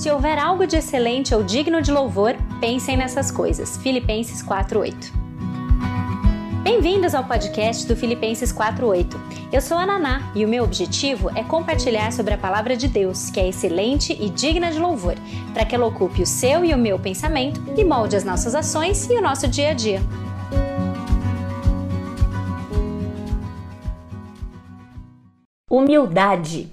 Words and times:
Se 0.00 0.10
houver 0.10 0.38
algo 0.38 0.66
de 0.66 0.76
excelente 0.76 1.34
ou 1.34 1.44
digno 1.44 1.82
de 1.82 1.92
louvor, 1.92 2.34
pensem 2.58 2.96
nessas 2.96 3.30
coisas. 3.30 3.76
Filipenses 3.76 4.42
4:8. 4.42 5.12
Bem-vindos 6.62 7.14
ao 7.14 7.22
podcast 7.24 7.86
do 7.86 7.94
Filipenses 7.94 8.50
4:8. 8.50 9.20
Eu 9.52 9.60
sou 9.60 9.76
a 9.76 9.84
Naná 9.84 10.32
e 10.34 10.42
o 10.42 10.48
meu 10.48 10.64
objetivo 10.64 11.28
é 11.36 11.44
compartilhar 11.44 12.14
sobre 12.14 12.32
a 12.32 12.38
palavra 12.38 12.78
de 12.78 12.88
Deus, 12.88 13.28
que 13.28 13.38
é 13.38 13.50
excelente 13.50 14.16
e 14.18 14.30
digna 14.30 14.72
de 14.72 14.78
louvor, 14.78 15.16
para 15.52 15.66
que 15.66 15.74
ela 15.74 15.84
ocupe 15.84 16.22
o 16.22 16.26
seu 16.26 16.64
e 16.64 16.72
o 16.72 16.78
meu 16.78 16.98
pensamento 16.98 17.62
e 17.76 17.84
molde 17.84 18.16
as 18.16 18.24
nossas 18.24 18.54
ações 18.54 19.06
e 19.10 19.12
o 19.12 19.20
nosso 19.20 19.46
dia 19.46 19.68
a 19.68 19.74
dia. 19.74 20.00
Humildade. 25.68 26.72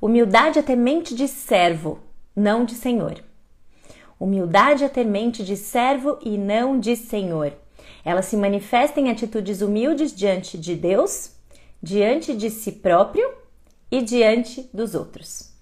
Humildade 0.00 0.58
é 0.58 0.62
ter 0.62 0.74
mente 0.74 1.14
de 1.14 1.28
servo, 1.28 2.00
não 2.34 2.64
de 2.64 2.74
senhor. 2.74 3.22
Humildade 4.18 4.84
é 4.84 4.88
ter 4.88 5.04
mente 5.04 5.42
de 5.42 5.56
servo 5.56 6.18
e 6.22 6.38
não 6.38 6.78
de 6.78 6.96
senhor. 6.96 7.52
Ela 8.04 8.22
se 8.22 8.36
manifesta 8.36 9.00
em 9.00 9.10
atitudes 9.10 9.60
humildes 9.62 10.14
diante 10.14 10.56
de 10.56 10.74
Deus, 10.74 11.32
diante 11.82 12.34
de 12.34 12.50
si 12.50 12.72
próprio 12.72 13.28
e 13.90 14.00
diante 14.00 14.68
dos 14.72 14.94
outros. 14.94 15.52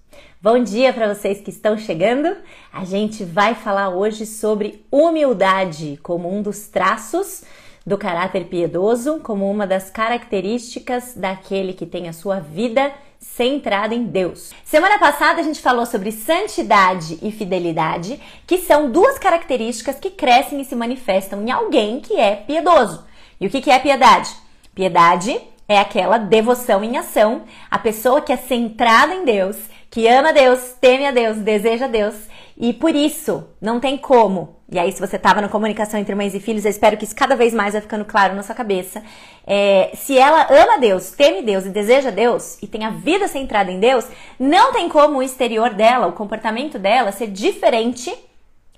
Bom 0.41 0.63
dia 0.63 0.91
para 0.91 1.13
vocês 1.13 1.39
que 1.39 1.51
estão 1.51 1.77
chegando. 1.77 2.35
A 2.73 2.83
gente 2.83 3.23
vai 3.23 3.53
falar 3.53 3.89
hoje 3.89 4.25
sobre 4.25 4.85
humildade 4.91 5.99
como 6.01 6.33
um 6.33 6.41
dos 6.41 6.67
traços 6.67 7.43
do 7.85 7.97
caráter 7.97 8.45
piedoso, 8.45 9.19
como 9.19 9.49
uma 9.49 9.67
das 9.67 9.89
características 9.89 11.13
daquele 11.15 11.73
que 11.73 11.85
tem 11.85 12.07
a 12.07 12.13
sua 12.13 12.39
vida 12.39 12.91
centrada 13.21 13.93
em 13.93 14.03
Deus. 14.03 14.51
Semana 14.65 14.97
passada 14.97 15.39
a 15.39 15.43
gente 15.43 15.61
falou 15.61 15.85
sobre 15.85 16.11
santidade 16.11 17.19
e 17.21 17.31
fidelidade, 17.31 18.19
que 18.47 18.57
são 18.57 18.91
duas 18.91 19.19
características 19.19 19.99
que 19.99 20.09
crescem 20.09 20.59
e 20.59 20.65
se 20.65 20.75
manifestam 20.75 21.41
em 21.41 21.51
alguém 21.51 22.01
que 22.01 22.19
é 22.19 22.35
piedoso. 22.35 23.05
E 23.39 23.47
o 23.47 23.49
que 23.49 23.69
é 23.69 23.79
piedade? 23.79 24.35
Piedade 24.73 25.39
é 25.67 25.79
aquela 25.79 26.17
devoção 26.17 26.83
em 26.83 26.97
ação, 26.97 27.43
a 27.69 27.79
pessoa 27.79 28.21
que 28.21 28.33
é 28.33 28.37
centrada 28.37 29.13
em 29.13 29.23
Deus, 29.23 29.55
que 29.89 30.07
ama 30.07 30.33
Deus, 30.33 30.75
teme 30.81 31.05
a 31.05 31.11
Deus, 31.11 31.37
deseja 31.37 31.87
Deus 31.87 32.15
e 32.61 32.73
por 32.73 32.95
isso 32.95 33.47
não 33.59 33.79
tem 33.79 33.97
como. 33.97 34.60
E 34.71 34.79
aí, 34.79 34.89
se 34.89 35.01
você 35.01 35.17
estava 35.17 35.41
na 35.41 35.49
comunicação 35.49 35.99
entre 35.99 36.15
mães 36.15 36.33
e 36.33 36.39
filhos, 36.39 36.63
eu 36.63 36.71
espero 36.71 36.95
que 36.95 37.03
isso 37.03 37.13
cada 37.13 37.35
vez 37.35 37.53
mais 37.53 37.73
vai 37.73 37.81
ficando 37.81 38.05
claro 38.05 38.33
na 38.33 38.41
sua 38.41 38.55
cabeça. 38.55 39.03
É, 39.45 39.91
se 39.95 40.17
ela 40.17 40.47
ama 40.49 40.79
Deus, 40.79 41.11
teme 41.11 41.41
Deus 41.41 41.65
e 41.65 41.69
deseja 41.69 42.09
Deus 42.09 42.57
e 42.63 42.67
tem 42.67 42.85
a 42.85 42.89
vida 42.89 43.27
centrada 43.27 43.69
em 43.69 43.81
Deus, 43.81 44.07
não 44.39 44.71
tem 44.71 44.87
como 44.87 45.17
o 45.17 45.23
exterior 45.23 45.73
dela, 45.73 46.07
o 46.07 46.13
comportamento 46.13 46.79
dela 46.79 47.11
ser 47.11 47.27
diferente 47.27 48.13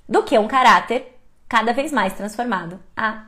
do 0.10 0.24
que 0.24 0.36
um 0.40 0.48
caráter 0.48 1.16
cada 1.48 1.72
vez 1.74 1.92
mais 1.92 2.14
transformado 2.14 2.80
a, 2.98 3.26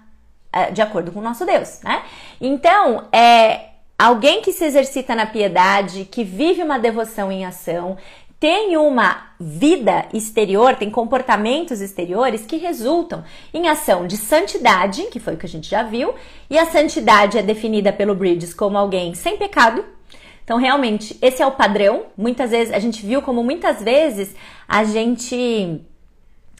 a, 0.52 0.72
de 0.72 0.82
acordo 0.82 1.12
com 1.12 1.20
o 1.20 1.24
nosso 1.24 1.46
Deus, 1.46 1.82
né? 1.84 2.02
Então, 2.42 3.08
é, 3.12 3.76
Alguém 3.98 4.42
que 4.42 4.52
se 4.52 4.66
exercita 4.66 5.16
na 5.16 5.26
piedade, 5.26 6.04
que 6.04 6.22
vive 6.22 6.62
uma 6.62 6.78
devoção 6.78 7.32
em 7.32 7.46
ação, 7.46 7.98
tem 8.40 8.78
uma 8.78 9.30
vida 9.40 10.08
exterior, 10.14 10.76
tem 10.76 10.90
comportamentos 10.90 11.82
exteriores 11.82 12.46
que 12.46 12.58
resultam 12.58 13.24
em 13.54 13.68
ação 13.68 14.06
de 14.06 14.18
santidade, 14.18 15.04
que 15.04 15.20
foi 15.20 15.34
o 15.34 15.38
que 15.38 15.46
a 15.46 15.50
gente 15.50 15.70
já 15.70 15.84
viu, 15.84 16.14
e 16.50 16.58
a 16.58 16.66
santidade 16.66 17.38
é 17.38 17.42
definida 17.42 17.92
pelo 17.92 18.16
Bridges 18.16 18.54
como 18.54 18.78
alguém 18.78 19.14
sem 19.14 19.38
pecado. 19.38 19.84
Então, 20.44 20.58
realmente, 20.58 21.18
esse 21.22 21.42
é 21.42 21.48
o 21.48 21.52
padrão. 21.52 22.04
Muitas 22.16 22.52
vezes, 22.52 22.72
a 22.72 22.78
gente 22.78 23.04
viu 23.04 23.22
como 23.22 23.44
muitas 23.44 23.82
vezes 23.82 24.36
a 24.68 24.84
gente 24.84 25.82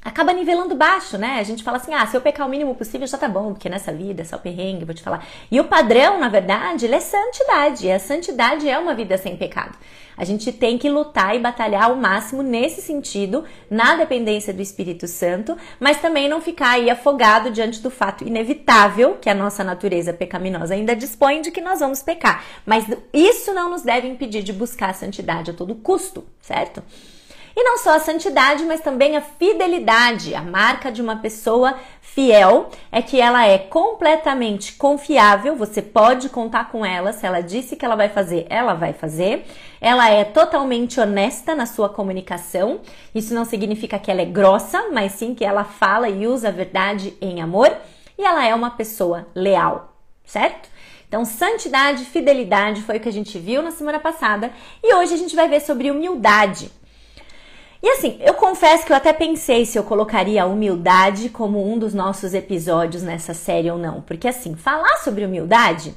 acaba 0.06 0.32
nivelando 0.32 0.76
baixo, 0.76 1.18
né? 1.18 1.40
A 1.40 1.44
gente 1.44 1.64
fala 1.64 1.78
assim, 1.78 1.92
ah, 1.92 2.06
se 2.06 2.16
eu 2.16 2.22
pecar 2.22 2.46
o 2.46 2.50
mínimo 2.50 2.76
possível 2.76 3.08
já 3.08 3.18
tá 3.18 3.28
bom, 3.28 3.54
porque 3.54 3.68
nessa 3.68 3.92
vida 3.92 4.22
é 4.22 4.26
só 4.26 4.38
perrengue, 4.38 4.86
vou 4.86 4.94
te 4.94 5.02
falar. 5.02 5.26
E 5.50 5.60
o 5.60 5.64
padrão, 5.64 6.20
na 6.20 6.30
verdade, 6.30 6.86
ele 6.86 6.94
é 6.94 7.00
santidade. 7.00 7.88
E 7.88 7.92
a 7.92 7.98
santidade 7.98 8.70
é 8.70 8.78
uma 8.78 8.94
vida 8.94 9.18
sem 9.18 9.36
pecado. 9.36 9.76
A 10.16 10.24
gente 10.24 10.52
tem 10.52 10.78
que 10.78 10.90
lutar 10.90 11.36
e 11.36 11.40
batalhar 11.40 11.86
ao 11.86 11.96
máximo 11.96 12.44
nesse 12.44 12.82
sentido, 12.82 13.44
na 13.70 13.96
dependência 13.96 14.54
do 14.54 14.62
Espírito 14.62 15.08
Santo, 15.08 15.58
mas 15.80 16.00
também 16.00 16.30
não 16.30 16.40
ficar 16.40 16.74
aí 16.74 16.90
afogado 16.90 17.50
diante 17.50 17.82
do 17.82 17.90
fato 17.90 18.26
inevitável 18.26 19.18
que 19.20 19.30
a 19.30 19.34
nossa 19.34 19.64
natureza 19.64 20.14
pecaminosa 20.14 20.76
ainda 20.76 20.96
dispõe 20.96 21.42
de 21.42 21.50
que 21.50 21.60
nós 21.60 21.80
vamos 21.80 22.04
pecar. 22.04 22.46
Mas 22.64 22.86
isso 23.12 23.54
não 23.54 23.72
nos 23.72 23.82
deve 23.82 24.08
impedir 24.08 24.44
de 24.44 24.54
buscar 24.54 24.92
a 24.92 24.94
santidade 24.94 25.50
a 25.50 25.54
todo 25.54 25.74
custo, 25.76 26.24
certo? 26.40 26.84
E 27.56 27.64
não 27.64 27.78
só 27.78 27.96
a 27.96 28.00
santidade, 28.00 28.66
mas 28.66 28.82
também 28.82 29.16
a 29.16 29.22
fidelidade. 29.22 30.36
A 30.36 30.42
marca 30.42 30.92
de 30.92 31.02
uma 31.02 31.16
pessoa 31.16 31.76
fiel 32.02 32.70
é 32.92 33.02
que 33.02 33.20
ela 33.20 33.48
é 33.48 33.58
completamente 33.58 34.74
confiável, 34.74 35.56
você 35.56 35.82
pode 35.82 36.28
contar 36.28 36.70
com 36.70 36.86
ela. 36.86 37.14
Se 37.14 37.26
ela 37.26 37.42
disse 37.42 37.78
que 37.78 37.86
ela 37.86 37.96
vai 37.96 38.10
fazer, 38.10 38.46
ela 38.50 38.74
vai 38.74 38.92
fazer. 38.92 39.46
Ela 39.80 40.10
é 40.10 40.26
totalmente 40.26 41.00
honesta 41.00 41.56
na 41.56 41.66
sua 41.66 41.88
comunicação. 41.88 42.82
Isso 43.14 43.34
não 43.34 43.46
significa 43.46 44.00
que 44.00 44.12
ela 44.12 44.22
é 44.22 44.26
grossa, 44.26 44.90
mas 44.92 45.14
sim 45.14 45.34
que 45.34 45.46
ela 45.46 45.64
fala 45.64 46.10
e 46.10 46.28
usa 46.28 46.50
a 46.50 46.52
verdade 46.52 47.16
em 47.22 47.42
amor. 47.42 47.74
E 48.18 48.24
ela 48.24 48.46
é 48.46 48.54
uma 48.54 48.72
pessoa 48.72 49.28
leal, 49.34 49.94
certo? 50.26 50.70
Então, 51.08 51.24
santidade, 51.24 52.04
fidelidade 52.04 52.82
foi 52.82 52.98
o 52.98 53.00
que 53.00 53.08
a 53.08 53.14
gente 53.14 53.40
viu 53.40 53.62
na 53.62 53.72
semana 53.72 54.00
passada 54.00 54.52
e 54.84 54.94
hoje 54.96 55.14
a 55.14 55.18
gente 55.18 55.36
vai 55.36 55.48
ver 55.48 55.62
sobre 55.62 55.90
humildade. 55.90 56.70
E 57.86 57.90
assim, 57.90 58.18
eu 58.20 58.34
confesso 58.34 58.84
que 58.84 58.92
eu 58.92 58.96
até 58.96 59.14
pensei 59.14 59.64
se 59.64 59.78
eu 59.78 59.84
colocaria 59.84 60.42
a 60.42 60.48
humildade 60.48 61.30
como 61.30 61.72
um 61.72 61.78
dos 61.78 61.94
nossos 61.94 62.34
episódios 62.34 63.04
nessa 63.04 63.32
série 63.36 63.70
ou 63.70 63.78
não. 63.78 64.02
Porque 64.02 64.28
assim, 64.28 64.56
falar 64.56 64.98
sobre 65.04 65.24
humildade, 65.24 65.94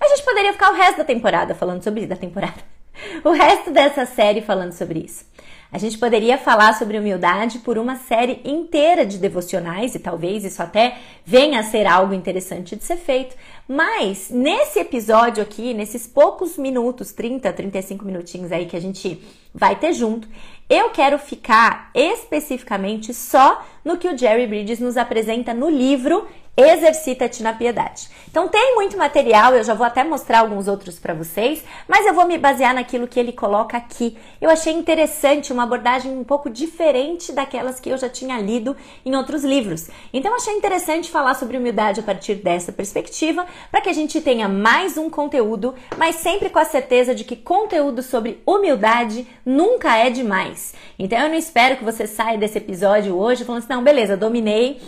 a 0.00 0.06
gente 0.06 0.22
poderia 0.22 0.52
ficar 0.52 0.70
o 0.70 0.76
resto 0.76 0.98
da 0.98 1.04
temporada 1.04 1.52
falando 1.52 1.82
sobre 1.82 2.02
isso, 2.02 2.10
da 2.10 2.14
temporada. 2.14 2.62
O 3.24 3.30
resto 3.30 3.72
dessa 3.72 4.06
série 4.06 4.40
falando 4.40 4.72
sobre 4.72 5.00
isso. 5.00 5.24
A 5.72 5.78
gente 5.78 5.96
poderia 5.96 6.36
falar 6.36 6.74
sobre 6.74 6.98
humildade 6.98 7.60
por 7.60 7.78
uma 7.78 7.96
série 7.96 8.42
inteira 8.44 9.06
de 9.06 9.16
devocionais 9.16 9.94
e 9.94 9.98
talvez 9.98 10.44
isso 10.44 10.62
até 10.62 10.98
venha 11.24 11.58
a 11.58 11.62
ser 11.62 11.86
algo 11.86 12.12
interessante 12.12 12.76
de 12.76 12.84
ser 12.84 12.98
feito. 12.98 13.34
Mas 13.66 14.28
nesse 14.28 14.78
episódio 14.78 15.42
aqui, 15.42 15.72
nesses 15.72 16.06
poucos 16.06 16.58
minutos, 16.58 17.12
30, 17.12 17.50
35 17.50 18.04
minutinhos 18.04 18.52
aí 18.52 18.66
que 18.66 18.76
a 18.76 18.80
gente 18.80 19.18
vai 19.54 19.74
ter 19.74 19.94
junto, 19.94 20.28
eu 20.72 20.88
quero 20.88 21.18
ficar 21.18 21.90
especificamente 21.94 23.12
só 23.12 23.62
no 23.84 23.96
que 23.96 24.08
o 24.08 24.16
Jerry 24.16 24.46
Bridges 24.46 24.80
nos 24.80 24.96
apresenta 24.96 25.52
no 25.52 25.68
livro 25.68 26.26
Exercita-te 26.54 27.42
na 27.42 27.54
piedade. 27.54 28.10
Então 28.30 28.46
tem 28.46 28.74
muito 28.74 28.94
material, 28.94 29.54
eu 29.54 29.64
já 29.64 29.72
vou 29.72 29.86
até 29.86 30.04
mostrar 30.04 30.40
alguns 30.40 30.68
outros 30.68 30.98
para 30.98 31.14
vocês, 31.14 31.64
mas 31.88 32.04
eu 32.04 32.12
vou 32.12 32.26
me 32.26 32.36
basear 32.36 32.74
naquilo 32.74 33.08
que 33.08 33.18
ele 33.18 33.32
coloca 33.32 33.74
aqui. 33.74 34.18
Eu 34.38 34.50
achei 34.50 34.74
interessante, 34.74 35.50
uma 35.50 35.62
abordagem 35.62 36.12
um 36.12 36.24
pouco 36.24 36.50
diferente 36.50 37.32
daquelas 37.32 37.80
que 37.80 37.88
eu 37.88 37.96
já 37.96 38.06
tinha 38.06 38.38
lido 38.38 38.76
em 39.02 39.16
outros 39.16 39.44
livros. 39.44 39.88
Então 40.12 40.36
achei 40.36 40.52
interessante 40.52 41.10
falar 41.10 41.34
sobre 41.34 41.56
humildade 41.56 42.00
a 42.00 42.02
partir 42.02 42.34
dessa 42.34 42.70
perspectiva, 42.70 43.46
para 43.70 43.80
que 43.80 43.88
a 43.88 43.94
gente 43.94 44.20
tenha 44.20 44.46
mais 44.46 44.98
um 44.98 45.08
conteúdo, 45.08 45.74
mas 45.96 46.16
sempre 46.16 46.50
com 46.50 46.58
a 46.58 46.66
certeza 46.66 47.14
de 47.14 47.24
que 47.24 47.34
conteúdo 47.34 48.02
sobre 48.02 48.42
humildade 48.44 49.26
nunca 49.44 49.96
é 49.96 50.10
demais. 50.10 50.74
Então 50.98 51.18
eu 51.18 51.30
não 51.30 51.36
espero 51.36 51.78
que 51.78 51.84
você 51.84 52.06
saia 52.06 52.36
desse 52.36 52.58
episódio 52.58 53.16
hoje 53.16 53.42
falando 53.42 53.62
assim, 53.62 53.71
não, 53.74 53.82
beleza, 53.82 54.16
dominei 54.16 54.80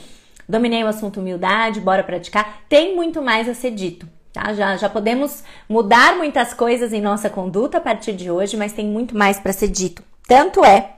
Dominei 0.48 0.84
o 0.84 0.88
assunto 0.88 1.20
humildade, 1.20 1.80
bora 1.80 2.02
praticar. 2.02 2.62
Tem 2.68 2.94
muito 2.94 3.22
mais 3.22 3.48
a 3.48 3.54
ser 3.54 3.70
dito. 3.70 4.06
Tá? 4.32 4.52
Já, 4.52 4.76
já 4.76 4.88
podemos 4.88 5.42
mudar 5.68 6.16
muitas 6.16 6.52
coisas 6.52 6.92
em 6.92 7.00
nossa 7.00 7.30
conduta 7.30 7.78
a 7.78 7.80
partir 7.80 8.12
de 8.12 8.30
hoje, 8.30 8.56
mas 8.56 8.72
tem 8.72 8.86
muito 8.86 9.16
mais 9.16 9.38
para 9.38 9.52
ser 9.52 9.68
dito. 9.68 10.02
Tanto 10.26 10.64
é 10.64 10.90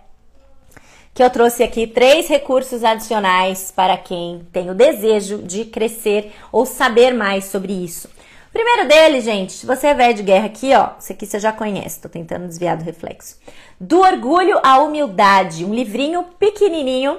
que 1.15 1.22
eu 1.22 1.30
trouxe 1.30 1.62
aqui 1.62 1.86
três 1.86 2.28
recursos 2.28 2.83
adicionais 2.83 3.72
para 3.74 3.97
quem 3.97 4.47
tem 4.53 4.71
o 4.71 4.74
desejo 4.74 5.39
de 5.39 5.65
crescer 5.65 6.32
ou 6.50 6.66
saber 6.66 7.15
mais 7.15 7.44
sobre 7.47 7.72
isso. 7.72 8.09
Primeiro 8.53 8.89
deles, 8.89 9.24
gente, 9.24 9.53
se 9.53 9.66
você 9.66 9.89
é 9.89 9.94
velho 9.94 10.15
de 10.15 10.22
guerra 10.22 10.47
aqui, 10.47 10.74
ó, 10.74 10.91
isso 10.98 11.12
aqui 11.12 11.27
você 11.27 11.39
já 11.39 11.53
conhece, 11.53 12.00
tô 12.00 12.09
tentando 12.09 12.48
desviar 12.48 12.77
do 12.77 12.84
reflexo. 12.84 13.39
Do 13.78 14.00
Orgulho 14.00 14.59
à 14.62 14.78
Humildade, 14.78 15.65
um 15.65 15.74
livrinho 15.74 16.24
pequenininho. 16.39 17.18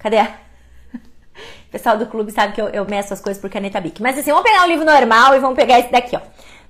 Cadê 0.00 0.18
a 0.18 0.24
o 1.68 1.70
pessoal 1.70 1.96
do 1.96 2.06
clube 2.06 2.32
sabe 2.32 2.54
que 2.54 2.60
eu, 2.60 2.68
eu 2.70 2.84
meço 2.86 3.12
as 3.12 3.20
coisas 3.20 3.40
por 3.40 3.50
caneta 3.50 3.80
Bic. 3.80 4.02
Mas 4.02 4.18
assim, 4.18 4.30
vamos 4.30 4.48
pegar 4.48 4.64
um 4.64 4.68
livro 4.68 4.84
normal 4.84 5.36
e 5.36 5.38
vamos 5.38 5.56
pegar 5.56 5.78
esse 5.78 5.92
daqui, 5.92 6.16
ó. 6.16 6.20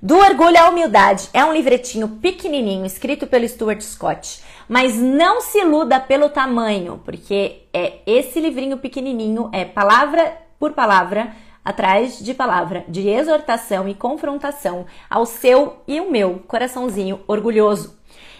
Do 0.01 0.17
Orgulho 0.17 0.57
à 0.59 0.67
Humildade. 0.69 1.29
É 1.33 1.45
um 1.45 1.53
livretinho 1.53 2.07
pequenininho, 2.07 2.85
escrito 2.85 3.27
pelo 3.27 3.47
Stuart 3.47 3.81
Scott. 3.81 4.41
Mas 4.67 4.95
não 4.95 5.41
se 5.41 5.59
iluda 5.59 5.99
pelo 5.99 6.29
tamanho, 6.29 7.01
porque 7.05 7.63
é 7.73 7.99
esse 8.05 8.39
livrinho 8.39 8.77
pequenininho 8.77 9.49
é 9.53 9.63
palavra 9.63 10.37
por 10.59 10.73
palavra, 10.73 11.33
atrás 11.63 12.19
de 12.19 12.33
palavra, 12.33 12.83
de 12.87 13.07
exortação 13.07 13.87
e 13.87 13.93
confrontação 13.93 14.85
ao 15.09 15.25
seu 15.25 15.77
e 15.87 15.99
o 16.01 16.11
meu 16.11 16.43
coraçãozinho 16.47 17.21
orgulhoso. 17.27 17.97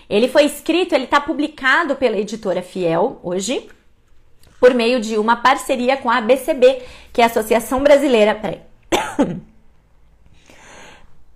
Ele 0.09 0.27
foi 0.27 0.43
escrito, 0.43 0.93
ele 0.93 1.05
está 1.05 1.21
publicado 1.21 1.95
pela 1.95 2.17
editora 2.17 2.61
Fiel 2.61 3.19
hoje, 3.23 3.69
por 4.61 4.75
meio 4.75 5.01
de 5.01 5.17
uma 5.17 5.35
parceria 5.35 5.97
com 5.97 6.09
a 6.09 6.17
ABCB, 6.17 6.83
que 7.11 7.19
é 7.19 7.23
a 7.23 7.27
Associação 7.27 7.81
Brasileira. 7.81 8.35
Peraí. 8.35 8.61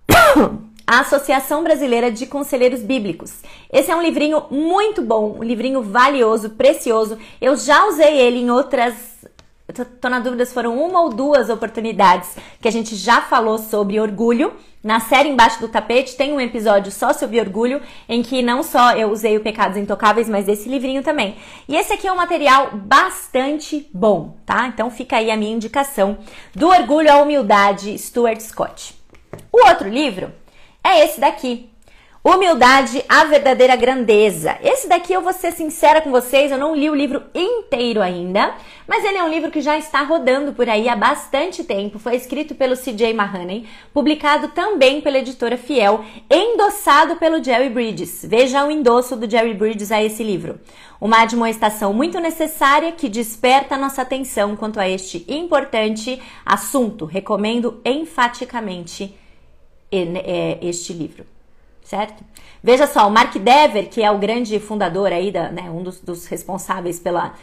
a 0.85 0.99
Associação 0.99 1.63
Brasileira 1.63 2.11
de 2.11 2.27
Conselheiros 2.27 2.83
Bíblicos. 2.83 3.41
Esse 3.73 3.89
é 3.89 3.95
um 3.95 4.01
livrinho 4.01 4.43
muito 4.51 5.01
bom, 5.01 5.37
um 5.39 5.43
livrinho 5.43 5.81
valioso, 5.81 6.51
precioso. 6.51 7.17
Eu 7.41 7.57
já 7.57 7.87
usei 7.87 8.15
ele 8.19 8.37
em 8.41 8.51
outras. 8.51 9.14
Tô 9.83 10.07
na 10.07 10.19
dúvida 10.19 10.45
se 10.45 10.53
foram 10.53 10.79
uma 10.79 11.01
ou 11.01 11.09
duas 11.09 11.49
oportunidades 11.49 12.37
que 12.61 12.67
a 12.67 12.71
gente 12.71 12.95
já 12.95 13.21
falou 13.21 13.57
sobre 13.57 13.99
orgulho. 13.99 14.53
Na 14.81 14.99
série 14.99 15.29
Embaixo 15.29 15.59
do 15.59 15.67
Tapete 15.67 16.15
tem 16.15 16.31
um 16.31 16.39
episódio 16.39 16.91
só 16.91 17.11
sobre 17.11 17.39
orgulho, 17.39 17.81
em 18.07 18.21
que 18.21 18.41
não 18.41 18.61
só 18.61 18.91
eu 18.91 19.09
usei 19.09 19.35
o 19.35 19.41
Pecados 19.41 19.77
Intocáveis, 19.77 20.29
mas 20.29 20.47
esse 20.47 20.69
livrinho 20.69 21.01
também. 21.01 21.35
E 21.67 21.75
esse 21.75 21.91
aqui 21.91 22.07
é 22.07 22.13
um 22.13 22.17
material 22.17 22.69
bastante 22.73 23.89
bom, 23.91 24.37
tá? 24.45 24.67
Então 24.67 24.91
fica 24.91 25.17
aí 25.17 25.31
a 25.31 25.35
minha 25.35 25.55
indicação 25.55 26.19
do 26.53 26.67
Orgulho 26.67 27.11
à 27.11 27.17
Humildade, 27.17 27.97
Stuart 27.97 28.39
Scott. 28.39 28.95
O 29.51 29.67
outro 29.67 29.89
livro 29.89 30.31
é 30.83 31.03
esse 31.03 31.19
daqui. 31.19 31.74
Humildade, 32.27 33.05
a 33.07 33.23
verdadeira 33.25 33.75
grandeza. 33.75 34.57
Esse 34.63 34.89
daqui 34.89 35.13
eu 35.13 35.21
vou 35.21 35.31
ser 35.31 35.51
sincera 35.51 36.01
com 36.01 36.09
vocês, 36.09 36.51
eu 36.51 36.57
não 36.57 36.75
li 36.75 36.89
o 36.89 36.95
livro 36.95 37.21
inteiro 37.35 38.01
ainda, 38.01 38.55
mas 38.87 39.05
ele 39.05 39.19
é 39.19 39.23
um 39.23 39.29
livro 39.29 39.51
que 39.51 39.61
já 39.61 39.77
está 39.77 40.01
rodando 40.01 40.51
por 40.51 40.67
aí 40.67 40.89
há 40.89 40.95
bastante 40.95 41.63
tempo. 41.63 41.99
Foi 41.99 42.15
escrito 42.15 42.55
pelo 42.55 42.75
C.J. 42.75 43.13
Mahoney, 43.13 43.67
publicado 43.93 44.47
também 44.47 45.01
pela 45.01 45.19
editora 45.19 45.55
Fiel, 45.55 46.03
endossado 46.27 47.17
pelo 47.17 47.43
Jerry 47.43 47.69
Bridges. 47.69 48.25
Veja 48.27 48.65
o 48.65 48.71
endosso 48.71 49.15
do 49.15 49.29
Jerry 49.29 49.53
Bridges 49.53 49.91
a 49.91 50.03
esse 50.03 50.23
livro. 50.23 50.59
Uma 50.99 51.21
admoestação 51.21 51.93
muito 51.93 52.19
necessária 52.19 52.91
que 52.91 53.07
desperta 53.07 53.77
nossa 53.77 54.01
atenção 54.01 54.55
quanto 54.55 54.79
a 54.79 54.89
este 54.89 55.23
importante 55.27 56.19
assunto. 56.43 57.05
Recomendo 57.05 57.79
enfaticamente 57.85 59.15
é, 59.91 60.57
este 60.63 60.91
livro, 60.91 61.23
certo? 61.85 62.23
Veja 62.61 62.87
só, 62.87 63.07
o 63.07 63.11
Mark 63.11 63.33
Dever, 63.37 63.89
que 63.89 64.03
é 64.03 64.11
o 64.11 64.17
grande 64.17 64.59
fundador 64.59 65.13
aí, 65.13 65.31
da, 65.31 65.49
né, 65.49 65.69
um 65.69 65.83
dos, 65.83 66.01
dos 66.01 66.25
responsáveis 66.25 66.99
pela, 66.99 67.35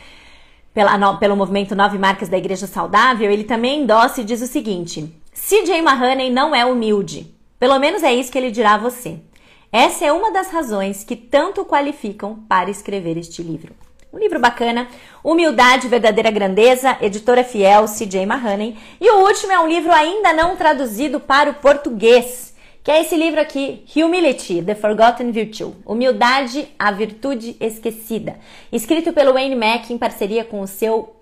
pela, 0.75 0.99
no, 0.99 1.17
pelo 1.19 1.37
movimento 1.37 1.75
Nove 1.75 1.97
Marcas 1.97 2.29
da 2.29 2.37
Igreja 2.37 2.67
Saudável, 2.67 3.31
ele 3.31 3.45
também 3.45 3.83
endossa 3.83 4.21
e 4.21 4.25
diz 4.25 4.43
o 4.43 4.47
seguinte: 4.47 5.15
C.J. 5.33 5.81
Mahoney 5.81 6.29
não 6.29 6.55
é 6.55 6.67
humilde. 6.67 7.33
Pelo 7.59 7.79
menos 7.79 8.03
é 8.03 8.13
isso 8.13 8.33
que 8.33 8.37
ele 8.37 8.51
dirá 8.51 8.75
a 8.75 8.79
você. 8.79 9.21
Essa 9.71 10.05
é 10.05 10.13
uma 10.13 10.33
das 10.33 10.51
razões 10.51 11.05
que 11.05 11.15
tanto 11.15 11.65
qualificam 11.65 12.45
para 12.49 12.69
escrever 12.69 13.17
este 13.17 13.43
livro. 13.43 13.73
Um 14.13 14.19
livro 14.19 14.39
bacana, 14.39 14.89
Humildade, 15.25 15.89
Verdadeira 15.89 16.31
Grandeza, 16.31 16.99
editora 17.01 17.43
fiel, 17.43 17.87
C.J. 17.87 18.27
Mahoney. 18.27 18.77
E 19.01 19.09
o 19.09 19.21
último 19.21 19.53
é 19.53 19.61
um 19.61 19.69
livro 19.69 19.91
ainda 19.91 20.35
não 20.35 20.57
traduzido 20.57 21.19
para 21.19 21.51
o 21.51 21.55
português, 21.55 22.52
que 22.83 22.91
é 22.91 23.01
esse 23.01 23.17
livro 23.17 23.41
aqui, 23.41 23.85
Humility, 23.95 24.63
The 24.63 24.75
Forgotten 24.75 25.31
Virtue. 25.31 25.75
Humildade, 25.87 26.69
a 26.79 26.91
Virtude 26.91 27.57
Esquecida. 27.61 28.37
Escrito 28.73 29.13
pelo 29.13 29.33
Wayne 29.35 29.55
Mack 29.55 29.93
em 29.93 29.99
parceria 29.99 30.45
com 30.45 30.61
o 30.61 30.67
seu 30.67 31.17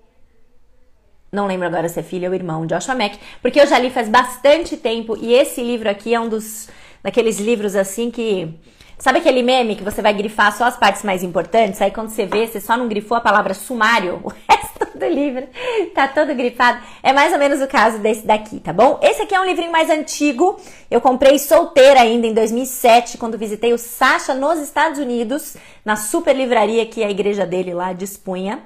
não 1.31 1.47
lembro 1.47 1.65
agora 1.65 1.87
se 1.87 1.97
é 1.97 2.03
filho 2.03 2.27
ou 2.27 2.35
irmão, 2.35 2.65
Joshua 2.65 2.93
Mack, 2.93 3.17
porque 3.41 3.61
eu 3.61 3.65
já 3.65 3.79
li 3.79 3.89
faz 3.89 4.09
bastante 4.09 4.75
tempo 4.75 5.15
e 5.17 5.33
esse 5.33 5.63
livro 5.63 5.89
aqui 5.89 6.13
é 6.13 6.19
um 6.19 6.27
dos 6.27 6.67
daqueles 7.01 7.39
livros 7.39 7.73
assim 7.73 8.11
que 8.11 8.53
Sabe 9.01 9.17
aquele 9.17 9.41
meme 9.41 9.75
que 9.75 9.83
você 9.83 9.99
vai 9.99 10.13
grifar 10.13 10.55
só 10.55 10.65
as 10.65 10.77
partes 10.77 11.01
mais 11.01 11.23
importantes? 11.23 11.81
Aí 11.81 11.89
quando 11.89 12.09
você 12.09 12.23
vê, 12.23 12.45
você 12.45 12.61
só 12.61 12.77
não 12.77 12.87
grifou 12.87 13.17
a 13.17 13.19
palavra 13.19 13.55
sumário, 13.55 14.21
o 14.23 14.27
resto 14.27 14.95
do 14.95 15.07
livro 15.07 15.47
tá 15.95 16.07
todo 16.07 16.35
grifado. 16.35 16.83
É 17.01 17.11
mais 17.11 17.33
ou 17.33 17.39
menos 17.39 17.59
o 17.61 17.67
caso 17.67 17.97
desse 17.97 18.27
daqui, 18.27 18.59
tá 18.59 18.71
bom? 18.71 18.99
Esse 19.01 19.23
aqui 19.23 19.33
é 19.33 19.41
um 19.41 19.45
livrinho 19.45 19.71
mais 19.71 19.89
antigo. 19.89 20.55
Eu 20.89 21.01
comprei 21.01 21.39
solteira 21.39 21.99
ainda 21.99 22.27
em 22.27 22.33
2007, 22.35 23.17
quando 23.17 23.39
visitei 23.39 23.73
o 23.73 23.77
Sasha 23.79 24.35
nos 24.35 24.59
Estados 24.59 24.99
Unidos, 24.99 25.57
na 25.83 25.95
super 25.95 26.35
livraria 26.35 26.85
que 26.85 27.03
a 27.03 27.09
igreja 27.09 27.43
dele 27.43 27.73
lá 27.73 27.93
dispunha. 27.93 28.59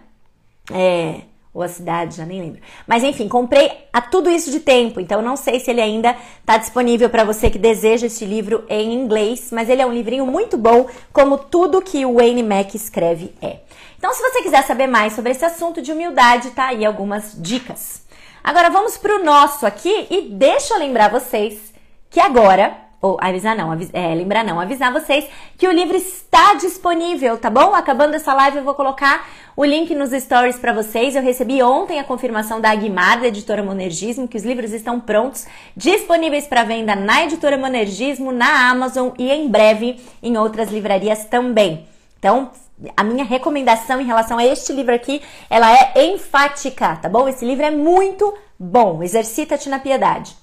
É, 0.69 1.21
ou 1.55 1.63
a 1.63 1.69
cidade, 1.69 2.17
já 2.17 2.25
nem 2.25 2.41
lembro. 2.41 2.61
Mas 2.85 3.01
enfim, 3.01 3.29
comprei 3.29 3.71
a 3.93 4.01
tudo 4.01 4.29
isso 4.29 4.51
de 4.51 4.59
tempo, 4.59 4.99
então 4.99 5.21
não 5.21 5.37
sei 5.37 5.57
se 5.61 5.71
ele 5.71 5.79
ainda 5.79 6.13
está 6.41 6.57
disponível 6.57 7.09
para 7.09 7.23
você 7.23 7.49
que 7.49 7.57
deseja 7.57 8.07
este 8.07 8.25
livro 8.25 8.65
em 8.67 8.93
inglês, 8.93 9.51
mas 9.53 9.69
ele 9.69 9.81
é 9.81 9.85
um 9.85 9.93
livrinho 9.93 10.25
muito 10.25 10.57
bom, 10.57 10.85
como 11.13 11.37
tudo 11.37 11.81
que 11.81 12.05
o 12.05 12.15
Wayne 12.15 12.43
Mack 12.43 12.75
escreve 12.75 13.33
é. 13.41 13.59
Então, 13.97 14.13
se 14.13 14.21
você 14.21 14.41
quiser 14.43 14.63
saber 14.63 14.85
mais 14.85 15.13
sobre 15.13 15.31
esse 15.31 15.45
assunto 15.45 15.81
de 15.81 15.93
humildade, 15.93 16.51
tá 16.51 16.67
aí 16.67 16.85
algumas 16.85 17.31
dicas. 17.41 18.05
Agora 18.43 18.69
vamos 18.69 18.97
para 18.97 19.15
o 19.15 19.23
nosso 19.23 19.65
aqui 19.65 20.07
e 20.09 20.23
deixa 20.29 20.73
eu 20.73 20.79
lembrar 20.79 21.09
vocês 21.09 21.73
que 22.09 22.19
agora 22.19 22.85
ou 23.01 23.17
avisar 23.21 23.55
não, 23.55 23.71
avis, 23.71 23.89
é, 23.93 24.15
lembrar 24.15 24.43
não, 24.43 24.59
avisar 24.59 24.91
vocês 24.91 25.27
que 25.57 25.67
o 25.67 25.71
livro 25.71 25.95
está 25.95 26.55
disponível, 26.55 27.37
tá 27.37 27.51
bom? 27.51 27.75
Acabando 27.75 28.15
essa 28.15 28.33
live 28.33 28.57
eu 28.57 28.63
vou 28.63 28.73
colocar 28.73 29.27
o 29.55 29.63
link 29.63 29.95
nos 29.95 30.11
stories 30.11 30.57
para 30.57 30.73
vocês. 30.73 31.15
Eu 31.15 31.21
recebi 31.21 31.63
ontem 31.63 31.99
a 31.99 32.03
confirmação 32.03 32.59
da 32.59 32.69
Aguimar, 32.71 33.21
da 33.21 33.27
editora 33.27 33.63
Monergismo, 33.63 34.27
que 34.27 34.37
os 34.37 34.43
livros 34.43 34.73
estão 34.73 34.99
prontos, 34.99 35.45
disponíveis 35.75 36.45
para 36.45 36.63
venda 36.63 36.95
na 36.95 37.23
editora 37.23 37.57
Monergismo, 37.57 38.31
na 38.31 38.69
Amazon 38.69 39.09
e 39.17 39.31
em 39.31 39.47
breve 39.47 39.99
em 40.21 40.37
outras 40.37 40.69
livrarias 40.69 41.25
também. 41.25 41.87
Então, 42.19 42.51
a 42.97 43.03
minha 43.03 43.23
recomendação 43.23 44.01
em 44.01 44.05
relação 44.05 44.37
a 44.37 44.45
este 44.45 44.73
livro 44.73 44.93
aqui, 44.93 45.21
ela 45.49 45.71
é 45.71 46.05
enfática, 46.07 46.97
tá 46.97 47.07
bom? 47.07 47.27
Esse 47.27 47.45
livro 47.45 47.65
é 47.65 47.71
muito 47.71 48.33
bom. 48.59 49.01
Exercita-te 49.01 49.69
na 49.69 49.79
piedade. 49.79 50.35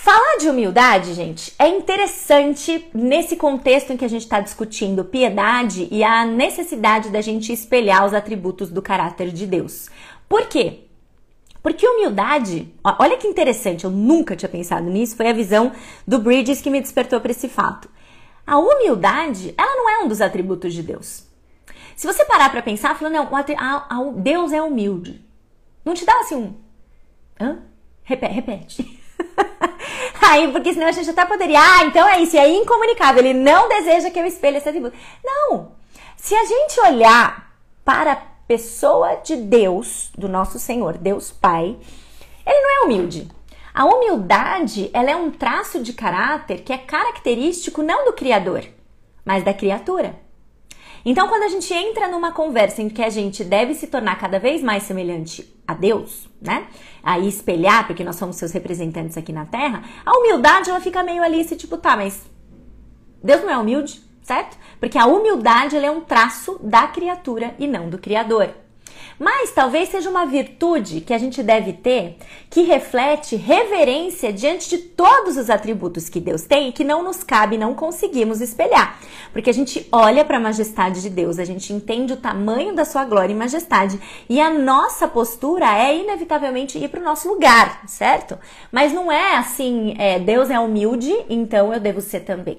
Falar 0.00 0.36
de 0.38 0.48
humildade, 0.48 1.12
gente, 1.12 1.52
é 1.58 1.66
interessante 1.66 2.88
nesse 2.94 3.34
contexto 3.34 3.92
em 3.92 3.96
que 3.96 4.04
a 4.04 4.08
gente 4.08 4.22
está 4.22 4.40
discutindo 4.40 5.04
piedade 5.04 5.88
e 5.90 6.04
a 6.04 6.24
necessidade 6.24 7.10
da 7.10 7.20
gente 7.20 7.52
espelhar 7.52 8.06
os 8.06 8.14
atributos 8.14 8.70
do 8.70 8.80
caráter 8.80 9.32
de 9.32 9.44
Deus. 9.44 9.90
Por 10.28 10.46
quê? 10.46 10.84
Porque 11.60 11.86
humildade, 11.86 12.72
olha 12.84 13.16
que 13.16 13.26
interessante, 13.26 13.84
eu 13.84 13.90
nunca 13.90 14.36
tinha 14.36 14.48
pensado 14.48 14.88
nisso, 14.88 15.16
foi 15.16 15.28
a 15.28 15.32
visão 15.32 15.72
do 16.06 16.20
Bridges 16.20 16.60
que 16.60 16.70
me 16.70 16.80
despertou 16.80 17.20
para 17.20 17.32
esse 17.32 17.48
fato. 17.48 17.90
A 18.46 18.56
humildade, 18.56 19.52
ela 19.58 19.74
não 19.74 19.90
é 19.90 20.04
um 20.04 20.08
dos 20.08 20.20
atributos 20.20 20.72
de 20.74 20.82
Deus. 20.84 21.26
Se 21.96 22.06
você 22.06 22.24
parar 22.24 22.52
para 22.52 22.62
pensar, 22.62 22.96
falando, 22.96 23.14
não, 23.14 24.12
Deus 24.12 24.52
é 24.52 24.62
humilde. 24.62 25.26
Não 25.84 25.92
te 25.92 26.06
dá 26.06 26.20
assim 26.20 26.36
um. 26.36 26.54
Hã? 27.40 27.58
Repete. 28.04 28.32
repete. 28.32 28.98
Aí, 30.20 30.50
porque 30.52 30.72
senão 30.72 30.86
a 30.86 30.92
gente 30.92 31.10
até 31.10 31.24
poderia, 31.24 31.60
ah, 31.60 31.84
então 31.84 32.06
é 32.06 32.20
isso, 32.20 32.36
é 32.36 32.48
incomunicável, 32.48 33.24
ele 33.24 33.38
não 33.38 33.68
deseja 33.68 34.10
que 34.10 34.18
eu 34.18 34.26
espelhe 34.26 34.56
esse 34.58 34.68
atributo. 34.68 34.96
Não! 35.24 35.72
Se 36.16 36.34
a 36.34 36.44
gente 36.44 36.80
olhar 36.80 37.52
para 37.84 38.12
a 38.12 38.16
pessoa 38.46 39.16
de 39.16 39.36
Deus, 39.36 40.10
do 40.16 40.28
nosso 40.28 40.58
Senhor, 40.58 40.98
Deus 40.98 41.30
Pai, 41.30 41.76
ele 42.46 42.60
não 42.60 42.70
é 42.70 42.84
humilde. 42.84 43.28
A 43.72 43.84
humildade, 43.84 44.90
ela 44.92 45.10
é 45.10 45.16
um 45.16 45.30
traço 45.30 45.80
de 45.80 45.92
caráter 45.92 46.62
que 46.62 46.72
é 46.72 46.78
característico 46.78 47.82
não 47.82 48.04
do 48.04 48.12
Criador, 48.12 48.64
mas 49.24 49.44
da 49.44 49.54
criatura. 49.54 50.16
Então, 51.10 51.26
quando 51.26 51.44
a 51.44 51.48
gente 51.48 51.72
entra 51.72 52.06
numa 52.06 52.32
conversa 52.32 52.82
em 52.82 52.90
que 52.90 53.02
a 53.02 53.08
gente 53.08 53.42
deve 53.42 53.72
se 53.72 53.86
tornar 53.86 54.18
cada 54.18 54.38
vez 54.38 54.62
mais 54.62 54.82
semelhante 54.82 55.58
a 55.66 55.72
Deus, 55.72 56.28
né? 56.38 56.66
A 57.02 57.18
espelhar, 57.18 57.86
porque 57.86 58.04
nós 58.04 58.16
somos 58.16 58.36
seus 58.36 58.52
representantes 58.52 59.16
aqui 59.16 59.32
na 59.32 59.46
Terra, 59.46 59.82
a 60.04 60.18
humildade 60.18 60.68
ela 60.68 60.82
fica 60.82 61.02
meio 61.02 61.22
ali, 61.22 61.42
tipo, 61.56 61.78
tá, 61.78 61.96
mas 61.96 62.26
Deus 63.24 63.40
não 63.40 63.48
é 63.48 63.56
humilde, 63.56 64.02
certo? 64.22 64.58
Porque 64.78 64.98
a 64.98 65.06
humildade 65.06 65.78
é 65.78 65.90
um 65.90 66.02
traço 66.02 66.60
da 66.62 66.86
criatura 66.86 67.54
e 67.58 67.66
não 67.66 67.88
do 67.88 67.96
Criador. 67.96 68.50
Mas 69.18 69.50
talvez 69.50 69.88
seja 69.88 70.08
uma 70.08 70.24
virtude 70.24 71.00
que 71.00 71.12
a 71.12 71.18
gente 71.18 71.42
deve 71.42 71.72
ter 71.72 72.16
que 72.48 72.62
reflete 72.62 73.34
reverência 73.34 74.32
diante 74.32 74.68
de 74.68 74.78
todos 74.78 75.36
os 75.36 75.50
atributos 75.50 76.08
que 76.08 76.20
Deus 76.20 76.42
tem 76.42 76.68
e 76.68 76.72
que 76.72 76.84
não 76.84 77.02
nos 77.02 77.24
cabe, 77.24 77.58
não 77.58 77.74
conseguimos 77.74 78.40
espelhar. 78.40 79.00
Porque 79.32 79.50
a 79.50 79.54
gente 79.54 79.86
olha 79.90 80.24
para 80.24 80.36
a 80.36 80.40
majestade 80.40 81.02
de 81.02 81.10
Deus, 81.10 81.38
a 81.38 81.44
gente 81.44 81.72
entende 81.72 82.12
o 82.12 82.16
tamanho 82.16 82.74
da 82.74 82.84
sua 82.84 83.04
glória 83.04 83.32
e 83.32 83.36
majestade 83.36 84.00
e 84.28 84.40
a 84.40 84.50
nossa 84.50 85.08
postura 85.08 85.66
é 85.76 85.96
inevitavelmente 85.96 86.78
ir 86.78 86.88
para 86.88 87.00
o 87.00 87.04
nosso 87.04 87.28
lugar, 87.28 87.82
certo? 87.86 88.38
Mas 88.70 88.92
não 88.92 89.10
é 89.10 89.36
assim, 89.36 89.94
é, 89.98 90.18
Deus 90.18 90.48
é 90.48 90.60
humilde, 90.60 91.12
então 91.28 91.74
eu 91.74 91.80
devo 91.80 92.00
ser 92.00 92.20
também, 92.20 92.58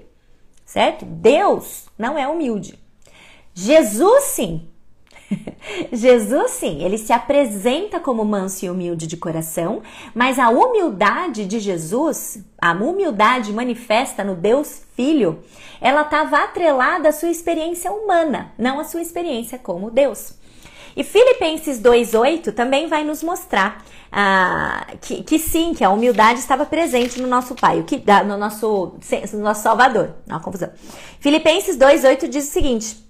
certo? 0.65 1.05
Deus 1.05 1.85
não 1.97 2.17
é 2.17 2.27
humilde. 2.27 2.77
Jesus 3.53 4.23
sim, 4.25 4.67
Jesus, 5.91 6.51
sim, 6.51 6.83
ele 6.83 6.97
se 6.97 7.13
apresenta 7.13 7.99
como 7.99 8.25
manso 8.25 8.65
e 8.65 8.69
humilde 8.69 9.07
de 9.07 9.17
coração, 9.17 9.81
mas 10.13 10.39
a 10.39 10.49
humildade 10.49 11.45
de 11.45 11.59
Jesus, 11.59 12.43
a 12.61 12.71
humildade 12.71 13.53
manifesta 13.53 14.23
no 14.23 14.35
Deus 14.35 14.81
Filho, 14.95 15.39
ela 15.79 16.01
estava 16.01 16.43
atrelada 16.43 17.09
à 17.09 17.11
sua 17.11 17.29
experiência 17.29 17.91
humana, 17.91 18.51
não 18.57 18.79
à 18.79 18.83
sua 18.83 19.01
experiência 19.01 19.57
como 19.57 19.91
Deus. 19.91 20.33
E 20.95 21.03
Filipenses 21.03 21.79
2,8 21.79 22.53
também 22.53 22.87
vai 22.87 23.03
nos 23.03 23.23
mostrar 23.23 23.85
ah, 24.11 24.87
que, 24.99 25.23
que, 25.23 25.39
sim, 25.39 25.73
que 25.73 25.83
a 25.83 25.89
humildade 25.89 26.39
estava 26.39 26.65
presente 26.65 27.21
no 27.21 27.27
nosso 27.27 27.55
Pai, 27.55 27.83
que, 27.83 28.03
no, 28.25 28.35
nosso, 28.35 28.95
no 29.31 29.39
nosso 29.39 29.61
Salvador. 29.61 30.15
Não, 30.27 30.39
confusão. 30.39 30.69
Filipenses 31.19 31.77
2,8 31.77 32.27
diz 32.27 32.49
o 32.49 32.51
seguinte. 32.51 33.08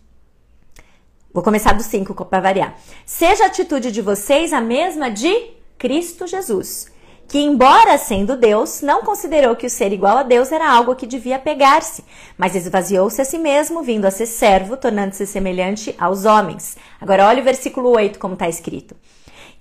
Vou 1.32 1.44
começar 1.44 1.74
do 1.74 1.84
5 1.84 2.26
para 2.26 2.42
variar. 2.42 2.76
Seja 3.06 3.44
a 3.44 3.48
atitude 3.48 3.92
de 3.92 4.02
vocês 4.02 4.52
a 4.52 4.60
mesma 4.60 5.12
de 5.12 5.52
Cristo 5.78 6.26
Jesus, 6.26 6.92
que, 7.28 7.38
embora 7.38 8.00
sendo 8.00 8.36
Deus, 8.36 8.82
não 8.82 9.04
considerou 9.04 9.56
que 9.56 9.68
o 9.68 9.70
ser 9.70 9.94
igual 9.94 10.18
a 10.18 10.24
Deus 10.24 10.52
era 10.52 10.68
algo 10.68 10.96
que 10.96 11.06
devia 11.06 11.38
pegar-se, 11.38 12.04
mas 12.36 12.56
esvaziou-se 12.56 13.22
a 13.22 13.26
si 13.26 13.38
mesmo, 13.38 13.84
vindo 13.84 14.06
a 14.06 14.12
ser 14.12 14.26
servo, 14.26 14.76
tornando-se 14.76 15.28
semelhante 15.28 15.94
aos 16.00 16.26
homens. 16.26 16.76
Agora, 17.00 17.28
olha 17.28 17.42
o 17.42 17.46
versículo 17.46 17.92
8, 17.92 18.18
como 18.18 18.34
está 18.34 18.50
escrito. 18.50 18.96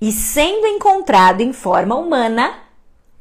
E 0.01 0.11
sendo 0.11 0.67
encontrado 0.67 1.43
em 1.43 1.53
forma 1.53 1.95
humana, 1.97 2.55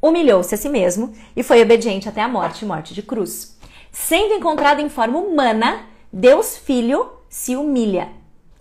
humilhou-se 0.01 0.55
a 0.55 0.57
si 0.57 0.69
mesmo 0.69 1.13
e 1.35 1.43
foi 1.43 1.61
obediente 1.61 2.07
até 2.07 2.21
a 2.21 2.29
morte 2.29 2.65
morte 2.65 2.93
de 2.93 3.01
cruz. 3.03 3.57
Sendo 3.91 4.35
encontrado 4.35 4.79
em 4.79 4.87
forma 4.87 5.19
humana, 5.19 5.81
Deus 6.13 6.55
Filho 6.55 7.11
se 7.27 7.57
humilha 7.57 8.15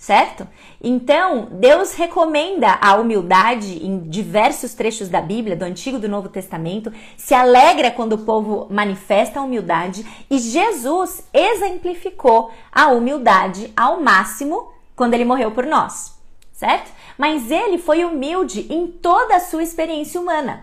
certo? 0.06 0.46
Então, 0.80 1.48
Deus 1.50 1.94
recomenda 1.94 2.78
a 2.80 2.94
humildade 2.94 3.84
em 3.84 3.98
diversos 4.08 4.72
trechos 4.72 5.08
da 5.08 5.20
Bíblia, 5.20 5.56
do 5.56 5.64
Antigo 5.64 5.96
e 5.96 6.00
do 6.00 6.08
Novo 6.08 6.28
Testamento, 6.28 6.92
se 7.16 7.34
alegra 7.34 7.90
quando 7.90 8.12
o 8.12 8.24
povo 8.24 8.68
manifesta 8.70 9.40
a 9.40 9.42
humildade 9.42 10.06
e 10.30 10.38
Jesus 10.38 11.28
exemplificou 11.34 12.52
a 12.70 12.86
humildade 12.86 13.72
ao 13.76 14.00
máximo 14.00 14.70
quando 14.94 15.14
ele 15.14 15.24
morreu 15.24 15.50
por 15.50 15.66
nós, 15.66 16.16
certo? 16.52 16.92
Mas 17.18 17.50
ele 17.50 17.76
foi 17.76 18.04
humilde 18.04 18.64
em 18.72 18.86
toda 18.86 19.34
a 19.34 19.40
sua 19.40 19.64
experiência 19.64 20.20
humana. 20.20 20.62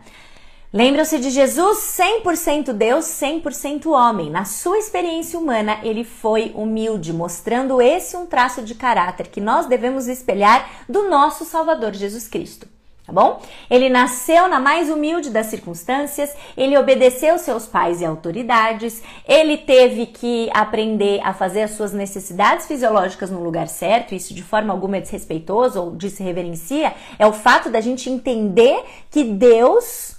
Lembram-se 0.75 1.19
de 1.19 1.29
Jesus 1.29 1.77
100% 2.23 2.73
Deus, 2.73 3.05
100% 3.05 3.85
homem. 3.91 4.31
Na 4.31 4.43
sua 4.43 4.79
experiência 4.79 5.37
humana, 5.37 5.77
ele 5.83 6.03
foi 6.03 6.51
humilde, 6.55 7.13
mostrando 7.13 7.79
esse 7.79 8.17
um 8.17 8.25
traço 8.25 8.63
de 8.63 8.73
caráter 8.73 9.27
que 9.27 9.39
nós 9.39 9.67
devemos 9.67 10.07
espelhar 10.07 10.67
do 10.89 11.07
nosso 11.07 11.45
Salvador 11.45 11.93
Jesus 11.93 12.27
Cristo. 12.27 12.67
Tá 13.05 13.13
bom? 13.13 13.39
Ele 13.69 13.87
nasceu 13.87 14.47
na 14.47 14.59
mais 14.59 14.89
humilde 14.89 15.29
das 15.29 15.47
circunstâncias, 15.47 16.33
ele 16.57 16.75
obedeceu 16.75 17.37
seus 17.37 17.67
pais 17.67 18.01
e 18.01 18.05
autoridades, 18.05 19.03
ele 19.27 19.57
teve 19.57 20.07
que 20.07 20.49
aprender 20.53 21.19
a 21.21 21.33
fazer 21.35 21.63
as 21.63 21.71
suas 21.71 21.93
necessidades 21.93 22.65
fisiológicas 22.65 23.29
no 23.29 23.43
lugar 23.43 23.67
certo, 23.67 24.15
isso 24.15 24.33
de 24.33 24.41
forma 24.41 24.73
alguma 24.73 24.97
é 24.97 25.01
desrespeitoso 25.01 25.79
ou 25.79 25.91
desreverencia, 25.91 26.95
é 27.19 27.27
o 27.27 27.33
fato 27.33 27.69
da 27.69 27.81
gente 27.81 28.09
entender 28.09 28.83
que 29.11 29.23
Deus 29.23 30.12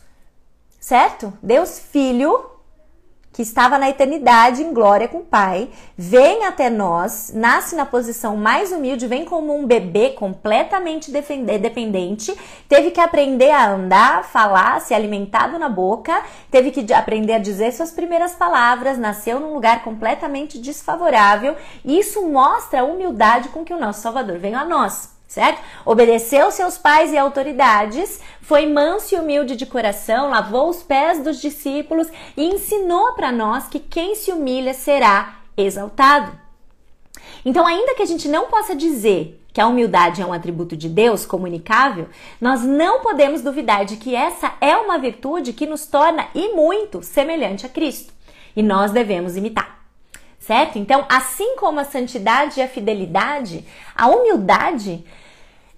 certo? 0.85 1.33
Deus 1.43 1.79
Filho, 1.79 2.45
que 3.33 3.41
estava 3.41 3.79
na 3.79 3.89
eternidade 3.89 4.63
em 4.63 4.75
glória 4.75 5.09
com 5.09 5.21
o 5.21 5.25
Pai, 5.25 5.71
vem 5.97 6.45
até 6.45 6.69
nós, 6.69 7.33
nasce 7.35 7.75
na 7.75 7.87
posição 7.87 8.37
mais 8.37 8.71
humilde, 8.71 9.07
vem 9.07 9.25
como 9.25 9.57
um 9.57 9.67
bebê 9.67 10.11
completamente 10.11 11.11
dependente, 11.11 12.37
teve 12.69 12.91
que 12.91 13.01
aprender 13.01 13.51
a 13.51 13.73
andar, 13.73 14.25
falar, 14.25 14.79
ser 14.83 14.93
alimentado 14.93 15.59
na 15.59 15.71
boca, 15.71 16.23
teve 16.51 16.71
que 16.71 16.93
aprender 16.93 17.33
a 17.33 17.39
dizer 17.39 17.73
suas 17.73 17.91
primeiras 17.91 18.35
palavras, 18.35 18.99
nasceu 18.99 19.41
num 19.41 19.55
lugar 19.55 19.83
completamente 19.83 20.59
desfavorável. 20.59 21.57
Isso 21.83 22.29
mostra 22.29 22.83
a 22.83 22.85
humildade 22.85 23.49
com 23.49 23.65
que 23.65 23.73
o 23.73 23.81
nosso 23.81 24.03
Salvador 24.03 24.37
veio 24.39 24.59
a 24.59 24.67
nós 24.67 25.14
certo? 25.35 25.61
Obedeceu 25.85 26.51
seus 26.53 26.79
pais 26.79 27.13
e 27.13 27.19
autoridades, 27.19 28.21
foi 28.41 28.67
manso 28.67 29.15
e 29.15 29.19
humilde 29.19 29.57
de 29.57 29.67
coração, 29.67 30.31
lavou 30.31 30.69
os 30.69 30.83
pés 30.83 31.23
dos 31.23 31.41
discípulos 31.41 32.07
e 32.37 32.45
ensinou 32.45 33.15
para 33.15 33.33
nós 33.33 33.67
que 33.67 33.81
quem 33.81 34.15
se 34.15 34.31
humilha 34.31 34.73
será 34.73 35.41
exaltado. 35.57 36.39
Então, 37.45 37.67
ainda 37.67 37.97
que 37.97 38.03
a 38.03 38.07
gente 38.07 38.29
não 38.29 38.47
possa 38.47 38.77
dizer 38.77 39.41
que 39.53 39.61
a 39.61 39.67
humildade 39.67 40.23
é 40.23 40.27
um 40.27 40.33
atributo 40.33 40.77
de 40.77 40.89
Deus 40.89 41.27
comunicável, 41.27 42.09
nós 42.41 42.63
não 42.63 43.01
podemos 43.01 43.43
duvidar 43.43 43.85
de 43.85 43.97
que 43.97 44.15
essa 44.15 44.53
é 44.61 44.77
uma 44.77 44.99
virtude 44.99 45.53
que 45.53 45.67
nos 45.67 45.87
torna 45.87 46.29
e 46.35 46.55
muito 46.55 47.03
semelhante 47.03 47.67
a 47.67 47.69
Cristo. 47.69 48.13
E 48.55 48.63
nós 48.63 48.93
devemos 48.93 49.37
imitar 49.37 49.85
certo? 50.45 50.79
Então, 50.79 51.07
assim 51.09 51.57
como 51.57 51.81
a 51.81 51.85
santidade 51.85 52.61
e 52.61 52.63
a 52.63 52.69
fidelidade, 52.69 53.65
a 53.95 54.09
humildade 54.09 55.05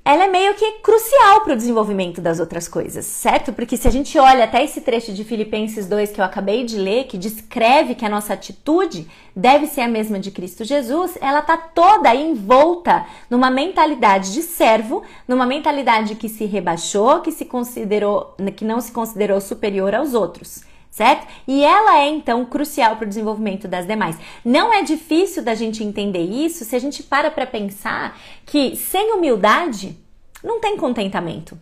ela 0.06 0.26
é 0.26 0.28
meio 0.28 0.54
que 0.54 0.78
crucial 0.82 1.40
para 1.40 1.54
o 1.54 1.56
desenvolvimento 1.56 2.20
das 2.20 2.38
outras 2.38 2.68
coisas, 2.68 3.04
certo? 3.04 3.52
Porque 3.52 3.76
se 3.76 3.88
a 3.88 3.90
gente 3.90 4.16
olha 4.16 4.44
até 4.44 4.62
esse 4.62 4.80
trecho 4.80 5.12
de 5.12 5.24
Filipenses 5.24 5.88
2 5.88 6.12
que 6.12 6.20
eu 6.20 6.24
acabei 6.24 6.64
de 6.64 6.78
ler, 6.78 7.08
que 7.08 7.18
descreve 7.18 7.96
que 7.96 8.04
a 8.04 8.08
nossa 8.08 8.32
atitude 8.32 9.08
deve 9.34 9.66
ser 9.66 9.80
a 9.80 9.88
mesma 9.88 10.20
de 10.20 10.30
Cristo 10.30 10.62
Jesus, 10.64 11.18
ela 11.20 11.42
tá 11.42 11.56
toda 11.56 12.14
envolta 12.14 13.04
numa 13.28 13.50
mentalidade 13.50 14.32
de 14.32 14.42
servo, 14.42 15.02
numa 15.26 15.44
mentalidade 15.44 16.14
que 16.14 16.28
se 16.28 16.44
rebaixou, 16.44 17.20
que 17.20 17.32
se 17.32 17.44
considerou, 17.44 18.36
que 18.54 18.64
não 18.64 18.80
se 18.80 18.92
considerou 18.92 19.40
superior 19.40 19.92
aos 19.92 20.14
outros 20.14 20.62
certo? 20.96 21.26
E 21.46 21.62
ela 21.62 21.98
é 21.98 22.08
então 22.08 22.42
crucial 22.46 22.96
para 22.96 23.04
o 23.04 23.08
desenvolvimento 23.08 23.68
das 23.68 23.86
demais. 23.86 24.16
Não 24.42 24.72
é 24.72 24.82
difícil 24.82 25.42
da 25.42 25.54
gente 25.54 25.84
entender 25.84 26.22
isso 26.22 26.64
se 26.64 26.74
a 26.74 26.78
gente 26.78 27.02
para 27.02 27.30
para 27.30 27.46
pensar 27.46 28.18
que 28.46 28.74
sem 28.76 29.12
humildade 29.12 29.94
não 30.42 30.58
tem 30.58 30.74
contentamento. 30.78 31.58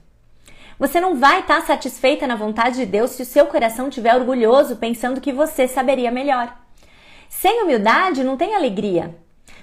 Você 0.78 1.00
não 1.00 1.16
vai 1.16 1.40
estar 1.40 1.62
tá 1.62 1.66
satisfeita 1.66 2.28
na 2.28 2.36
vontade 2.36 2.76
de 2.76 2.86
Deus 2.86 3.10
se 3.10 3.22
o 3.22 3.26
seu 3.26 3.46
coração 3.46 3.88
estiver 3.88 4.14
orgulhoso 4.14 4.76
pensando 4.76 5.20
que 5.20 5.32
você 5.32 5.66
saberia 5.66 6.12
melhor. 6.12 6.56
Sem 7.28 7.60
humildade 7.60 8.22
não 8.22 8.36
tem 8.36 8.54
alegria. 8.54 9.16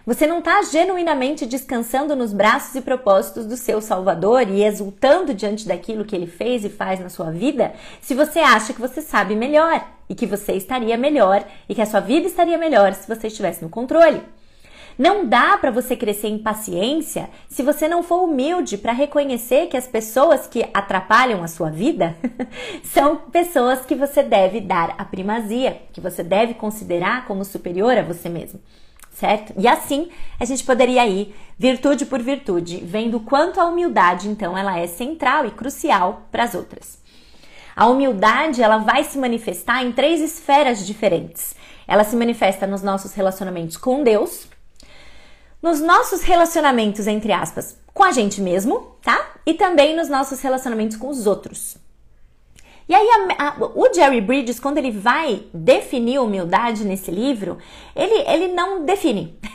Você 0.06 0.26
não 0.26 0.40
está 0.40 0.64
genuinamente 0.64 1.46
descansando 1.46 2.16
nos 2.16 2.34
braços 2.34 2.74
e 2.74 2.82
propósitos 2.82 3.46
do 3.46 3.56
seu 3.56 3.80
Salvador 3.80 4.50
e 4.50 4.64
exultando 4.64 5.32
diante 5.32 5.68
daquilo 5.68 6.04
que 6.04 6.16
ele 6.16 6.26
fez 6.26 6.66
e 6.66 6.70
faz 6.70 7.00
na 7.00 7.10
sua 7.10 7.30
vida 7.30 7.74
se 8.02 8.16
você 8.16 8.40
acha 8.40 8.74
que 8.74 8.82
você 8.82 9.00
sabe 9.00 9.36
melhor 9.36 9.88
e 10.10 10.16
que 10.16 10.26
você 10.26 10.54
estaria 10.54 10.98
melhor 10.98 11.46
e 11.70 11.76
que 11.76 11.82
a 11.82 11.86
sua 11.86 12.00
vida 12.00 12.26
estaria 12.26 12.58
melhor 12.58 12.96
se 12.96 13.08
você 13.08 13.28
estivesse 13.28 13.64
no 13.64 13.70
controle. 13.70 14.24
Não 14.98 15.26
dá 15.28 15.56
para 15.58 15.70
você 15.70 15.96
crescer 15.96 16.30
em 16.30 16.40
paciência 16.40 17.30
se 17.48 17.62
você 17.62 17.88
não 17.88 18.02
for 18.02 18.24
humilde 18.24 18.80
para 18.80 18.94
reconhecer 18.94 19.68
que 19.68 19.78
as 19.78 19.88
pessoas 19.88 20.48
que 20.48 20.68
atrapalham 20.74 21.44
a 21.44 21.48
sua 21.48 21.70
vida 21.70 22.16
são 22.84 23.18
pessoas 23.18 23.86
que 23.86 23.96
você 23.96 24.24
deve 24.24 24.62
dar 24.62 24.96
a 24.98 25.06
primazia, 25.06 25.80
que 25.94 26.02
você 26.02 26.24
deve 26.24 26.56
considerar 26.56 27.26
como 27.28 27.46
superior 27.46 27.96
a 27.98 28.04
você 28.04 28.28
mesmo 28.28 28.60
certo? 29.22 29.54
E 29.56 29.68
assim 29.68 30.10
a 30.40 30.46
gente 30.46 30.64
poderia 30.64 31.06
ir 31.08 31.36
virtude 31.58 32.08
por 32.08 32.20
virtude, 32.20 32.78
vendo 32.84 33.20
quanto 33.20 33.62
a 33.62 33.66
humildade 33.66 34.28
então 34.28 34.58
ela 34.58 34.80
é 34.80 34.88
central 34.88 35.46
e 35.46 35.52
crucial 35.52 36.24
para 36.32 36.44
as 36.44 36.56
outras. 36.56 37.00
A 37.76 37.86
humildade 37.88 38.64
ela 38.64 38.80
vai 38.80 39.04
se 39.04 39.20
manifestar 39.20 39.84
em 39.84 39.92
três 39.92 40.20
esferas 40.20 40.86
diferentes. 40.86 41.56
Ela 41.88 42.04
se 42.04 42.16
manifesta 42.16 42.66
nos 42.66 42.82
nossos 42.82 43.14
relacionamentos 43.14 43.78
com 43.78 44.04
Deus, 44.04 44.48
nos 45.62 45.80
nossos 45.80 46.24
relacionamentos 46.24 47.06
entre 47.06 47.32
aspas 47.32 47.80
com 47.94 48.04
a 48.04 48.12
gente 48.12 48.42
mesmo, 48.42 48.96
tá? 49.04 49.34
E 49.46 49.54
também 49.54 49.96
nos 49.96 50.10
nossos 50.10 50.42
relacionamentos 50.42 50.98
com 50.98 51.10
os 51.10 51.28
outros. 51.28 51.78
E 52.92 52.94
aí, 52.94 53.08
a, 53.08 53.48
a, 53.48 53.56
o 53.74 53.94
Jerry 53.94 54.20
Bridges, 54.20 54.60
quando 54.60 54.78
ele 54.78 54.92
vai 54.92 55.44
definir 55.54 56.20
humildade 56.20 56.84
nesse 56.84 57.10
livro, 57.10 57.58
ele, 57.96 58.16
ele 58.30 58.50
não 58.50 58.84
define. 58.84 59.40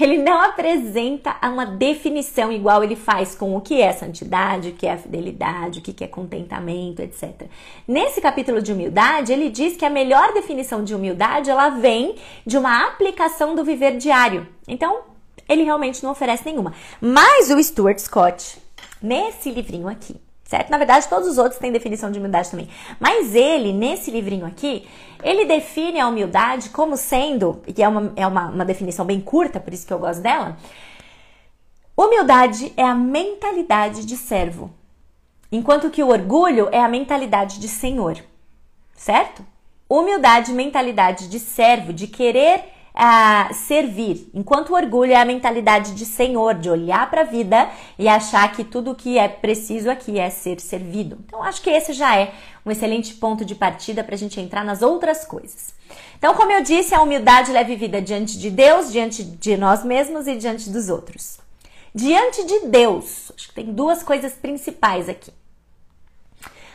Ele 0.00 0.16
não 0.16 0.40
apresenta 0.40 1.36
uma 1.42 1.66
definição 1.66 2.50
igual 2.50 2.82
ele 2.82 2.96
faz 2.96 3.34
com 3.34 3.54
o 3.54 3.60
que 3.60 3.82
é 3.82 3.92
santidade, 3.92 4.70
o 4.70 4.72
que 4.72 4.86
é 4.86 4.96
fidelidade, 4.96 5.80
o 5.80 5.82
que 5.82 6.02
é 6.02 6.06
contentamento, 6.06 7.02
etc. 7.02 7.42
Nesse 7.86 8.18
capítulo 8.18 8.62
de 8.62 8.72
humildade, 8.72 9.30
ele 9.30 9.50
diz 9.50 9.76
que 9.76 9.84
a 9.84 9.90
melhor 9.90 10.32
definição 10.32 10.82
de 10.82 10.94
humildade 10.94 11.50
ela 11.50 11.68
vem 11.68 12.14
de 12.46 12.56
uma 12.56 12.86
aplicação 12.86 13.54
do 13.54 13.62
viver 13.62 13.98
diário. 13.98 14.48
Então, 14.66 15.02
ele 15.46 15.64
realmente 15.64 16.02
não 16.02 16.12
oferece 16.12 16.46
nenhuma. 16.46 16.72
Mas 16.98 17.50
o 17.50 17.62
Stuart 17.62 17.98
Scott, 17.98 18.56
nesse 19.02 19.50
livrinho 19.50 19.86
aqui, 19.86 20.16
certo? 20.48 20.70
Na 20.70 20.78
verdade, 20.78 21.06
todos 21.06 21.28
os 21.28 21.38
outros 21.38 21.60
têm 21.60 21.70
definição 21.70 22.10
de 22.10 22.18
humildade 22.18 22.50
também. 22.50 22.68
Mas 22.98 23.36
ele, 23.36 23.72
nesse 23.72 24.10
livrinho 24.10 24.46
aqui, 24.46 24.88
ele 25.22 25.44
define 25.44 26.00
a 26.00 26.08
humildade 26.08 26.70
como 26.70 26.96
sendo, 26.96 27.62
e 27.66 27.82
é 27.82 27.86
uma, 27.86 28.12
é 28.16 28.26
uma, 28.26 28.46
uma 28.48 28.64
definição 28.64 29.04
bem 29.04 29.20
curta, 29.20 29.60
por 29.60 29.72
isso 29.72 29.86
que 29.86 29.92
eu 29.92 29.98
gosto 29.98 30.22
dela, 30.22 30.56
Humildade 31.98 32.72
é 32.76 32.84
a 32.84 32.94
mentalidade 32.94 34.06
de 34.06 34.16
servo, 34.16 34.70
enquanto 35.50 35.90
que 35.90 36.00
o 36.00 36.10
orgulho 36.10 36.68
é 36.70 36.78
a 36.80 36.86
mentalidade 36.86 37.58
de 37.58 37.66
senhor, 37.66 38.16
certo? 38.94 39.44
Humildade, 39.88 40.52
mentalidade 40.52 41.28
de 41.28 41.40
servo, 41.40 41.92
de 41.92 42.06
querer 42.06 42.66
uh, 42.98 43.54
servir, 43.54 44.28
enquanto 44.34 44.70
o 44.70 44.74
orgulho 44.74 45.12
é 45.12 45.16
a 45.16 45.24
mentalidade 45.24 45.94
de 45.94 46.04
senhor, 46.04 46.54
de 46.54 46.68
olhar 46.68 47.08
para 47.08 47.20
a 47.20 47.24
vida 47.24 47.70
e 47.98 48.08
achar 48.08 48.50
que 48.52 48.64
tudo 48.64 48.94
que 48.94 49.16
é 49.16 49.28
preciso 49.28 49.88
aqui 49.88 50.18
é 50.18 50.28
ser 50.28 50.60
servido. 50.60 51.18
Então, 51.24 51.42
acho 51.42 51.62
que 51.62 51.70
esse 51.70 51.92
já 51.92 52.16
é 52.18 52.34
um 52.66 52.70
excelente 52.70 53.14
ponto 53.14 53.44
de 53.44 53.54
partida 53.54 54.02
para 54.02 54.16
a 54.16 54.18
gente 54.18 54.40
entrar 54.40 54.64
nas 54.64 54.82
outras 54.82 55.24
coisas. 55.24 55.72
Então, 56.18 56.34
como 56.34 56.50
eu 56.50 56.62
disse, 56.62 56.94
a 56.94 57.00
humildade 57.00 57.56
é 57.56 57.64
vivida 57.64 58.02
diante 58.02 58.36
de 58.38 58.50
Deus, 58.50 58.90
diante 58.90 59.22
de 59.22 59.56
nós 59.56 59.84
mesmos 59.84 60.26
e 60.26 60.36
diante 60.36 60.68
dos 60.68 60.88
outros. 60.88 61.38
Diante 61.94 62.44
de 62.44 62.66
Deus, 62.66 63.32
acho 63.34 63.48
que 63.48 63.54
tem 63.54 63.72
duas 63.72 64.02
coisas 64.02 64.32
principais 64.32 65.08
aqui. 65.08 65.32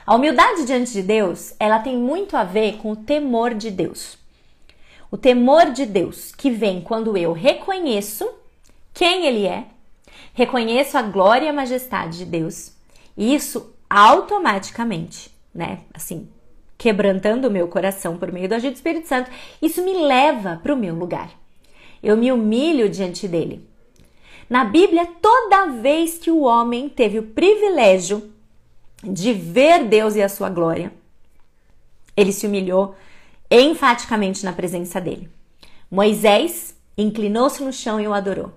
A 0.05 0.15
humildade 0.15 0.65
diante 0.65 0.91
de 0.91 1.01
Deus, 1.01 1.53
ela 1.59 1.79
tem 1.79 1.97
muito 1.97 2.35
a 2.35 2.43
ver 2.43 2.77
com 2.77 2.91
o 2.91 2.95
temor 2.95 3.53
de 3.53 3.71
Deus. 3.71 4.17
O 5.13 5.17
temor 5.17 5.69
de 5.69 5.85
Deus 5.85 6.31
que 6.31 6.49
vem 6.49 6.81
quando 6.81 7.15
eu 7.15 7.33
reconheço 7.33 8.27
quem 8.91 9.27
Ele 9.27 9.45
é, 9.45 9.65
reconheço 10.33 10.97
a 10.97 11.03
glória 11.03 11.45
e 11.45 11.49
a 11.49 11.53
majestade 11.53 12.17
de 12.17 12.25
Deus, 12.25 12.73
e 13.15 13.35
isso 13.35 13.75
automaticamente, 13.87 15.29
né? 15.53 15.81
Assim, 15.93 16.27
quebrantando 16.79 17.47
o 17.47 17.51
meu 17.51 17.67
coração 17.67 18.17
por 18.17 18.31
meio 18.31 18.49
do 18.49 18.55
agir 18.55 18.71
do 18.71 18.75
Espírito 18.75 19.07
Santo, 19.07 19.29
isso 19.61 19.85
me 19.85 19.93
leva 19.93 20.59
para 20.63 20.73
o 20.73 20.77
meu 20.77 20.95
lugar. 20.95 21.29
Eu 22.01 22.17
me 22.17 22.31
humilho 22.31 22.89
diante 22.89 23.27
dele. 23.27 23.69
Na 24.49 24.65
Bíblia, 24.65 25.07
toda 25.21 25.67
vez 25.79 26.17
que 26.17 26.31
o 26.31 26.41
homem 26.41 26.89
teve 26.89 27.19
o 27.19 27.27
privilégio 27.27 28.33
de 29.03 29.31
ver 29.31 29.83
Deus 29.83 30.15
e 30.15 30.23
a 30.23 30.27
sua 30.27 30.49
glória, 30.49 30.91
ele 32.17 32.31
se 32.31 32.47
humilhou 32.47 32.95
enfaticamente 33.61 34.43
na 34.45 34.53
presença 34.53 34.99
dele. 34.99 35.29
Moisés 35.89 36.75
inclinou-se 36.97 37.63
no 37.63 37.73
chão 37.73 37.99
e 37.99 38.07
o 38.07 38.13
adorou. 38.13 38.51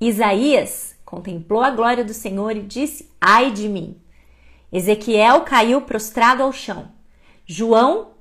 Isaías 0.00 0.96
contemplou 1.04 1.62
a 1.62 1.70
glória 1.70 2.04
do 2.04 2.14
Senhor 2.14 2.56
e 2.56 2.62
disse: 2.62 3.10
Ai 3.20 3.50
de 3.50 3.68
mim! 3.68 3.96
Ezequiel 4.72 5.42
caiu 5.42 5.82
prostrado 5.82 6.42
ao 6.42 6.52
chão. 6.52 6.90
João 7.44 8.12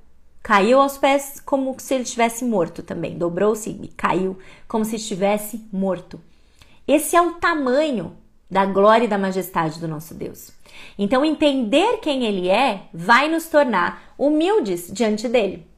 caiu 0.44 0.82
aos 0.82 0.98
pés 0.98 1.40
como 1.46 1.76
se 1.80 1.94
ele 1.94 2.04
estivesse 2.04 2.44
morto 2.44 2.84
também. 2.84 3.18
Dobrou-se 3.18 3.70
e 3.70 3.88
caiu 3.88 4.38
como 4.68 4.84
se 4.84 4.98
estivesse 4.98 5.66
morto. 5.72 6.20
Esse 6.88 7.16
é 7.16 7.22
o 7.22 7.36
tamanho 7.36 8.18
da 8.50 8.66
glória 8.66 9.06
e 9.06 9.08
da 9.08 9.18
majestade 9.18 9.80
do 9.80 9.88
nosso 9.88 10.14
Deus. 10.14 10.52
Então, 11.00 11.24
entender 11.24 12.00
quem 12.02 12.26
Ele 12.26 12.50
é 12.50 12.84
vai 12.94 13.30
nos 13.30 13.46
tornar 13.46 14.14
humildes 14.18 14.92
diante 14.92 15.30
dele. 15.30 15.71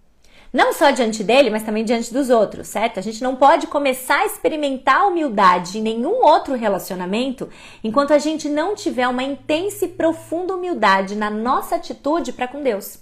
Não 0.53 0.71
só 0.71 0.91
diante 0.91 1.23
dele, 1.23 1.49
mas 1.49 1.63
também 1.63 1.83
diante 1.83 2.13
dos 2.13 2.29
outros, 2.29 2.67
certo? 2.67 2.99
A 2.99 3.01
gente 3.01 3.23
não 3.23 3.35
pode 3.35 3.65
começar 3.65 4.19
a 4.19 4.25
experimentar 4.27 5.07
humildade 5.07 5.79
em 5.79 5.81
nenhum 5.81 6.23
outro 6.23 6.53
relacionamento 6.53 7.49
enquanto 7.83 8.13
a 8.13 8.19
gente 8.19 8.47
não 8.47 8.75
tiver 8.75 9.07
uma 9.07 9.23
intensa 9.23 9.85
e 9.85 9.87
profunda 9.87 10.53
humildade 10.53 11.15
na 11.15 11.31
nossa 11.31 11.75
atitude 11.75 12.31
para 12.31 12.47
com 12.47 12.61
Deus. 12.61 12.99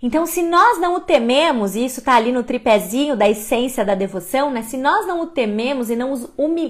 Então, 0.00 0.24
se 0.24 0.40
nós 0.40 0.78
não 0.78 0.94
o 0.94 1.00
tememos, 1.00 1.74
e 1.74 1.84
isso 1.84 1.98
está 1.98 2.14
ali 2.14 2.30
no 2.30 2.44
tripézinho 2.44 3.16
da 3.16 3.28
essência 3.28 3.84
da 3.84 3.96
devoção, 3.96 4.52
né? 4.52 4.62
Se 4.62 4.76
nós 4.76 5.08
não 5.08 5.22
o 5.22 5.26
tememos 5.26 5.90
e 5.90 5.96
não, 5.96 6.14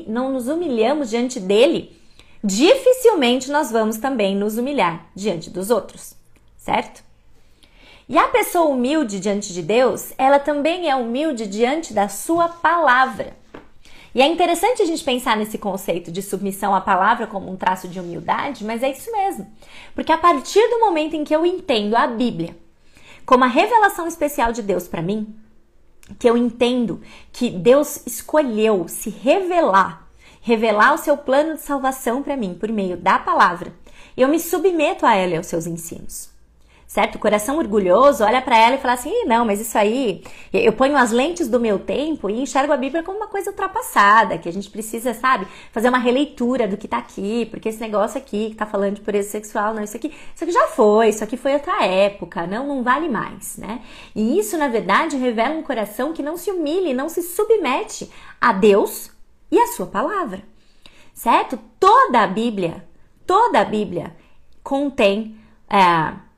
não 0.08 0.32
nos 0.32 0.48
humilhamos 0.48 1.10
diante 1.10 1.38
dele, 1.38 1.94
dificilmente 2.42 3.50
nós 3.50 3.70
vamos 3.70 3.98
também 3.98 4.34
nos 4.34 4.56
humilhar 4.56 5.06
diante 5.14 5.50
dos 5.50 5.70
outros, 5.70 6.16
certo? 6.56 7.09
E 8.10 8.18
a 8.18 8.26
pessoa 8.26 8.66
humilde 8.66 9.20
diante 9.20 9.52
de 9.52 9.62
Deus, 9.62 10.12
ela 10.18 10.40
também 10.40 10.90
é 10.90 10.96
humilde 10.96 11.46
diante 11.46 11.94
da 11.94 12.08
sua 12.08 12.48
palavra. 12.48 13.36
E 14.12 14.20
é 14.20 14.26
interessante 14.26 14.82
a 14.82 14.84
gente 14.84 15.04
pensar 15.04 15.36
nesse 15.36 15.56
conceito 15.56 16.10
de 16.10 16.20
submissão 16.20 16.74
à 16.74 16.80
palavra 16.80 17.28
como 17.28 17.48
um 17.48 17.56
traço 17.56 17.86
de 17.86 18.00
humildade, 18.00 18.64
mas 18.64 18.82
é 18.82 18.90
isso 18.90 19.12
mesmo. 19.12 19.46
Porque 19.94 20.10
a 20.10 20.18
partir 20.18 20.60
do 20.70 20.80
momento 20.80 21.14
em 21.14 21.22
que 21.22 21.32
eu 21.32 21.46
entendo 21.46 21.94
a 21.94 22.08
Bíblia, 22.08 22.56
como 23.24 23.44
a 23.44 23.46
revelação 23.46 24.08
especial 24.08 24.50
de 24.50 24.60
Deus 24.60 24.88
para 24.88 25.02
mim, 25.02 25.32
que 26.18 26.28
eu 26.28 26.36
entendo 26.36 27.00
que 27.32 27.48
Deus 27.48 28.04
escolheu 28.04 28.88
se 28.88 29.08
revelar, 29.08 30.08
revelar 30.40 30.94
o 30.94 30.98
seu 30.98 31.16
plano 31.16 31.54
de 31.54 31.60
salvação 31.60 32.24
para 32.24 32.36
mim 32.36 32.54
por 32.54 32.72
meio 32.72 32.96
da 32.96 33.20
palavra, 33.20 33.72
eu 34.16 34.26
me 34.26 34.40
submeto 34.40 35.06
a 35.06 35.14
ela 35.14 35.34
e 35.34 35.36
aos 35.36 35.46
seus 35.46 35.64
ensinos 35.64 36.39
certo? 36.90 37.14
O 37.14 37.18
coração 37.20 37.56
orgulhoso 37.56 38.24
olha 38.24 38.42
para 38.42 38.58
ela 38.58 38.74
e 38.74 38.78
fala 38.78 38.94
assim: 38.94 39.24
não, 39.24 39.44
mas 39.44 39.60
isso 39.60 39.78
aí, 39.78 40.24
eu 40.52 40.72
ponho 40.72 40.96
as 40.96 41.12
lentes 41.12 41.46
do 41.46 41.60
meu 41.60 41.78
tempo 41.78 42.28
e 42.28 42.40
enxergo 42.42 42.72
a 42.72 42.76
Bíblia 42.76 43.04
como 43.04 43.16
uma 43.16 43.28
coisa 43.28 43.50
ultrapassada, 43.50 44.36
que 44.36 44.48
a 44.48 44.52
gente 44.52 44.68
precisa, 44.68 45.14
sabe, 45.14 45.46
fazer 45.70 45.88
uma 45.88 45.98
releitura 45.98 46.66
do 46.66 46.76
que 46.76 46.88
tá 46.88 46.98
aqui, 46.98 47.46
porque 47.46 47.68
esse 47.68 47.80
negócio 47.80 48.18
aqui 48.18 48.50
que 48.50 48.56
tá 48.56 48.66
falando 48.66 48.96
de 48.96 49.02
pureza 49.02 49.30
sexual, 49.30 49.72
não, 49.72 49.84
isso 49.84 49.96
aqui, 49.96 50.12
isso 50.34 50.42
aqui 50.42 50.52
já 50.52 50.66
foi, 50.66 51.10
isso 51.10 51.22
aqui 51.22 51.36
foi 51.36 51.52
outra 51.52 51.84
época, 51.84 52.44
não, 52.44 52.66
não 52.66 52.82
vale 52.82 53.08
mais, 53.08 53.56
né? 53.56 53.82
E 54.12 54.36
isso, 54.36 54.58
na 54.58 54.66
verdade, 54.66 55.16
revela 55.16 55.54
um 55.54 55.62
coração 55.62 56.12
que 56.12 56.24
não 56.24 56.36
se 56.36 56.50
humilha 56.50 56.88
e 56.88 56.94
não 56.94 57.08
se 57.08 57.22
submete 57.22 58.10
a 58.40 58.52
Deus 58.52 59.12
e 59.48 59.60
a 59.60 59.68
sua 59.68 59.86
palavra, 59.86 60.42
certo? 61.14 61.56
Toda 61.78 62.20
a 62.20 62.26
Bíblia, 62.26 62.84
toda 63.24 63.60
a 63.60 63.64
Bíblia 63.64 64.12
contém. 64.64 65.36
É, 65.72 66.29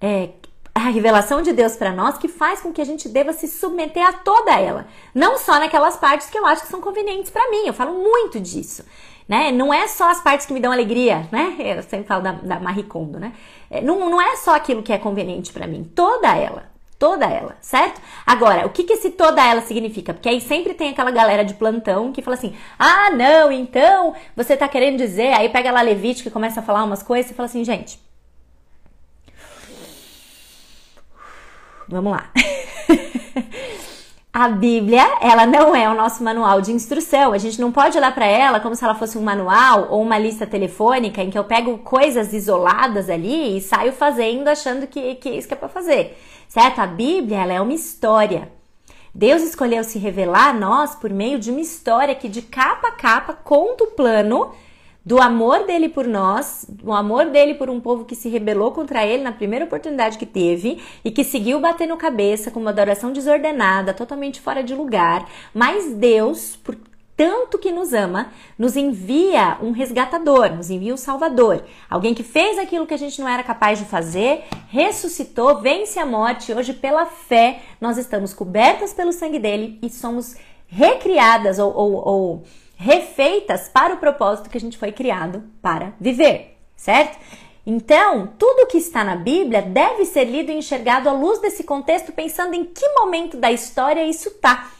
é, 0.00 0.30
a 0.74 0.88
revelação 0.88 1.42
de 1.42 1.52
Deus 1.52 1.76
para 1.76 1.92
nós 1.92 2.16
que 2.16 2.28
faz 2.28 2.60
com 2.60 2.72
que 2.72 2.80
a 2.80 2.84
gente 2.84 3.08
deva 3.08 3.32
se 3.32 3.48
submeter 3.48 4.06
a 4.06 4.12
toda 4.12 4.58
ela, 4.58 4.86
não 5.14 5.36
só 5.36 5.58
naquelas 5.58 5.96
partes 5.96 6.30
que 6.30 6.38
eu 6.38 6.46
acho 6.46 6.62
que 6.62 6.68
são 6.68 6.80
convenientes 6.80 7.30
para 7.30 7.50
mim. 7.50 7.66
Eu 7.66 7.74
falo 7.74 7.92
muito 7.92 8.40
disso, 8.40 8.84
né? 9.28 9.52
Não 9.52 9.74
é 9.74 9.86
só 9.88 10.10
as 10.10 10.20
partes 10.20 10.46
que 10.46 10.52
me 10.52 10.60
dão 10.60 10.72
alegria, 10.72 11.28
né? 11.30 11.56
Eu 11.76 11.82
sempre 11.82 12.06
falo 12.06 12.22
da, 12.22 12.32
da 12.32 12.60
Marie 12.60 12.84
Kondo, 12.84 13.18
né? 13.18 13.32
É, 13.70 13.80
não, 13.80 14.08
não 14.08 14.20
é 14.20 14.36
só 14.36 14.54
aquilo 14.54 14.82
que 14.82 14.92
é 14.92 14.98
conveniente 14.98 15.52
para 15.52 15.66
mim, 15.66 15.84
toda 15.84 16.34
ela. 16.36 16.70
Toda 16.98 17.24
ela, 17.24 17.56
certo? 17.62 17.98
Agora, 18.26 18.66
o 18.66 18.68
que, 18.68 18.84
que 18.84 18.92
esse 18.92 19.10
toda 19.12 19.42
ela 19.42 19.62
significa? 19.62 20.12
Porque 20.12 20.28
aí 20.28 20.38
sempre 20.38 20.74
tem 20.74 20.90
aquela 20.90 21.10
galera 21.10 21.42
de 21.42 21.54
plantão 21.54 22.12
que 22.12 22.20
fala 22.20 22.36
assim: 22.36 22.54
ah, 22.78 23.10
não, 23.12 23.50
então 23.50 24.14
você 24.36 24.54
tá 24.54 24.68
querendo 24.68 24.98
dizer. 24.98 25.32
Aí 25.32 25.48
pega 25.48 25.72
lá 25.72 25.80
Levite 25.80 26.22
que 26.22 26.30
começa 26.30 26.60
a 26.60 26.62
falar 26.62 26.84
umas 26.84 27.02
coisas 27.02 27.30
e 27.30 27.34
fala 27.34 27.46
assim, 27.46 27.64
gente, 27.64 27.98
Vamos 31.90 32.12
lá. 32.12 32.30
a 34.32 34.48
Bíblia, 34.48 35.04
ela 35.20 35.44
não 35.44 35.74
é 35.74 35.90
o 35.90 35.94
nosso 35.94 36.22
manual 36.22 36.60
de 36.60 36.70
instrução. 36.70 37.32
A 37.32 37.38
gente 37.38 37.60
não 37.60 37.72
pode 37.72 37.98
olhar 37.98 38.14
para 38.14 38.26
ela 38.26 38.60
como 38.60 38.76
se 38.76 38.84
ela 38.84 38.94
fosse 38.94 39.18
um 39.18 39.22
manual 39.22 39.88
ou 39.90 40.00
uma 40.00 40.16
lista 40.16 40.46
telefônica 40.46 41.20
em 41.20 41.30
que 41.30 41.38
eu 41.38 41.42
pego 41.42 41.78
coisas 41.78 42.32
isoladas 42.32 43.10
ali 43.10 43.56
e 43.56 43.60
saio 43.60 43.92
fazendo 43.92 44.46
achando 44.46 44.86
que, 44.86 45.16
que 45.16 45.28
é 45.28 45.34
isso 45.34 45.48
que 45.48 45.54
é 45.54 45.56
para 45.56 45.68
fazer. 45.68 46.16
Certo? 46.48 46.78
A 46.78 46.86
Bíblia, 46.86 47.38
ela 47.38 47.54
é 47.54 47.60
uma 47.60 47.74
história. 47.74 48.52
Deus 49.12 49.42
escolheu 49.42 49.82
se 49.82 49.98
revelar 49.98 50.50
a 50.50 50.52
nós 50.52 50.94
por 50.94 51.10
meio 51.10 51.40
de 51.40 51.50
uma 51.50 51.60
história 51.60 52.14
que 52.14 52.28
de 52.28 52.42
capa 52.42 52.86
a 52.86 52.92
capa 52.92 53.32
conta 53.32 53.82
o 53.82 53.88
plano 53.88 54.52
do 55.04 55.20
amor 55.20 55.64
dele 55.64 55.88
por 55.88 56.06
nós, 56.06 56.66
do 56.68 56.92
amor 56.92 57.26
dele 57.26 57.54
por 57.54 57.70
um 57.70 57.80
povo 57.80 58.04
que 58.04 58.14
se 58.14 58.28
rebelou 58.28 58.72
contra 58.72 59.04
ele 59.06 59.22
na 59.22 59.32
primeira 59.32 59.64
oportunidade 59.64 60.18
que 60.18 60.26
teve 60.26 60.80
e 61.04 61.10
que 61.10 61.24
seguiu 61.24 61.58
batendo 61.60 61.96
cabeça 61.96 62.50
com 62.50 62.60
uma 62.60 62.70
adoração 62.70 63.12
desordenada, 63.12 63.94
totalmente 63.94 64.40
fora 64.40 64.62
de 64.62 64.74
lugar. 64.74 65.26
Mas 65.54 65.94
Deus, 65.94 66.56
por 66.56 66.76
tanto 67.16 67.58
que 67.58 67.70
nos 67.70 67.92
ama, 67.92 68.30
nos 68.58 68.76
envia 68.76 69.58
um 69.60 69.72
resgatador, 69.72 70.54
nos 70.54 70.70
envia 70.70 70.94
um 70.94 70.96
salvador, 70.96 71.64
alguém 71.88 72.14
que 72.14 72.22
fez 72.22 72.58
aquilo 72.58 72.86
que 72.86 72.94
a 72.94 72.98
gente 72.98 73.20
não 73.20 73.28
era 73.28 73.42
capaz 73.42 73.78
de 73.78 73.84
fazer, 73.84 74.44
ressuscitou, 74.68 75.60
vence 75.60 75.98
a 75.98 76.06
morte. 76.06 76.50
Hoje, 76.52 76.72
pela 76.72 77.04
fé, 77.04 77.60
nós 77.78 77.98
estamos 77.98 78.32
cobertas 78.32 78.94
pelo 78.94 79.12
sangue 79.12 79.38
dele 79.38 79.78
e 79.82 79.90
somos 79.90 80.34
recriadas 80.66 81.58
ou, 81.58 81.74
ou, 81.74 82.08
ou 82.08 82.42
refeitas 82.80 83.68
para 83.68 83.94
o 83.94 83.98
propósito 83.98 84.48
que 84.48 84.56
a 84.56 84.60
gente 84.60 84.78
foi 84.78 84.90
criado 84.90 85.44
para 85.60 85.92
viver, 86.00 86.56
certo? 86.74 87.18
Então, 87.66 88.32
tudo 88.38 88.66
que 88.66 88.78
está 88.78 89.04
na 89.04 89.16
Bíblia 89.16 89.60
deve 89.60 90.06
ser 90.06 90.24
lido 90.24 90.50
e 90.50 90.56
enxergado 90.56 91.06
à 91.06 91.12
luz 91.12 91.38
desse 91.40 91.62
contexto, 91.62 92.10
pensando 92.10 92.54
em 92.54 92.64
que 92.64 92.88
momento 92.94 93.36
da 93.36 93.52
história 93.52 94.02
isso 94.02 94.28
está. 94.28 94.70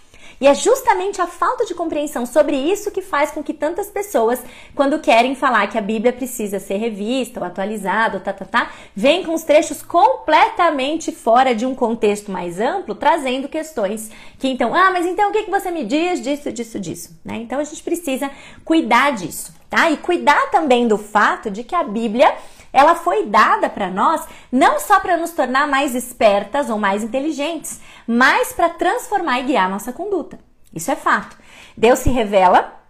E 0.41 0.47
é 0.47 0.55
justamente 0.55 1.21
a 1.21 1.27
falta 1.27 1.67
de 1.67 1.75
compreensão 1.75 2.25
sobre 2.25 2.57
isso 2.57 2.91
que 2.91 3.03
faz 3.03 3.31
com 3.31 3.43
que 3.43 3.53
tantas 3.53 3.89
pessoas, 3.89 4.41
quando 4.75 4.99
querem 4.99 5.35
falar 5.35 5.67
que 5.67 5.77
a 5.77 5.83
Bíblia 5.83 6.15
precisa 6.15 6.59
ser 6.59 6.79
revista 6.79 7.39
ou 7.39 7.47
atualizada, 7.47 8.19
tá, 8.19 8.33
tá, 8.33 8.47
tá, 8.47 8.73
vem 8.97 9.23
com 9.23 9.35
os 9.35 9.43
trechos 9.43 9.83
completamente 9.83 11.13
fora 11.13 11.55
de 11.55 11.67
um 11.67 11.75
contexto 11.75 12.33
mais 12.33 12.59
amplo, 12.59 12.95
trazendo 12.95 13.51
questões 13.51 14.11
que 14.39 14.49
então, 14.49 14.75
ah, 14.75 14.91
mas 14.91 15.05
então 15.05 15.29
o 15.29 15.33
que, 15.33 15.43
que 15.43 15.51
você 15.51 15.71
me 15.71 15.85
diz 15.85 16.23
disso, 16.23 16.51
disso, 16.51 16.81
disso, 16.81 17.21
né? 17.23 17.37
Então 17.37 17.59
a 17.59 17.65
gente 17.65 17.83
precisa 17.83 18.31
cuidar 18.65 19.11
disso, 19.13 19.53
tá? 19.69 19.91
E 19.91 19.99
cuidar 19.99 20.51
também 20.51 20.89
do 20.89 20.97
fato 20.97 21.51
de 21.51 21.63
que 21.63 21.75
a 21.75 21.83
Bíblia 21.83 22.35
ela 22.73 22.95
foi 22.95 23.27
dada 23.27 23.69
para 23.69 23.91
nós 23.91 24.27
não 24.51 24.79
só 24.79 25.01
para 25.01 25.17
nos 25.17 25.31
tornar 25.31 25.67
mais 25.67 25.95
espertas 25.95 26.71
ou 26.71 26.79
mais 26.79 27.03
inteligentes, 27.03 27.81
mas 28.07 28.53
para 28.53 28.69
transformar 28.69 29.41
e 29.41 29.45
guiar 29.45 29.69
nossa 29.69 29.93
conduta. 29.93 30.39
Isso 30.75 30.91
é 30.91 30.97
fato. 30.97 31.37
Deus 31.77 31.99
se 32.01 32.11
revela 32.11 32.81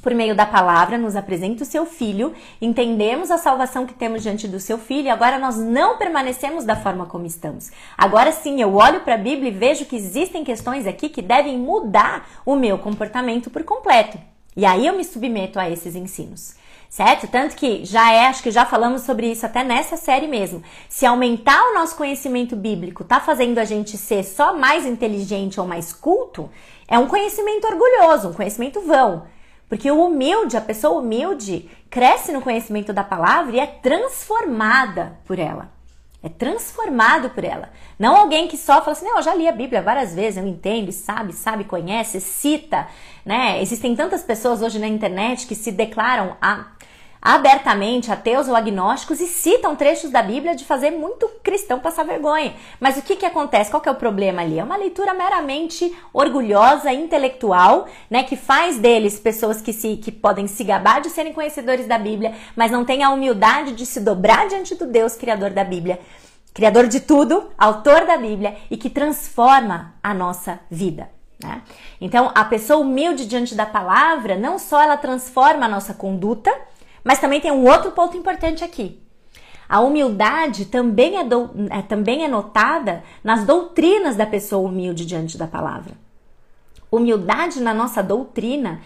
por 0.00 0.14
meio 0.14 0.34
da 0.34 0.46
palavra, 0.46 0.96
nos 0.96 1.14
apresenta 1.14 1.62
o 1.62 1.66
seu 1.66 1.84
filho, 1.84 2.32
entendemos 2.60 3.30
a 3.30 3.36
salvação 3.36 3.86
que 3.86 3.94
temos 3.94 4.22
diante 4.22 4.48
do 4.48 4.58
seu 4.58 4.78
filho 4.78 5.06
e 5.06 5.10
agora 5.10 5.38
nós 5.38 5.56
não 5.56 5.98
permanecemos 5.98 6.64
da 6.64 6.74
forma 6.74 7.06
como 7.06 7.26
estamos. 7.26 7.70
Agora 7.96 8.32
sim, 8.32 8.60
eu 8.60 8.74
olho 8.74 9.00
para 9.00 9.14
a 9.14 9.18
Bíblia 9.18 9.50
e 9.50 9.54
vejo 9.54 9.84
que 9.84 9.96
existem 9.96 10.44
questões 10.44 10.86
aqui 10.86 11.08
que 11.08 11.22
devem 11.22 11.58
mudar 11.58 12.26
o 12.44 12.56
meu 12.56 12.78
comportamento 12.78 13.50
por 13.50 13.64
completo. 13.64 14.18
E 14.56 14.64
aí 14.64 14.86
eu 14.86 14.96
me 14.96 15.04
submeto 15.04 15.58
a 15.58 15.68
esses 15.68 15.94
ensinos 15.94 16.56
certo? 16.92 17.26
Tanto 17.26 17.56
que 17.56 17.86
já 17.86 18.12
é, 18.12 18.26
acho 18.26 18.42
que 18.42 18.50
já 18.50 18.66
falamos 18.66 19.00
sobre 19.00 19.32
isso 19.32 19.46
até 19.46 19.64
nessa 19.64 19.96
série 19.96 20.26
mesmo. 20.26 20.62
Se 20.90 21.06
aumentar 21.06 21.70
o 21.70 21.74
nosso 21.74 21.96
conhecimento 21.96 22.54
bíblico 22.54 23.02
tá 23.02 23.18
fazendo 23.18 23.58
a 23.58 23.64
gente 23.64 23.96
ser 23.96 24.22
só 24.22 24.54
mais 24.54 24.84
inteligente 24.84 25.58
ou 25.58 25.66
mais 25.66 25.90
culto, 25.90 26.50
é 26.86 26.98
um 26.98 27.06
conhecimento 27.06 27.66
orgulhoso, 27.66 28.28
um 28.28 28.34
conhecimento 28.34 28.82
vão. 28.82 29.22
Porque 29.70 29.90
o 29.90 30.04
humilde, 30.04 30.54
a 30.54 30.60
pessoa 30.60 31.00
humilde, 31.00 31.70
cresce 31.88 32.30
no 32.30 32.42
conhecimento 32.42 32.92
da 32.92 33.02
palavra 33.02 33.56
e 33.56 33.60
é 33.60 33.66
transformada 33.66 35.18
por 35.24 35.38
ela. 35.38 35.70
É 36.22 36.28
transformado 36.28 37.30
por 37.30 37.42
ela. 37.42 37.70
Não 37.98 38.16
alguém 38.16 38.46
que 38.46 38.56
só 38.56 38.80
fala 38.80 38.92
assim, 38.92 39.04
não, 39.04 39.16
eu 39.16 39.22
já 39.22 39.34
li 39.34 39.48
a 39.48 39.52
Bíblia 39.52 39.82
várias 39.82 40.14
vezes, 40.14 40.36
eu 40.36 40.46
entendo, 40.46 40.92
sabe, 40.92 41.32
sabe, 41.32 41.64
conhece, 41.64 42.20
cita, 42.20 42.86
né? 43.24 43.60
Existem 43.60 43.96
tantas 43.96 44.22
pessoas 44.22 44.62
hoje 44.62 44.78
na 44.78 44.86
internet 44.86 45.48
que 45.48 45.56
se 45.56 45.72
declaram 45.72 46.36
a 46.40 46.71
abertamente 47.22 48.10
ateus 48.10 48.48
ou 48.48 48.56
agnósticos 48.56 49.20
e 49.20 49.28
citam 49.28 49.76
trechos 49.76 50.10
da 50.10 50.20
Bíblia 50.20 50.56
de 50.56 50.64
fazer 50.64 50.90
muito 50.90 51.28
cristão 51.40 51.78
passar 51.78 52.02
vergonha. 52.04 52.54
Mas 52.80 52.96
o 52.96 53.02
que, 53.02 53.14
que 53.14 53.24
acontece? 53.24 53.70
Qual 53.70 53.80
que 53.80 53.88
é 53.88 53.92
o 53.92 53.96
problema 53.96 54.42
ali? 54.42 54.58
É 54.58 54.64
uma 54.64 54.76
leitura 54.76 55.14
meramente 55.14 55.96
orgulhosa, 56.12 56.92
intelectual, 56.92 57.86
né, 58.10 58.24
que 58.24 58.34
faz 58.34 58.78
deles 58.78 59.20
pessoas 59.20 59.62
que, 59.62 59.72
se, 59.72 59.96
que 59.98 60.10
podem 60.10 60.48
se 60.48 60.64
gabar 60.64 61.00
de 61.00 61.10
serem 61.10 61.32
conhecedores 61.32 61.86
da 61.86 61.96
Bíblia, 61.96 62.34
mas 62.56 62.72
não 62.72 62.84
têm 62.84 63.04
a 63.04 63.10
humildade 63.10 63.72
de 63.72 63.86
se 63.86 64.00
dobrar 64.00 64.48
diante 64.48 64.74
do 64.74 64.86
Deus 64.86 65.14
criador 65.14 65.50
da 65.50 65.62
Bíblia. 65.62 66.00
Criador 66.52 66.88
de 66.88 66.98
tudo, 66.98 67.50
autor 67.56 68.04
da 68.04 68.16
Bíblia 68.16 68.56
e 68.68 68.76
que 68.76 68.90
transforma 68.90 69.94
a 70.02 70.12
nossa 70.12 70.58
vida. 70.68 71.08
Né? 71.42 71.62
Então, 72.00 72.32
a 72.34 72.44
pessoa 72.44 72.80
humilde 72.80 73.26
diante 73.26 73.54
da 73.54 73.64
palavra, 73.64 74.36
não 74.36 74.58
só 74.58 74.82
ela 74.82 74.96
transforma 74.96 75.66
a 75.66 75.68
nossa 75.68 75.94
conduta, 75.94 76.52
mas 77.04 77.18
também 77.18 77.40
tem 77.40 77.50
um 77.50 77.66
outro 77.66 77.92
ponto 77.92 78.16
importante 78.16 78.62
aqui. 78.62 79.00
A 79.68 79.80
humildade 79.80 80.66
também 80.66 81.16
é, 81.16 81.24
do, 81.24 81.50
é, 81.70 81.80
também 81.82 82.24
é 82.24 82.28
notada 82.28 83.02
nas 83.24 83.44
doutrinas 83.44 84.16
da 84.16 84.26
pessoa 84.26 84.68
humilde 84.68 85.06
diante 85.06 85.38
da 85.38 85.46
palavra. 85.46 85.94
Humildade 86.90 87.60
na 87.60 87.72
nossa 87.72 88.02
doutrina, 88.02 88.82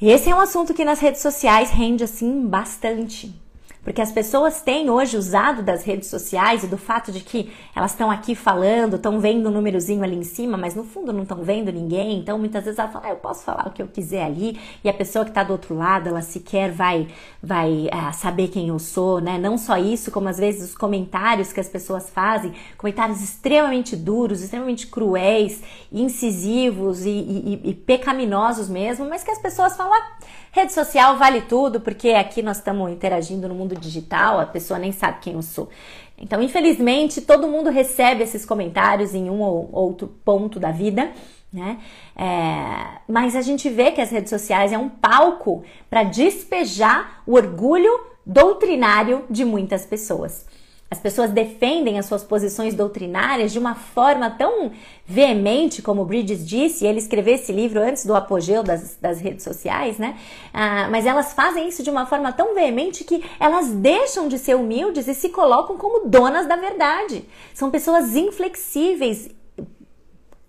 esse 0.00 0.30
é 0.30 0.34
um 0.34 0.40
assunto 0.40 0.72
que 0.72 0.84
nas 0.84 1.00
redes 1.00 1.20
sociais 1.20 1.70
rende 1.70 2.04
assim 2.04 2.46
bastante. 2.46 3.34
Porque 3.82 4.02
as 4.02 4.12
pessoas 4.12 4.60
têm 4.60 4.90
hoje 4.90 5.16
usado 5.16 5.62
das 5.62 5.84
redes 5.84 6.08
sociais 6.08 6.62
e 6.62 6.66
do 6.66 6.76
fato 6.76 7.10
de 7.10 7.20
que 7.20 7.50
elas 7.74 7.92
estão 7.92 8.10
aqui 8.10 8.34
falando, 8.34 8.96
estão 8.96 9.18
vendo 9.20 9.48
um 9.48 9.52
númerozinho 9.52 10.04
ali 10.04 10.16
em 10.16 10.22
cima, 10.22 10.58
mas 10.58 10.74
no 10.74 10.84
fundo 10.84 11.12
não 11.12 11.22
estão 11.22 11.42
vendo 11.42 11.72
ninguém. 11.72 12.18
Então 12.18 12.38
muitas 12.38 12.64
vezes 12.64 12.78
ela 12.78 12.88
fala, 12.88 13.06
ah, 13.06 13.10
eu 13.10 13.16
posso 13.16 13.42
falar 13.42 13.66
o 13.68 13.70
que 13.70 13.80
eu 13.80 13.88
quiser 13.88 14.24
ali, 14.24 14.60
e 14.84 14.88
a 14.88 14.92
pessoa 14.92 15.24
que 15.24 15.30
está 15.30 15.42
do 15.42 15.52
outro 15.52 15.74
lado, 15.74 16.08
ela 16.08 16.20
sequer 16.20 16.70
vai, 16.70 17.08
vai 17.42 17.88
ah, 17.90 18.12
saber 18.12 18.48
quem 18.48 18.68
eu 18.68 18.78
sou, 18.78 19.18
né? 19.18 19.38
Não 19.38 19.56
só 19.56 19.78
isso, 19.78 20.10
como 20.10 20.28
às 20.28 20.36
vezes 20.36 20.70
os 20.70 20.74
comentários 20.76 21.52
que 21.52 21.60
as 21.60 21.68
pessoas 21.68 22.10
fazem, 22.10 22.52
comentários 22.76 23.22
extremamente 23.22 23.96
duros, 23.96 24.42
extremamente 24.42 24.88
cruéis, 24.88 25.62
incisivos 25.90 27.06
e, 27.06 27.10
e, 27.10 27.60
e 27.70 27.74
pecaminosos 27.74 28.68
mesmo, 28.68 29.08
mas 29.08 29.24
que 29.24 29.30
as 29.30 29.38
pessoas 29.38 29.74
falam, 29.74 29.94
ah, 29.94 30.18
Rede 30.52 30.72
social 30.72 31.16
vale 31.16 31.42
tudo, 31.42 31.80
porque 31.80 32.08
aqui 32.08 32.42
nós 32.42 32.56
estamos 32.56 32.90
interagindo 32.90 33.46
no 33.46 33.54
mundo 33.54 33.69
digital, 33.74 34.40
a 34.40 34.46
pessoa 34.46 34.78
nem 34.78 34.92
sabe 34.92 35.18
quem 35.20 35.34
eu 35.34 35.42
sou. 35.42 35.68
Então, 36.18 36.42
infelizmente, 36.42 37.20
todo 37.22 37.48
mundo 37.48 37.70
recebe 37.70 38.22
esses 38.22 38.44
comentários 38.44 39.14
em 39.14 39.30
um 39.30 39.40
ou 39.40 39.68
outro 39.72 40.06
ponto 40.06 40.60
da 40.60 40.70
vida. 40.70 41.10
Né? 41.52 41.78
É, 42.14 43.00
mas 43.08 43.34
a 43.34 43.42
gente 43.42 43.68
vê 43.68 43.90
que 43.90 44.00
as 44.00 44.10
redes 44.10 44.30
sociais 44.30 44.72
é 44.72 44.78
um 44.78 44.88
palco 44.88 45.64
para 45.88 46.04
despejar 46.04 47.22
o 47.26 47.34
orgulho 47.34 47.90
doutrinário 48.24 49.24
de 49.28 49.44
muitas 49.44 49.84
pessoas. 49.84 50.46
As 50.90 50.98
pessoas 50.98 51.30
defendem 51.30 52.00
as 52.00 52.06
suas 52.06 52.24
posições 52.24 52.74
doutrinárias 52.74 53.52
de 53.52 53.60
uma 53.60 53.76
forma 53.76 54.28
tão 54.28 54.72
veemente, 55.06 55.80
como 55.80 56.04
Bridges 56.04 56.44
disse, 56.44 56.84
e 56.84 56.88
ele 56.88 56.98
escreveu 56.98 57.34
esse 57.34 57.52
livro 57.52 57.80
antes 57.80 58.04
do 58.04 58.12
apogeu 58.12 58.64
das, 58.64 58.96
das 59.00 59.20
redes 59.20 59.44
sociais, 59.44 59.98
né? 59.98 60.18
Ah, 60.52 60.88
mas 60.90 61.06
elas 61.06 61.32
fazem 61.32 61.68
isso 61.68 61.84
de 61.84 61.90
uma 61.90 62.06
forma 62.06 62.32
tão 62.32 62.54
veemente 62.54 63.04
que 63.04 63.24
elas 63.38 63.70
deixam 63.70 64.26
de 64.26 64.36
ser 64.36 64.56
humildes 64.56 65.06
e 65.06 65.14
se 65.14 65.28
colocam 65.28 65.78
como 65.78 66.08
donas 66.08 66.48
da 66.48 66.56
verdade. 66.56 67.24
São 67.54 67.70
pessoas 67.70 68.16
inflexíveis, 68.16 69.28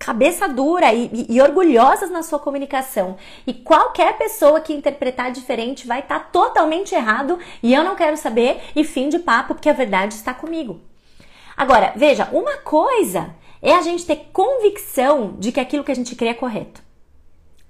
cabeça 0.02 0.48
dura 0.48 0.92
e, 0.92 1.10
e, 1.14 1.36
e, 1.36 1.42
orgulhosas 1.42 2.10
na 2.10 2.24
sua 2.24 2.40
comunicação. 2.40 3.18
E 3.46 3.54
qualquer 3.54 4.18
pessoa 4.18 4.60
que 4.60 4.74
interpretar 4.74 5.32
diferente 5.32 5.86
vai 5.86 6.00
estar 6.00 6.20
tá 6.20 6.26
totalmente 6.26 6.96
errado 6.96 7.38
e 7.62 7.72
eu 7.72 7.84
não 7.84 7.96
quero 7.96 8.18
saber 8.18 8.60
e 8.76 8.84
fim 8.84 9.10
de 9.10 9.20
papo 9.20 9.54
porque 9.54 9.70
a 9.70 9.74
verdade 9.74 10.16
está 10.16 10.34
comigo. 10.34 10.82
Agora, 11.56 11.94
veja, 11.96 12.28
uma 12.32 12.58
coisa 12.58 13.36
é 13.62 13.74
a 13.74 13.82
gente 13.82 14.06
ter 14.06 14.30
convicção 14.34 15.36
de 15.38 15.52
que 15.52 15.60
aquilo 15.60 15.84
que 15.84 15.92
a 15.92 15.96
gente 15.96 16.16
crê 16.16 16.30
é 16.30 16.34
correto. 16.34 16.82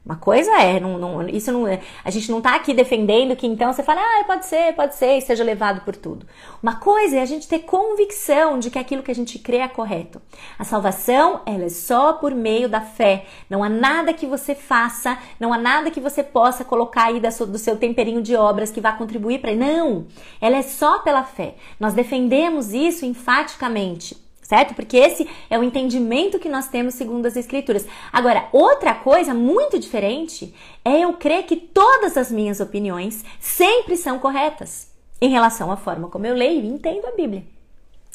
Uma 0.04 0.16
coisa 0.16 0.52
é, 0.60 0.80
não, 0.80 0.98
não, 0.98 1.30
isso 1.30 1.52
não, 1.52 1.66
a 2.04 2.10
gente 2.10 2.32
não 2.32 2.40
está 2.40 2.56
aqui 2.56 2.74
defendendo 2.74 3.36
que 3.36 3.46
então 3.46 3.72
você 3.72 3.84
fala, 3.84 4.02
ah, 4.02 4.24
pode 4.26 4.48
ser, 4.48 4.74
pode 4.74 4.96
ser, 4.96 5.18
e 5.18 5.22
seja 5.22 5.44
levado 5.44 5.82
por 5.82 5.96
tudo. 5.96 6.26
Uma 6.62 6.78
coisa 6.78 7.18
é 7.18 7.22
a 7.22 7.26
gente 7.26 7.48
ter 7.48 7.60
convicção 7.60 8.58
de 8.58 8.72
que 8.72 8.80
aquilo 8.80 9.04
que 9.04 9.12
a 9.12 9.16
gente 9.16 9.38
crê 9.38 9.58
é 9.58 9.68
correto. 9.68 10.20
A 10.58 10.64
salvação, 10.64 11.42
ela 11.46 11.66
é 11.66 11.70
só 11.70 12.14
por 12.14 12.34
meio 12.34 12.68
da 12.68 12.82
fé. 12.82 13.26
Não 13.48 13.64
há 13.64 13.70
nada 13.70 14.12
que 14.12 14.26
você 14.26 14.56
faça, 14.56 15.20
não 15.40 15.54
há 15.54 15.58
nada 15.60 15.92
que 15.92 16.00
você 16.00 16.24
possa 16.24 16.66
colocar 16.66 17.06
aí 17.06 17.20
do 17.20 17.60
seu 17.60 17.78
temperinho 17.78 18.24
de 18.24 18.36
obras 18.36 18.72
que 18.72 18.82
vá 18.82 18.94
contribuir 18.94 19.40
para. 19.40 19.54
Não! 19.54 20.08
Ela 20.42 20.58
é 20.58 20.64
só 20.64 21.00
pela 21.00 21.24
fé. 21.24 21.54
Nós 21.80 21.94
defendemos 21.94 22.74
isso 22.74 23.06
enfaticamente 23.06 24.20
certo? 24.52 24.76
Porque 24.76 24.98
esse 24.98 25.30
é 25.50 25.58
o 25.58 25.64
entendimento 25.64 26.38
que 26.38 26.50
nós 26.50 26.68
temos 26.68 26.96
segundo 26.96 27.26
as 27.26 27.38
Escrituras. 27.38 27.88
Agora, 28.12 28.50
outra 28.52 28.94
coisa 28.94 29.34
muito 29.34 29.80
diferente 29.80 30.54
é 30.84 31.06
eu 31.06 31.14
crer 31.14 31.44
que 31.44 31.56
todas 31.56 32.18
as 32.18 32.30
minhas 32.30 32.60
opiniões 32.60 33.24
sempre 33.40 33.96
são 33.96 34.20
corretas 34.20 34.92
em 35.22 35.30
relação 35.30 35.72
à 35.72 35.78
forma 35.78 36.10
como 36.10 36.26
eu 36.26 36.36
leio 36.36 36.66
e 36.66 36.68
entendo 36.68 37.08
a 37.08 37.12
Bíblia. 37.12 37.46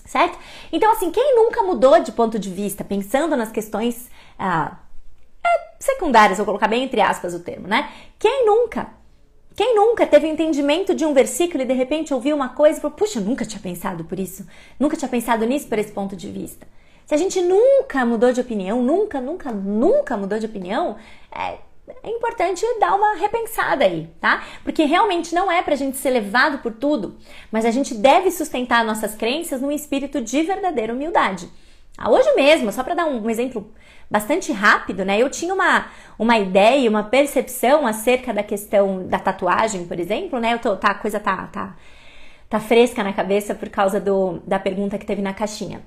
Certo? 0.04 0.38
Então, 0.70 0.92
assim, 0.92 1.10
quem 1.10 1.34
nunca 1.34 1.62
mudou 1.62 1.98
de 2.02 2.12
ponto 2.12 2.38
de 2.38 2.50
vista, 2.50 2.84
pensando 2.84 3.34
nas 3.34 3.50
questões 3.50 4.10
ah, 4.38 4.76
é, 5.42 5.48
secundárias, 5.80 6.36
vou 6.36 6.44
colocar 6.44 6.68
bem 6.68 6.84
entre 6.84 7.00
aspas 7.00 7.32
o 7.32 7.40
termo, 7.40 7.66
né? 7.66 7.90
Quem 8.18 8.44
nunca 8.44 8.90
quem 9.56 9.74
nunca 9.74 10.06
teve 10.06 10.28
entendimento 10.28 10.94
de 10.94 11.06
um 11.06 11.14
versículo 11.14 11.62
e 11.62 11.66
de 11.66 11.72
repente 11.72 12.12
ouviu 12.12 12.36
uma 12.36 12.50
coisa 12.50 12.78
e 12.78 12.82
falou: 12.82 12.94
Puxa, 12.94 13.18
nunca 13.18 13.46
tinha 13.46 13.60
pensado 13.60 14.04
por 14.04 14.20
isso, 14.20 14.46
nunca 14.78 14.98
tinha 14.98 15.08
pensado 15.08 15.46
nisso 15.46 15.66
por 15.66 15.78
esse 15.78 15.90
ponto 15.90 16.14
de 16.14 16.30
vista. 16.30 16.68
Se 17.06 17.14
a 17.14 17.16
gente 17.16 17.40
nunca 17.40 18.04
mudou 18.04 18.32
de 18.32 18.40
opinião, 18.40 18.82
nunca, 18.82 19.18
nunca, 19.18 19.50
nunca 19.50 20.14
mudou 20.14 20.38
de 20.38 20.44
opinião, 20.44 20.96
é, 21.32 21.56
é 22.02 22.10
importante 22.10 22.66
dar 22.78 22.94
uma 22.94 23.14
repensada 23.14 23.84
aí, 23.84 24.10
tá? 24.20 24.44
Porque 24.62 24.84
realmente 24.84 25.34
não 25.34 25.50
é 25.50 25.62
pra 25.62 25.74
gente 25.74 25.96
ser 25.96 26.10
levado 26.10 26.58
por 26.58 26.72
tudo, 26.72 27.16
mas 27.50 27.64
a 27.64 27.70
gente 27.70 27.94
deve 27.94 28.30
sustentar 28.30 28.84
nossas 28.84 29.14
crenças 29.14 29.62
num 29.62 29.70
espírito 29.70 30.20
de 30.20 30.42
verdadeira 30.42 30.92
humildade. 30.92 31.48
Ah, 31.96 32.10
hoje 32.10 32.30
mesmo, 32.34 32.70
só 32.70 32.82
para 32.82 32.94
dar 32.94 33.06
um, 33.06 33.24
um 33.24 33.30
exemplo 33.30 33.72
bastante 34.10 34.52
rápido, 34.52 35.04
né? 35.04 35.20
Eu 35.20 35.28
tinha 35.30 35.52
uma, 35.52 35.86
uma 36.18 36.38
ideia, 36.38 36.88
uma 36.88 37.04
percepção 37.04 37.86
acerca 37.86 38.32
da 38.32 38.42
questão 38.42 39.06
da 39.06 39.18
tatuagem, 39.18 39.86
por 39.86 39.98
exemplo, 39.98 40.38
né? 40.38 40.54
Eu 40.54 40.58
tô, 40.58 40.76
tá, 40.76 40.88
a 40.88 40.94
coisa 40.94 41.20
tá, 41.20 41.48
tá, 41.48 41.76
tá 42.48 42.60
fresca 42.60 43.02
na 43.02 43.12
cabeça 43.12 43.54
por 43.54 43.68
causa 43.68 44.00
do, 44.00 44.40
da 44.46 44.58
pergunta 44.58 44.98
que 44.98 45.06
teve 45.06 45.22
na 45.22 45.34
caixinha. 45.34 45.82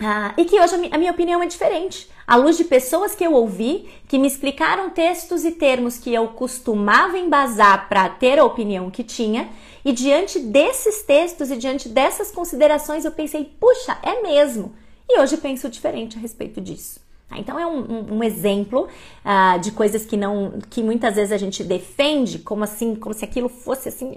Ah, 0.00 0.32
e 0.36 0.44
que 0.44 0.60
hoje 0.60 0.76
a 0.92 0.98
minha 0.98 1.10
opinião 1.10 1.42
é 1.42 1.46
diferente. 1.46 2.08
À 2.24 2.36
luz 2.36 2.56
de 2.56 2.62
pessoas 2.62 3.16
que 3.16 3.24
eu 3.24 3.32
ouvi, 3.32 3.88
que 4.06 4.16
me 4.16 4.28
explicaram 4.28 4.90
textos 4.90 5.44
e 5.44 5.50
termos 5.50 5.98
que 5.98 6.14
eu 6.14 6.28
costumava 6.28 7.18
embasar 7.18 7.88
para 7.88 8.08
ter 8.08 8.38
a 8.38 8.44
opinião 8.44 8.90
que 8.92 9.02
tinha, 9.02 9.48
e 9.84 9.92
diante 9.92 10.38
desses 10.38 11.02
textos 11.02 11.50
e 11.50 11.56
diante 11.56 11.88
dessas 11.88 12.30
considerações 12.30 13.04
eu 13.04 13.10
pensei, 13.10 13.44
puxa, 13.58 13.98
é 14.02 14.22
mesmo. 14.22 14.72
E 15.08 15.18
hoje 15.18 15.36
penso 15.36 15.68
diferente 15.68 16.16
a 16.16 16.20
respeito 16.20 16.60
disso. 16.60 17.07
Tá? 17.28 17.38
Então 17.38 17.58
é 17.58 17.66
um, 17.66 17.78
um, 17.78 18.14
um 18.16 18.24
exemplo 18.24 18.88
uh, 19.24 19.60
de 19.60 19.72
coisas 19.72 20.06
que 20.06 20.16
não, 20.16 20.58
que 20.70 20.82
muitas 20.82 21.16
vezes 21.16 21.30
a 21.30 21.36
gente 21.36 21.62
defende 21.62 22.38
como 22.38 22.64
assim, 22.64 22.94
como 22.94 23.14
se 23.14 23.24
aquilo 23.24 23.48
fosse 23.48 23.88
assim, 23.90 24.16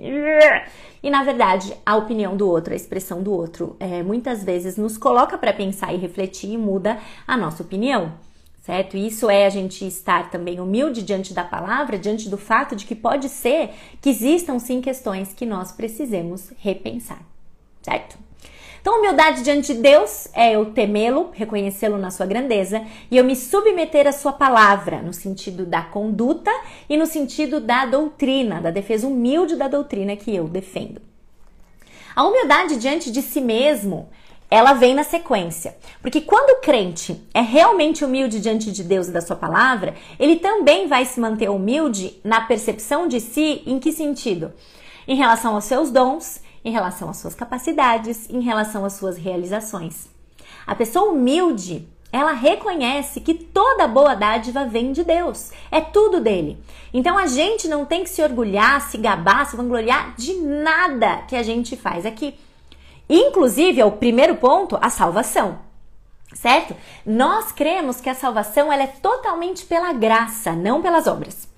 e 1.04 1.10
na 1.10 1.24
verdade 1.24 1.76
a 1.86 1.98
opinião 1.98 2.38
do 2.38 2.48
outro, 2.48 2.74
a 2.74 2.76
expressão 2.76 3.22
do 3.22 3.34
outro, 3.34 3.76
é, 3.80 4.02
muitas 4.02 4.44
vezes 4.44 4.78
nos 4.78 4.98
coloca 4.98 5.38
para 5.38 5.52
pensar 5.52 5.94
e 5.94 5.98
refletir 5.98 6.52
e 6.52 6.58
muda 6.58 7.00
a 7.28 7.36
nossa 7.36 7.62
opinião. 7.62 8.14
Certo? 8.62 8.96
Isso 8.96 9.28
é 9.28 9.48
a 9.48 9.50
gente 9.50 9.84
estar 9.88 10.30
também 10.30 10.60
humilde 10.60 11.02
diante 11.02 11.34
da 11.34 11.44
palavra, 11.44 11.98
diante 11.98 12.30
do 12.30 12.38
fato 12.38 12.76
de 12.76 12.86
que 12.86 12.94
pode 12.94 13.28
ser 13.28 13.72
que 14.00 14.12
existam 14.12 14.60
sim 14.60 14.80
questões 14.80 15.34
que 15.34 15.48
nós 15.48 15.72
precisemos 15.72 16.54
repensar, 16.60 17.24
certo? 17.82 18.20
Então, 18.82 18.98
humildade 18.98 19.44
diante 19.44 19.76
de 19.76 19.80
Deus 19.80 20.28
é 20.34 20.56
eu 20.56 20.74
temê-lo, 20.74 21.30
reconhecê-lo 21.34 22.00
na 22.00 22.10
sua 22.10 22.26
grandeza 22.26 22.84
e 23.12 23.18
eu 23.18 23.24
me 23.24 23.36
submeter 23.36 24.08
à 24.08 24.12
sua 24.12 24.34
palavra, 24.34 25.04
no 25.04 25.14
sentido 25.14 25.68
da 25.68 25.84
conduta 25.84 26.52
e 26.90 26.98
no 26.98 27.06
sentido 27.06 27.60
da 27.60 27.86
doutrina, 27.86 28.60
da 28.60 28.72
defesa 28.72 29.06
humilde 29.06 29.56
da 29.56 29.68
doutrina 29.68 30.16
que 30.16 30.36
eu 30.36 30.48
defendo. 30.48 31.00
A 32.16 32.24
humildade 32.24 32.78
diante 32.78 33.12
de 33.12 33.22
si 33.22 33.40
mesmo, 33.40 34.10
ela 34.50 34.74
vem 34.74 34.96
na 34.96 35.04
sequência. 35.04 35.78
Porque 36.02 36.20
quando 36.20 36.58
o 36.58 36.62
crente 36.62 37.24
é 37.36 37.40
realmente 37.40 38.04
humilde 38.04 38.40
diante 38.40 38.72
de 38.72 38.84
Deus 38.84 39.08
e 39.08 39.12
da 39.12 39.22
sua 39.22 39.36
palavra, 39.36 39.94
ele 40.20 40.38
também 40.38 40.88
vai 40.88 41.06
se 41.06 41.20
manter 41.20 41.50
humilde 41.50 42.20
na 42.24 42.42
percepção 42.42 43.08
de 43.08 43.20
si, 43.20 43.62
em 43.66 43.80
que 43.80 43.92
sentido? 43.92 44.52
Em 45.08 45.16
relação 45.16 45.54
aos 45.54 45.66
seus 45.66 45.92
dons, 45.92 46.41
em 46.64 46.72
relação 46.72 47.10
às 47.10 47.18
suas 47.18 47.36
capacidades, 47.36 48.30
em 48.30 48.42
relação 48.42 48.86
às 48.86 48.94
suas 48.94 49.18
realizações. 49.18 50.10
A 50.66 50.76
pessoa 50.76 51.12
humilde, 51.12 51.88
ela 52.12 52.34
reconhece 52.34 53.22
que 53.22 53.34
toda 53.34 53.88
boa 53.88 54.16
dádiva 54.16 54.66
vem 54.66 54.92
de 54.92 55.04
Deus, 55.04 55.52
é 55.72 55.82
tudo 55.82 56.20
dele. 56.20 56.62
Então 56.94 57.18
a 57.18 57.26
gente 57.26 57.68
não 57.68 57.86
tem 57.86 58.04
que 58.04 58.10
se 58.10 58.22
orgulhar, 58.22 58.82
se 58.82 58.98
gabar, 58.98 59.46
se 59.46 59.56
vangloriar 59.56 60.14
de 60.16 60.34
nada 60.34 61.24
que 61.28 61.36
a 61.36 61.44
gente 61.44 61.78
faz 61.78 62.06
aqui. 62.06 62.36
Inclusive, 63.10 63.82
é 63.82 63.86
o 63.86 63.92
primeiro 63.92 64.36
ponto, 64.36 64.78
a 64.82 64.90
salvação. 64.90 65.60
Certo? 66.34 66.74
Nós 67.06 67.52
cremos 67.52 68.00
que 68.00 68.10
a 68.10 68.16
salvação 68.16 68.72
ela 68.72 68.84
é 68.84 68.88
totalmente 68.88 69.66
pela 69.66 69.92
graça, 69.92 70.54
não 70.54 70.82
pelas 70.82 71.08
obras. 71.08 71.51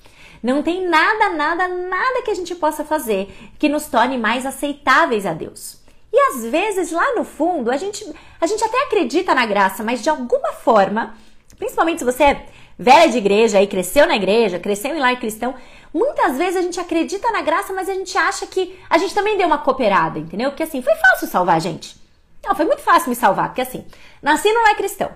Não 0.43 0.61
tem 0.61 0.85
nada, 0.85 1.29
nada, 1.29 1.69
nada 1.69 2.21
que 2.21 2.29
a 2.29 2.35
gente 2.35 2.53
possa 2.53 2.83
fazer 2.83 3.33
que 3.57 3.69
nos 3.69 3.87
torne 3.87 4.17
mais 4.17 4.45
aceitáveis 4.45 5.25
a 5.25 5.31
Deus. 5.31 5.81
E 6.11 6.19
às 6.19 6.45
vezes, 6.45 6.91
lá 6.91 7.15
no 7.15 7.23
fundo, 7.23 7.71
a 7.71 7.77
gente, 7.77 8.05
a 8.41 8.45
gente 8.45 8.61
até 8.61 8.83
acredita 8.83 9.33
na 9.33 9.45
graça, 9.45 9.83
mas 9.83 10.03
de 10.03 10.09
alguma 10.09 10.51
forma, 10.51 11.15
principalmente 11.57 11.99
se 11.99 12.05
você 12.05 12.23
é 12.23 12.45
velha 12.77 13.09
de 13.09 13.17
igreja 13.17 13.61
e 13.61 13.67
cresceu 13.67 14.05
na 14.05 14.17
igreja, 14.17 14.59
cresceu 14.59 14.93
em 14.93 14.99
lar 14.99 15.17
cristão, 15.17 15.55
muitas 15.93 16.37
vezes 16.37 16.57
a 16.57 16.61
gente 16.61 16.79
acredita 16.79 17.31
na 17.31 17.41
graça, 17.41 17.71
mas 17.71 17.87
a 17.87 17.93
gente 17.93 18.17
acha 18.17 18.45
que 18.45 18.77
a 18.89 18.97
gente 18.97 19.15
também 19.15 19.37
deu 19.37 19.47
uma 19.47 19.59
cooperada, 19.59 20.19
entendeu? 20.19 20.51
Porque 20.51 20.63
assim, 20.63 20.81
foi 20.81 20.95
fácil 20.95 21.27
salvar 21.27 21.55
a 21.55 21.59
gente. 21.59 21.95
Não, 22.45 22.53
foi 22.53 22.65
muito 22.65 22.81
fácil 22.81 23.09
me 23.09 23.15
salvar, 23.15 23.47
porque 23.47 23.61
assim, 23.61 23.85
nasci 24.21 24.51
no 24.51 24.61
lar 24.61 24.75
cristão, 24.75 25.09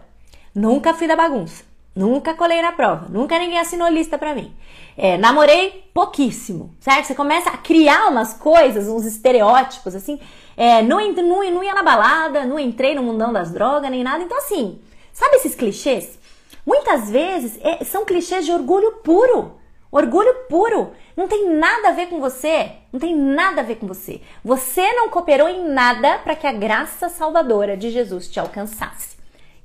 nunca 0.55 0.93
fui 0.93 1.05
da 1.05 1.15
bagunça, 1.15 1.63
Nunca 1.97 2.35
colei 2.35 2.61
na 2.61 2.71
prova, 2.71 3.07
nunca 3.09 3.39
ninguém 3.39 3.57
assinou 3.57 3.89
lista 3.89 4.19
para 4.19 4.35
mim. 4.35 4.55
É, 4.95 5.17
namorei 5.17 5.89
pouquíssimo, 5.95 6.75
certo? 6.79 7.05
Você 7.05 7.15
começa 7.15 7.49
a 7.49 7.57
criar 7.57 8.07
umas 8.07 8.35
coisas, 8.35 8.87
uns 8.87 9.03
estereótipos, 9.03 9.95
assim. 9.95 10.19
É, 10.55 10.83
não, 10.83 10.99
não, 11.11 11.51
não 11.51 11.63
ia 11.63 11.73
na 11.73 11.81
balada, 11.81 12.45
não 12.45 12.59
entrei 12.59 12.93
no 12.93 13.01
mundão 13.01 13.33
das 13.33 13.51
drogas, 13.51 13.89
nem 13.89 14.03
nada. 14.03 14.23
Então, 14.23 14.37
assim, 14.37 14.79
sabe 15.11 15.37
esses 15.37 15.55
clichês? 15.55 16.19
Muitas 16.63 17.09
vezes 17.09 17.57
é, 17.63 17.83
são 17.83 18.05
clichês 18.05 18.45
de 18.45 18.51
orgulho 18.51 18.97
puro. 19.03 19.53
Orgulho 19.91 20.31
puro. 20.47 20.91
Não 21.15 21.27
tem 21.27 21.49
nada 21.49 21.89
a 21.89 21.93
ver 21.93 22.09
com 22.09 22.19
você. 22.19 22.73
Não 22.93 22.99
tem 22.99 23.15
nada 23.15 23.61
a 23.61 23.63
ver 23.63 23.77
com 23.77 23.87
você. 23.87 24.21
Você 24.45 24.93
não 24.93 25.09
cooperou 25.09 25.49
em 25.49 25.67
nada 25.67 26.19
para 26.19 26.35
que 26.35 26.45
a 26.45 26.51
graça 26.51 27.09
salvadora 27.09 27.75
de 27.75 27.89
Jesus 27.89 28.27
te 28.27 28.39
alcançasse. 28.39 29.17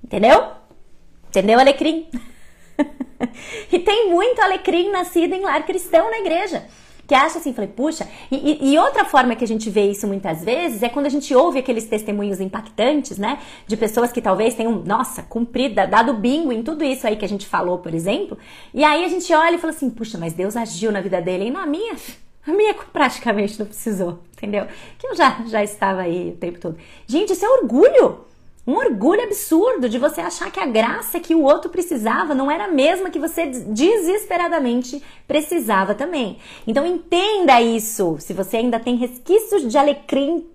Entendeu? 0.02 0.61
Entendeu, 1.32 1.58
alecrim? 1.58 2.10
e 3.72 3.78
tem 3.78 4.10
muito 4.10 4.38
alecrim 4.42 4.90
nascido 4.90 5.32
em 5.32 5.40
lar 5.40 5.64
cristão 5.64 6.10
na 6.10 6.18
igreja. 6.18 6.62
Que 7.06 7.14
acha 7.14 7.38
assim, 7.38 7.54
falei, 7.54 7.70
puxa, 7.70 8.06
e, 8.30 8.70
e, 8.70 8.78
outra 8.78 9.06
forma 9.06 9.34
que 9.34 9.42
a 9.42 9.48
gente 9.48 9.70
vê 9.70 9.90
isso 9.90 10.06
muitas 10.06 10.44
vezes 10.44 10.82
é 10.82 10.90
quando 10.90 11.06
a 11.06 11.08
gente 11.08 11.34
ouve 11.34 11.58
aqueles 11.58 11.86
testemunhos 11.86 12.38
impactantes, 12.38 13.16
né? 13.16 13.38
De 13.66 13.78
pessoas 13.78 14.12
que 14.12 14.20
talvez 14.20 14.54
tenham, 14.54 14.82
nossa, 14.84 15.22
cumprido, 15.22 15.74
dado 15.74 16.12
bingo 16.12 16.52
em 16.52 16.62
tudo 16.62 16.84
isso 16.84 17.06
aí 17.06 17.16
que 17.16 17.24
a 17.24 17.28
gente 17.28 17.46
falou, 17.46 17.78
por 17.78 17.94
exemplo. 17.94 18.36
E 18.74 18.84
aí 18.84 19.02
a 19.02 19.08
gente 19.08 19.32
olha 19.32 19.54
e 19.56 19.58
fala 19.58 19.72
assim, 19.72 19.88
puxa, 19.88 20.18
mas 20.18 20.34
Deus 20.34 20.54
agiu 20.54 20.92
na 20.92 21.00
vida 21.00 21.20
dele. 21.20 21.46
E 21.46 21.50
na 21.50 21.64
minha, 21.64 21.96
a 22.46 22.52
minha 22.52 22.74
praticamente 22.92 23.58
não 23.58 23.64
precisou, 23.64 24.20
entendeu? 24.36 24.66
Que 24.98 25.06
eu 25.06 25.16
já, 25.16 25.42
já 25.46 25.64
estava 25.64 26.02
aí 26.02 26.32
o 26.34 26.36
tempo 26.36 26.60
todo. 26.60 26.76
Gente, 27.06 27.32
isso 27.32 27.44
é 27.44 27.48
orgulho. 27.48 28.31
Um 28.64 28.76
orgulho 28.76 29.22
absurdo 29.24 29.88
de 29.88 29.98
você 29.98 30.20
achar 30.20 30.50
que 30.52 30.60
a 30.60 30.66
graça 30.66 31.18
que 31.18 31.34
o 31.34 31.42
outro 31.42 31.68
precisava 31.68 32.32
não 32.32 32.48
era 32.48 32.66
a 32.66 32.70
mesma 32.70 33.10
que 33.10 33.18
você 33.18 33.46
desesperadamente 33.46 35.02
precisava 35.26 35.96
também. 35.96 36.38
Então 36.64 36.86
entenda 36.86 37.60
isso. 37.60 38.16
Se 38.20 38.32
você 38.32 38.58
ainda 38.58 38.78
tem 38.78 38.94
resquícios 38.94 39.66
de 39.66 39.76
alecrim 39.76 40.46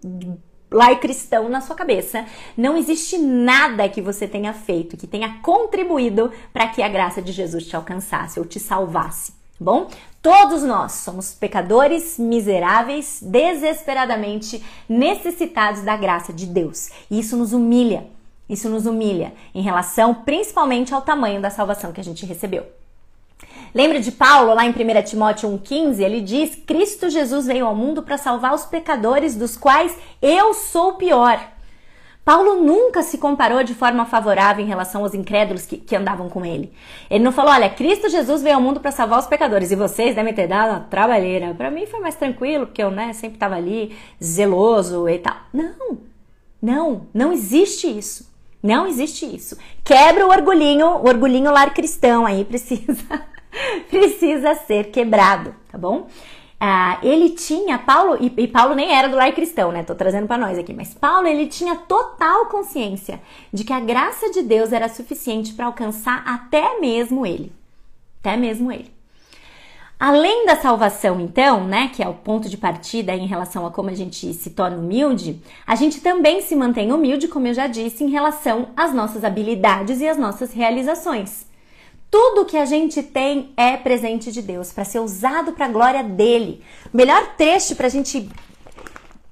lá 0.71 0.95
cristão 0.95 1.49
na 1.49 1.59
sua 1.59 1.75
cabeça, 1.75 2.25
não 2.55 2.77
existe 2.77 3.17
nada 3.17 3.89
que 3.89 4.01
você 4.01 4.25
tenha 4.25 4.53
feito 4.53 4.95
que 4.95 5.07
tenha 5.07 5.39
contribuído 5.41 6.31
para 6.53 6.67
que 6.67 6.81
a 6.81 6.87
graça 6.87 7.21
de 7.21 7.33
Jesus 7.33 7.65
te 7.65 7.75
alcançasse 7.75 8.39
ou 8.39 8.45
te 8.45 8.59
salvasse. 8.59 9.33
Bom, 9.59 9.87
todos 10.21 10.61
nós 10.61 10.91
somos 10.91 11.33
pecadores 11.33 12.19
miseráveis, 12.19 13.19
desesperadamente 13.21 14.63
necessitados 14.87 15.81
da 15.81 15.97
graça 15.97 16.31
de 16.31 16.45
Deus. 16.45 16.89
E 17.09 17.19
isso 17.19 17.35
nos 17.35 17.53
humilha. 17.53 18.05
Isso 18.47 18.69
nos 18.69 18.85
humilha 18.85 19.33
em 19.53 19.61
relação 19.61 20.13
principalmente 20.13 20.93
ao 20.93 21.01
tamanho 21.01 21.41
da 21.41 21.49
salvação 21.49 21.91
que 21.91 21.99
a 21.99 22.03
gente 22.03 22.25
recebeu. 22.25 22.65
Lembra 23.73 23.99
de 23.99 24.11
Paulo 24.11 24.53
lá 24.53 24.65
em 24.65 24.69
1 24.69 25.03
Timóteo 25.03 25.49
1,15? 25.49 25.99
Ele 25.99 26.21
diz: 26.21 26.55
Cristo 26.55 27.09
Jesus 27.09 27.45
veio 27.45 27.65
ao 27.65 27.75
mundo 27.75 28.01
para 28.01 28.17
salvar 28.17 28.53
os 28.53 28.65
pecadores, 28.65 29.35
dos 29.35 29.57
quais 29.57 29.95
eu 30.21 30.53
sou 30.53 30.91
o 30.91 30.93
pior. 30.93 31.56
Paulo 32.27 32.61
nunca 32.61 33.03
se 33.03 33.17
comparou 33.17 33.63
de 33.63 33.73
forma 33.73 34.05
favorável 34.05 34.61
em 34.61 34.67
relação 34.67 35.01
aos 35.01 35.13
incrédulos 35.13 35.65
que, 35.65 35.77
que 35.77 35.95
andavam 35.95 36.27
com 36.27 36.45
ele. 36.45 36.73
Ele 37.09 37.23
não 37.23 37.31
falou, 37.31 37.53
olha, 37.53 37.69
Cristo 37.69 38.09
Jesus 38.09 38.41
veio 38.41 38.55
ao 38.55 38.61
mundo 38.61 38.81
para 38.81 38.91
salvar 38.91 39.17
os 39.17 39.25
pecadores 39.25 39.71
e 39.71 39.77
vocês 39.77 40.13
devem 40.13 40.33
ter 40.33 40.45
dado 40.45 40.71
uma 40.71 40.79
trabalheira. 40.81 41.53
Para 41.53 41.71
mim 41.71 41.85
foi 41.85 42.01
mais 42.01 42.15
tranquilo, 42.15 42.65
porque 42.65 42.83
eu 42.83 42.91
né, 42.91 43.13
sempre 43.13 43.37
estava 43.37 43.55
ali 43.55 43.95
zeloso 44.21 45.07
e 45.07 45.19
tal. 45.19 45.37
Não, 45.53 45.99
não, 46.61 47.07
não 47.13 47.31
existe 47.31 47.87
isso. 47.87 48.29
Não 48.61 48.85
existe 48.87 49.25
isso. 49.25 49.57
Quebra 49.81 50.27
o 50.27 50.29
orgulhinho, 50.29 50.85
o 50.85 51.07
orgulhinho 51.07 51.49
lar 51.49 51.73
cristão 51.73 52.25
aí 52.25 52.43
precisa, 52.45 53.21
precisa 53.89 54.53
ser 54.53 54.91
quebrado, 54.91 55.55
tá 55.71 55.77
bom? 55.77 56.07
Ah, 56.59 56.99
ele 57.03 57.29
tinha, 57.29 57.77
Paulo, 57.77 58.17
e, 58.19 58.33
e, 58.35 58.47
Paulo 58.47 58.73
nem 58.73 58.91
era 58.91 59.07
do 59.07 59.15
lar 59.15 59.31
cristão, 59.31 59.71
né? 59.71 59.83
Tô 59.83 59.93
trazendo 59.93 60.25
para 60.25 60.39
nós 60.39 60.57
aqui, 60.57 60.73
mas 60.73 60.93
Paulo 60.93 61.27
ele 61.27 61.45
tinha 61.45 61.75
total 61.75 62.47
consciência 62.47 63.21
de 63.53 63.63
que 63.63 63.71
a 63.71 63.79
graça 63.79 64.31
de 64.31 64.41
Deus 64.41 64.73
era 64.73 64.89
suficiente 64.89 65.53
para 65.53 65.67
alcançar 65.67 66.23
até 66.25 66.79
mesmo 66.79 67.25
ele. 67.25 67.51
Até 68.19 68.35
mesmo 68.35 68.71
ele. 68.71 68.91
Além 69.99 70.45
da 70.45 70.55
salvação, 70.55 71.19
então, 71.19 71.63
né, 71.63 71.89
que 71.91 72.03
é 72.03 72.07
o 72.07 72.13
ponto 72.13 72.47
de 72.47 72.57
partida 72.57 73.15
em 73.15 73.25
relação 73.25 73.65
a 73.65 73.71
como 73.71 73.89
a 73.89 73.95
gente 73.95 74.31
se 74.31 74.51
torna 74.51 74.77
humilde, 74.77 75.41
a 75.65 75.73
gente 75.73 76.01
também 76.01 76.39
se 76.41 76.55
mantém 76.55 76.91
humilde, 76.91 77.27
como 77.27 77.47
eu 77.47 77.53
já 77.53 77.65
disse, 77.65 78.03
em 78.03 78.09
relação 78.09 78.69
às 78.77 78.93
nossas 78.93 79.23
habilidades 79.23 79.99
e 79.99 80.07
às 80.07 80.17
nossas 80.17 80.53
realizações. 80.53 81.46
Tudo 82.09 82.45
que 82.45 82.57
a 82.57 82.65
gente 82.65 83.03
tem 83.03 83.51
é 83.57 83.75
presente 83.75 84.31
de 84.31 84.41
Deus 84.41 84.71
para 84.71 84.85
ser 84.85 84.99
usado 84.99 85.51
para 85.51 85.65
a 85.65 85.69
glória 85.69 86.03
dele. 86.03 86.63
O 86.93 86.97
melhor 86.97 87.35
trecho 87.35 87.75
para 87.75 87.87
a 87.87 87.89
gente 87.89 88.29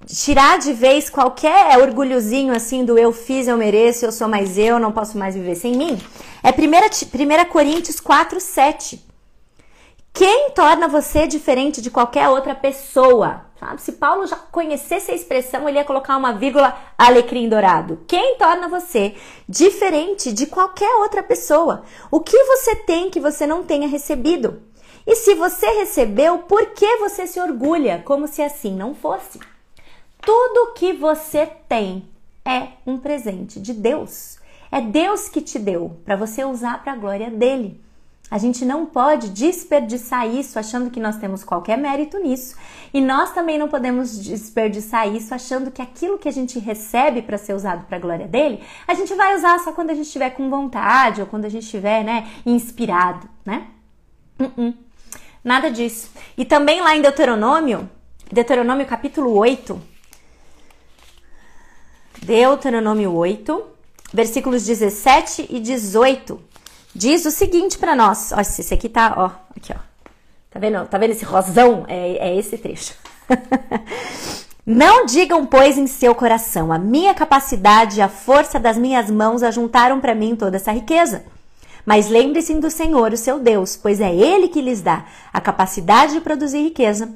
tirar 0.06 0.60
de 0.60 0.74
vez 0.74 1.10
qualquer 1.10 1.78
orgulhozinho 1.80 2.54
assim 2.54 2.86
do 2.86 2.98
eu 2.98 3.12
fiz, 3.12 3.48
eu 3.48 3.58
mereço, 3.58 4.06
eu 4.06 4.12
sou 4.12 4.28
mais 4.28 4.58
eu, 4.58 4.78
não 4.78 4.92
posso 4.92 5.18
mais 5.18 5.36
viver 5.36 5.56
sem 5.56 5.76
mim, 5.76 5.98
é 6.44 6.50
1, 6.50 6.52
1 6.52 7.50
Coríntios 7.50 8.00
4, 8.00 8.40
7. 8.40 9.04
Quem 10.16 10.52
torna 10.52 10.88
você 10.88 11.28
diferente 11.28 11.82
de 11.82 11.92
qualquer 11.92 12.30
outra 12.30 12.56
pessoa? 12.56 13.48
Sabe? 13.60 13.82
Se 13.82 13.92
Paulo 13.92 14.26
já 14.26 14.38
conhecesse 14.38 15.12
a 15.12 15.14
expressão, 15.14 15.68
ele 15.68 15.78
ia 15.78 15.84
colocar 15.84 16.16
uma 16.16 16.32
vírgula 16.32 16.74
alecrim 16.98 17.50
dourado. 17.50 18.00
Quem 18.08 18.38
torna 18.38 18.70
você 18.70 19.14
diferente 19.48 20.32
de 20.32 20.46
qualquer 20.46 20.90
outra 21.02 21.22
pessoa? 21.22 21.84
O 22.10 22.22
que 22.22 22.42
você 22.46 22.78
tem 22.78 23.10
que 23.10 23.20
você 23.20 23.46
não 23.46 23.64
tenha 23.64 23.90
recebido? 23.90 24.62
E 25.06 25.18
se 25.18 25.36
você 25.36 25.68
recebeu, 25.72 26.40
por 26.40 26.68
que 26.68 26.96
você 26.96 27.28
se 27.28 27.42
orgulha 27.42 28.02
como 28.06 28.26
se 28.26 28.42
assim 28.42 28.74
não 28.74 28.96
fosse? 28.96 29.38
Tudo 30.22 30.72
que 30.76 30.94
você 30.94 31.46
tem 31.68 32.08
é 32.46 32.70
um 32.88 32.98
presente 32.98 33.60
de 33.60 33.74
Deus. 33.74 34.40
É 34.72 34.80
Deus 34.80 35.28
que 35.28 35.42
te 35.42 35.60
deu 35.60 36.00
para 36.06 36.16
você 36.16 36.46
usar 36.46 36.82
para 36.82 36.94
a 36.94 36.96
glória 36.98 37.30
dele. 37.30 37.84
A 38.30 38.40
gente 38.40 38.66
não 38.66 38.88
pode 38.88 39.30
desperdiçar 39.30 40.28
isso 40.28 40.58
achando 40.58 40.90
que 40.90 41.00
nós 41.00 41.18
temos 41.18 41.44
qualquer 41.44 41.78
mérito 41.78 42.18
nisso. 42.18 42.56
E 42.92 43.00
nós 43.00 43.32
também 43.32 43.58
não 43.58 43.68
podemos 43.68 44.18
desperdiçar 44.18 45.08
isso 45.14 45.34
achando 45.34 45.70
que 45.70 45.82
aquilo 45.82 46.18
que 46.18 46.28
a 46.28 46.32
gente 46.32 46.58
recebe 46.58 47.22
para 47.22 47.38
ser 47.38 47.54
usado 47.54 47.86
para 47.86 47.98
a 47.98 48.00
glória 48.00 48.28
dele, 48.28 48.64
a 48.88 48.96
gente 48.96 49.14
vai 49.14 49.36
usar 49.36 49.60
só 49.60 49.72
quando 49.72 49.92
a 49.92 49.94
gente 49.94 50.08
estiver 50.08 50.32
com 50.32 50.50
vontade 50.50 51.22
ou 51.22 51.28
quando 51.28 51.46
a 51.46 51.50
gente 51.50 51.64
estiver, 51.64 52.04
né, 52.04 52.28
inspirado, 52.46 53.30
né? 53.46 53.68
Uh 54.40 54.46
-uh. 54.46 54.74
Nada 55.44 55.70
disso. 55.70 56.10
E 56.36 56.44
também 56.44 56.82
lá 56.82 56.96
em 56.96 57.02
Deuteronômio, 57.02 57.88
Deuteronômio 58.32 58.88
capítulo 58.88 59.38
8, 59.38 59.80
Deuteronômio 62.24 63.14
8, 63.14 63.64
versículos 64.12 64.66
17 64.66 65.46
e 65.48 65.60
18 65.60 66.55
diz 66.96 67.26
o 67.26 67.32
seguinte 67.32 67.78
para 67.78 67.96
nós. 67.96 68.32
Ó, 68.32 68.40
esse 68.40 68.74
aqui 68.74 68.88
tá, 68.88 69.14
ó, 69.18 69.32
aqui, 69.56 69.74
ó. 69.74 69.80
Tá 70.50 70.60
vendo? 70.60 70.88
Tá 70.88 70.98
vendo 70.98 71.12
esse 71.12 71.26
rosão? 71.26 71.84
É, 71.88 72.30
é 72.30 72.36
esse 72.38 72.58
trecho. 72.58 72.94
Não 74.66 75.06
digam, 75.06 75.46
pois, 75.46 75.78
em 75.78 75.86
seu 75.86 76.16
coração: 76.16 76.72
a 76.72 76.80
minha 76.80 77.14
capacidade 77.14 78.00
e 78.00 78.02
a 78.02 78.08
força 78.08 78.60
das 78.60 78.78
minhas 78.78 79.12
mãos 79.12 79.44
ajuntaram 79.44 80.00
para 80.00 80.16
mim 80.16 80.36
toda 80.36 80.56
essa 80.56 80.72
riqueza. 80.72 81.26
Mas 81.86 82.10
lembre-se 82.10 82.56
do 82.56 82.72
Senhor, 82.72 83.14
o 83.14 83.18
seu 83.18 83.40
Deus, 83.40 83.76
pois 83.76 84.02
é 84.02 84.12
Ele 84.16 84.48
que 84.48 84.62
lhes 84.62 84.82
dá 84.82 85.06
a 85.32 85.40
capacidade 85.40 86.14
de 86.14 86.22
produzir 86.22 86.64
riqueza, 86.64 87.14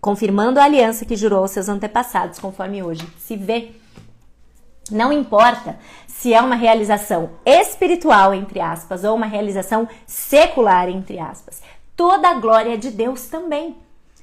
confirmando 0.00 0.58
a 0.58 0.64
aliança 0.64 1.04
que 1.04 1.14
jurou 1.14 1.40
aos 1.40 1.50
seus 1.50 1.68
antepassados, 1.68 2.38
conforme 2.38 2.82
hoje 2.82 3.06
se 3.18 3.36
vê. 3.36 3.72
Não 4.90 5.12
importa 5.12 5.78
se 6.18 6.34
é 6.34 6.40
uma 6.40 6.56
realização 6.56 7.30
espiritual, 7.46 8.34
entre 8.34 8.58
aspas, 8.58 9.04
ou 9.04 9.14
uma 9.14 9.26
realização 9.26 9.88
secular, 10.04 10.88
entre 10.88 11.16
aspas. 11.20 11.62
Toda 11.94 12.28
a 12.28 12.34
glória 12.34 12.74
é 12.74 12.76
de 12.76 12.90
Deus 12.90 13.26
também. 13.26 13.76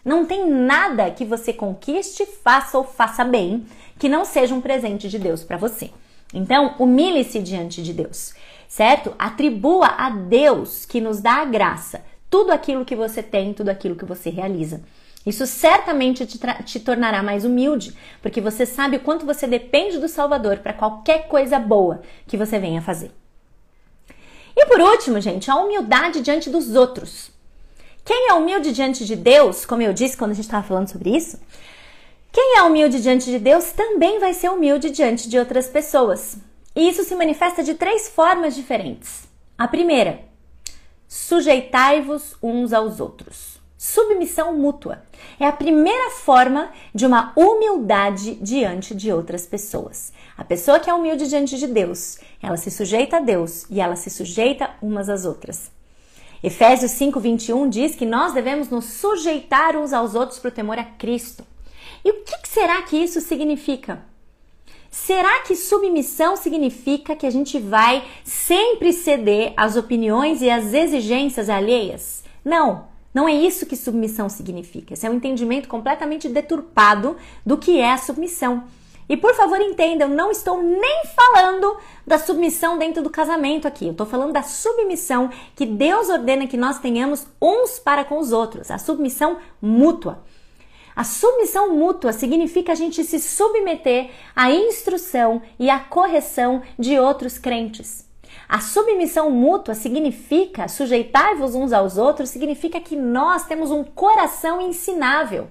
Não 0.03 0.25
tem 0.25 0.45
nada 0.49 1.09
que 1.09 1.23
você 1.23 1.53
conquiste, 1.53 2.25
faça 2.43 2.77
ou 2.77 2.83
faça 2.83 3.23
bem 3.23 3.65
que 3.97 4.09
não 4.09 4.25
seja 4.25 4.53
um 4.53 4.59
presente 4.59 5.07
de 5.07 5.17
Deus 5.17 5.41
para 5.41 5.55
você. 5.55 5.89
Então, 6.33 6.75
humilhe-se 6.79 7.39
diante 7.39 7.81
de 7.81 7.93
Deus, 7.93 8.33
certo? 8.67 9.13
Atribua 9.17 9.87
a 9.97 10.09
Deus 10.09 10.85
que 10.85 10.99
nos 10.99 11.21
dá 11.21 11.35
a 11.35 11.45
graça 11.45 12.03
tudo 12.29 12.51
aquilo 12.51 12.83
que 12.83 12.97
você 12.97 13.23
tem, 13.23 13.53
tudo 13.53 13.69
aquilo 13.69 13.95
que 13.95 14.03
você 14.03 14.29
realiza. 14.29 14.81
Isso 15.25 15.47
certamente 15.47 16.25
te, 16.25 16.39
te, 16.63 16.79
tornará 16.79 17.23
mais 17.23 17.43
humilde, 17.43 17.95
porque 18.21 18.39
você 18.39 18.65
sabe 18.65 18.97
o 18.97 18.99
quanto 18.99 19.25
você 19.25 19.47
depende 19.47 19.97
do 19.97 20.07
Salvador 20.07 20.59
para 20.59 20.73
qualquer 20.73 21.27
coisa 21.27 21.57
boa 21.57 22.01
que 22.27 22.37
você 22.37 22.59
venha 22.59 22.81
fazer. 22.81 23.11
E 24.55 24.65
por 24.67 24.79
último, 24.79 25.19
gente, 25.19 25.49
a 25.49 25.55
humildade 25.55 26.21
diante 26.21 26.49
dos 26.49 26.75
outros. 26.75 27.31
Quem 28.05 28.29
é 28.29 28.33
humilde 28.33 28.71
diante 28.71 29.03
de 29.03 29.15
Deus, 29.15 29.65
como 29.65 29.81
eu 29.81 29.91
disse 29.91 30.15
quando 30.15 30.31
a 30.31 30.33
gente 30.35 30.45
estava 30.45 30.65
falando 30.65 30.89
sobre 30.89 31.09
isso, 31.09 31.39
quem 32.31 32.57
é 32.57 32.63
humilde 32.63 33.01
diante 33.01 33.25
de 33.31 33.39
Deus 33.39 33.71
também 33.71 34.19
vai 34.19 34.33
ser 34.33 34.49
humilde 34.49 34.91
diante 34.91 35.27
de 35.27 35.39
outras 35.39 35.67
pessoas. 35.67 36.37
E 36.75 36.87
isso 36.87 37.03
se 37.03 37.15
manifesta 37.15 37.63
de 37.63 37.73
três 37.73 38.09
formas 38.09 38.53
diferentes. 38.53 39.27
A 39.57 39.67
primeira, 39.67 40.19
sujeitai-vos 41.07 42.35
uns 42.43 42.73
aos 42.73 42.99
outros. 42.99 43.59
Submissão 43.77 44.53
mútua 44.53 45.03
é 45.39 45.45
a 45.45 45.51
primeira 45.51 46.11
forma 46.11 46.69
de 46.93 47.05
uma 47.05 47.33
humildade 47.35 48.35
diante 48.35 48.95
de 48.95 49.11
outras 49.11 49.45
pessoas. 49.45 50.13
A 50.37 50.43
pessoa 50.43 50.79
que 50.79 50.89
é 50.89 50.93
humilde 50.93 51.27
diante 51.27 51.57
de 51.57 51.67
Deus, 51.67 52.19
ela 52.41 52.57
se 52.57 52.69
sujeita 52.71 53.17
a 53.17 53.19
Deus 53.19 53.65
e 53.69 53.79
ela 53.79 53.95
se 53.95 54.09
sujeita 54.09 54.71
umas 54.81 55.09
às 55.09 55.25
outras. 55.25 55.71
Efésios 56.43 56.91
5:21 56.91 57.69
diz 57.69 57.95
que 57.95 58.05
nós 58.05 58.33
devemos 58.33 58.69
nos 58.69 58.85
sujeitar 58.85 59.75
uns 59.75 59.93
aos 59.93 60.13
outros 60.15 60.39
para 60.39 60.49
o 60.49 60.51
temor 60.51 60.77
a 60.77 60.83
Cristo. 60.83 61.43
E 62.03 62.11
o 62.11 62.23
que 62.23 62.47
será 62.47 62.81
que 62.83 62.97
isso 62.97 63.19
significa? 63.19 64.03
Será 64.91 65.41
que 65.41 65.55
submissão 65.55 66.37
significa 66.37 67.15
que 67.15 67.25
a 67.25 67.29
gente 67.29 67.59
vai 67.59 68.05
sempre 68.23 68.93
ceder 68.93 69.53
às 69.57 69.75
opiniões 69.75 70.41
e 70.41 70.49
às 70.49 70.73
exigências 70.73 71.49
alheias? 71.49 72.23
Não. 72.45 72.87
Não 73.15 73.29
é 73.29 73.33
isso 73.33 73.65
que 73.65 73.77
submissão 73.77 74.27
significa. 74.27 74.93
Esse 74.93 75.07
é 75.07 75.09
um 75.09 75.13
entendimento 75.13 75.69
completamente 75.69 76.27
deturpado 76.27 77.15
do 77.45 77.57
que 77.57 77.79
é 77.79 77.93
a 77.93 77.97
submissão. 77.97 78.65
E 79.07 79.15
por 79.15 79.33
favor, 79.33 79.61
entendam, 79.61 80.09
não 80.09 80.29
estou 80.29 80.61
nem 80.61 81.03
falando 81.15 81.77
da 82.05 82.19
submissão 82.19 82.77
dentro 82.77 83.01
do 83.01 83.09
casamento 83.09 83.69
aqui. 83.69 83.85
Eu 83.85 83.91
estou 83.91 84.05
falando 84.05 84.33
da 84.33 84.43
submissão 84.43 85.29
que 85.55 85.65
Deus 85.65 86.09
ordena 86.09 86.45
que 86.45 86.57
nós 86.57 86.79
tenhamos 86.79 87.25
uns 87.41 87.79
para 87.79 88.03
com 88.03 88.17
os 88.17 88.33
outros, 88.33 88.69
a 88.69 88.77
submissão 88.77 89.37
mútua. 89.61 90.21
A 90.93 91.05
submissão 91.05 91.73
mútua 91.73 92.11
significa 92.11 92.73
a 92.73 92.75
gente 92.75 93.01
se 93.05 93.19
submeter 93.19 94.09
à 94.35 94.51
instrução 94.51 95.41
e 95.57 95.69
à 95.69 95.79
correção 95.79 96.61
de 96.77 96.99
outros 96.99 97.37
crentes. 97.37 98.04
A 98.47 98.59
submissão 98.61 99.31
mútua 99.31 99.73
significa 99.73 100.67
sujeitar-vos 100.67 101.55
uns 101.55 101.73
aos 101.73 101.97
outros, 101.97 102.29
significa 102.29 102.79
que 102.79 102.95
nós 102.95 103.45
temos 103.45 103.71
um 103.71 103.83
coração 103.83 104.61
ensinável, 104.61 105.47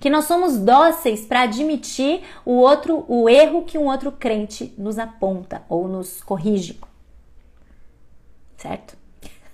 que 0.00 0.08
nós 0.08 0.24
somos 0.24 0.58
dóceis 0.58 1.26
para 1.26 1.42
admitir 1.42 2.22
o 2.46 2.52
outro, 2.52 3.04
o 3.06 3.28
erro 3.28 3.64
que 3.64 3.76
um 3.76 3.86
outro 3.86 4.10
crente 4.10 4.74
nos 4.78 4.98
aponta 4.98 5.62
ou 5.68 5.86
nos 5.86 6.22
corrige. 6.22 6.80
Certo? 8.56 8.96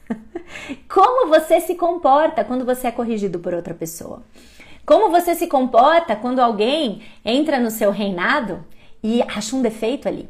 Como 0.89 1.29
você 1.29 1.61
se 1.61 1.75
comporta 1.75 2.45
quando 2.45 2.65
você 2.65 2.87
é 2.87 2.93
corrigido 2.93 3.41
por 3.41 3.55
outra 3.55 3.75
pessoa? 3.75 4.23
Como 4.87 5.11
você 5.11 5.35
se 5.35 5.47
comporta 5.47 6.15
quando 6.15 6.41
alguém 6.41 7.03
entra 7.25 7.59
no 7.59 7.71
seu 7.71 7.91
reinado 7.91 8.65
e 9.03 9.23
acha 9.23 9.57
um 9.57 9.63
defeito 9.63 10.07
ali? 10.07 10.29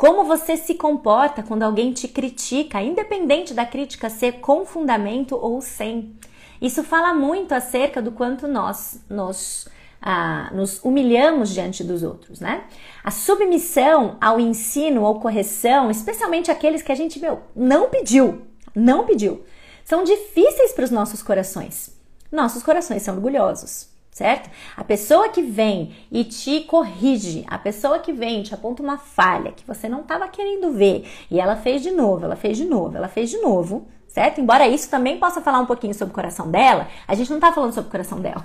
Como 0.00 0.24
você 0.24 0.56
se 0.56 0.76
comporta 0.76 1.42
quando 1.42 1.62
alguém 1.62 1.92
te 1.92 2.08
critica, 2.08 2.80
independente 2.80 3.52
da 3.52 3.66
crítica 3.66 4.08
ser 4.08 4.40
com 4.40 4.64
fundamento 4.64 5.36
ou 5.36 5.60
sem. 5.60 6.16
Isso 6.58 6.82
fala 6.82 7.12
muito 7.12 7.52
acerca 7.52 8.00
do 8.00 8.10
quanto 8.10 8.48
nós 8.48 9.04
nos, 9.10 9.68
ah, 10.00 10.50
nos 10.54 10.82
humilhamos 10.82 11.50
diante 11.50 11.84
dos 11.84 12.02
outros, 12.02 12.40
né? 12.40 12.64
A 13.04 13.10
submissão 13.10 14.16
ao 14.22 14.40
ensino 14.40 15.02
ou 15.02 15.20
correção, 15.20 15.90
especialmente 15.90 16.50
aqueles 16.50 16.80
que 16.80 16.92
a 16.92 16.94
gente 16.94 17.20
meu, 17.20 17.42
não 17.54 17.90
pediu, 17.90 18.46
não 18.74 19.04
pediu, 19.04 19.44
são 19.84 20.02
difíceis 20.02 20.72
para 20.72 20.84
os 20.84 20.90
nossos 20.90 21.22
corações. 21.22 21.94
Nossos 22.32 22.62
corações 22.62 23.02
são 23.02 23.16
orgulhosos 23.16 23.89
certo? 24.10 24.50
A 24.76 24.84
pessoa 24.84 25.28
que 25.28 25.42
vem 25.42 25.94
e 26.10 26.24
te 26.24 26.60
corrige, 26.62 27.44
a 27.48 27.58
pessoa 27.58 27.98
que 27.98 28.12
vem 28.12 28.40
e 28.40 28.42
te 28.42 28.54
aponta 28.54 28.82
uma 28.82 28.98
falha 28.98 29.52
que 29.52 29.66
você 29.66 29.88
não 29.88 30.00
estava 30.00 30.28
querendo 30.28 30.72
ver 30.72 31.08
e 31.30 31.40
ela 31.40 31.56
fez 31.56 31.82
de 31.82 31.90
novo, 31.90 32.24
ela 32.24 32.36
fez 32.36 32.56
de 32.56 32.64
novo, 32.64 32.96
ela 32.96 33.08
fez 33.08 33.30
de 33.30 33.38
novo, 33.38 33.86
certo? 34.08 34.40
Embora 34.40 34.66
isso 34.66 34.90
também 34.90 35.18
possa 35.18 35.40
falar 35.40 35.60
um 35.60 35.66
pouquinho 35.66 35.94
sobre 35.94 36.12
o 36.12 36.14
coração 36.14 36.50
dela, 36.50 36.88
a 37.06 37.14
gente 37.14 37.30
não 37.30 37.38
está 37.38 37.52
falando 37.52 37.72
sobre 37.72 37.88
o 37.88 37.92
coração 37.92 38.20
dela. 38.20 38.44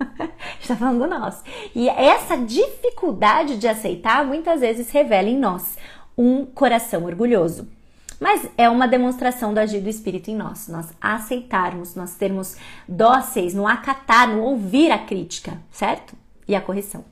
está 0.60 0.74
falando 0.74 1.00
do 1.00 1.06
nosso. 1.06 1.42
E 1.74 1.88
essa 1.88 2.36
dificuldade 2.36 3.56
de 3.56 3.68
aceitar 3.68 4.24
muitas 4.24 4.60
vezes 4.60 4.90
revela 4.90 5.28
em 5.28 5.38
nós 5.38 5.76
um 6.16 6.44
coração 6.44 7.04
orgulhoso. 7.04 7.68
Mas 8.22 8.48
é 8.56 8.70
uma 8.70 8.86
demonstração 8.86 9.52
do 9.52 9.58
agir 9.58 9.80
do 9.80 9.88
Espírito 9.88 10.30
em 10.30 10.36
nós, 10.36 10.68
nós 10.68 10.86
aceitarmos, 11.00 11.96
nós 11.96 12.14
termos 12.14 12.56
dóceis 12.86 13.52
no 13.52 13.66
acatar, 13.66 14.28
no 14.28 14.44
ouvir 14.44 14.92
a 14.92 14.98
crítica, 14.98 15.60
certo? 15.72 16.14
E 16.46 16.54
a 16.54 16.60
correção. 16.60 17.04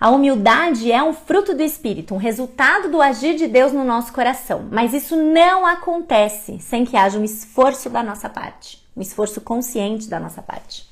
A 0.00 0.08
humildade 0.08 0.90
é 0.90 1.02
um 1.02 1.12
fruto 1.12 1.54
do 1.54 1.62
Espírito, 1.62 2.14
um 2.14 2.16
resultado 2.16 2.90
do 2.90 3.02
agir 3.02 3.36
de 3.36 3.46
Deus 3.46 3.74
no 3.74 3.84
nosso 3.84 4.10
coração. 4.10 4.66
Mas 4.72 4.94
isso 4.94 5.14
não 5.14 5.66
acontece 5.66 6.58
sem 6.60 6.86
que 6.86 6.96
haja 6.96 7.18
um 7.18 7.24
esforço 7.24 7.90
da 7.90 8.02
nossa 8.02 8.30
parte, 8.30 8.82
um 8.96 9.02
esforço 9.02 9.38
consciente 9.42 10.08
da 10.08 10.18
nossa 10.18 10.40
parte. 10.40 10.88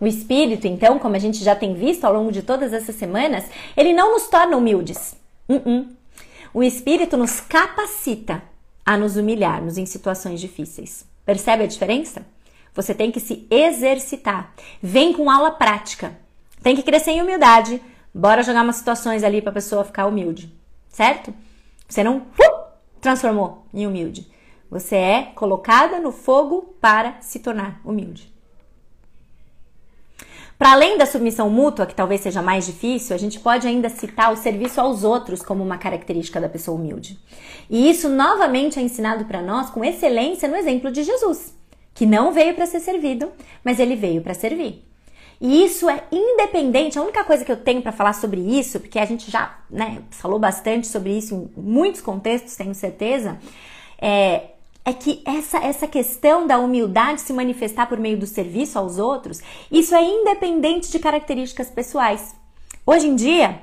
O 0.00 0.06
Espírito, 0.06 0.66
então, 0.66 0.98
como 0.98 1.14
a 1.14 1.20
gente 1.20 1.44
já 1.44 1.54
tem 1.54 1.74
visto 1.74 2.04
ao 2.04 2.12
longo 2.12 2.32
de 2.32 2.42
todas 2.42 2.72
essas 2.72 2.96
semanas, 2.96 3.44
ele 3.76 3.92
não 3.92 4.14
nos 4.14 4.26
torna 4.26 4.56
humildes. 4.56 5.14
Uh 5.48 5.60
-uh. 5.60 5.98
O 6.52 6.62
Espírito 6.62 7.16
nos 7.16 7.40
capacita 7.40 8.42
a 8.88 8.96
nos 8.96 9.18
humilharmos 9.18 9.76
em 9.76 9.84
situações 9.84 10.40
difíceis. 10.40 11.04
Percebe 11.22 11.62
a 11.62 11.66
diferença? 11.66 12.24
Você 12.72 12.94
tem 12.94 13.12
que 13.12 13.20
se 13.20 13.46
exercitar. 13.50 14.54
Vem 14.82 15.12
com 15.12 15.30
aula 15.30 15.50
prática. 15.50 16.18
Tem 16.62 16.74
que 16.74 16.82
crescer 16.82 17.10
em 17.10 17.20
humildade. 17.20 17.82
Bora 18.14 18.42
jogar 18.42 18.62
umas 18.62 18.76
situações 18.76 19.22
ali 19.22 19.42
para 19.42 19.50
a 19.50 19.52
pessoa 19.52 19.84
ficar 19.84 20.06
humilde, 20.06 20.50
certo? 20.88 21.34
Você 21.86 22.02
não 22.02 22.16
uh, 22.16 22.24
transformou 22.98 23.66
em 23.74 23.86
humilde. 23.86 24.26
Você 24.70 24.96
é 24.96 25.22
colocada 25.34 26.00
no 26.00 26.10
fogo 26.10 26.74
para 26.80 27.20
se 27.20 27.40
tornar 27.40 27.82
humilde. 27.84 28.32
Para 30.58 30.72
além 30.72 30.98
da 30.98 31.06
submissão 31.06 31.48
mútua, 31.48 31.86
que 31.86 31.94
talvez 31.94 32.20
seja 32.20 32.42
mais 32.42 32.66
difícil, 32.66 33.14
a 33.14 33.18
gente 33.18 33.38
pode 33.38 33.66
ainda 33.68 33.88
citar 33.88 34.32
o 34.32 34.36
serviço 34.36 34.80
aos 34.80 35.04
outros 35.04 35.40
como 35.40 35.62
uma 35.62 35.78
característica 35.78 36.40
da 36.40 36.48
pessoa 36.48 36.76
humilde. 36.76 37.16
E 37.70 37.88
isso 37.88 38.08
novamente 38.08 38.76
é 38.76 38.82
ensinado 38.82 39.24
para 39.24 39.40
nós 39.40 39.70
com 39.70 39.84
excelência 39.84 40.48
no 40.48 40.56
exemplo 40.56 40.90
de 40.90 41.04
Jesus, 41.04 41.56
que 41.94 42.04
não 42.04 42.32
veio 42.32 42.54
para 42.54 42.66
ser 42.66 42.80
servido, 42.80 43.30
mas 43.62 43.78
ele 43.78 43.94
veio 43.94 44.20
para 44.20 44.34
servir. 44.34 44.84
E 45.40 45.64
isso 45.64 45.88
é 45.88 46.02
independente, 46.10 46.98
a 46.98 47.02
única 47.02 47.22
coisa 47.22 47.44
que 47.44 47.52
eu 47.52 47.56
tenho 47.56 47.80
para 47.80 47.92
falar 47.92 48.12
sobre 48.12 48.40
isso, 48.40 48.80
porque 48.80 48.98
a 48.98 49.04
gente 49.04 49.30
já 49.30 49.60
né, 49.70 50.02
falou 50.10 50.40
bastante 50.40 50.88
sobre 50.88 51.16
isso 51.16 51.48
em 51.56 51.60
muitos 51.60 52.00
contextos, 52.00 52.56
tenho 52.56 52.74
certeza, 52.74 53.38
é, 54.00 54.54
é 54.88 54.92
que 54.94 55.20
essa, 55.26 55.58
essa 55.58 55.86
questão 55.86 56.46
da 56.46 56.58
humildade 56.58 57.20
se 57.20 57.34
manifestar 57.34 57.86
por 57.86 57.98
meio 57.98 58.18
do 58.18 58.26
serviço 58.26 58.78
aos 58.78 58.98
outros, 58.98 59.42
isso 59.70 59.94
é 59.94 60.02
independente 60.02 60.90
de 60.90 60.98
características 60.98 61.68
pessoais. 61.68 62.34
Hoje 62.86 63.06
em 63.06 63.14
dia, 63.14 63.60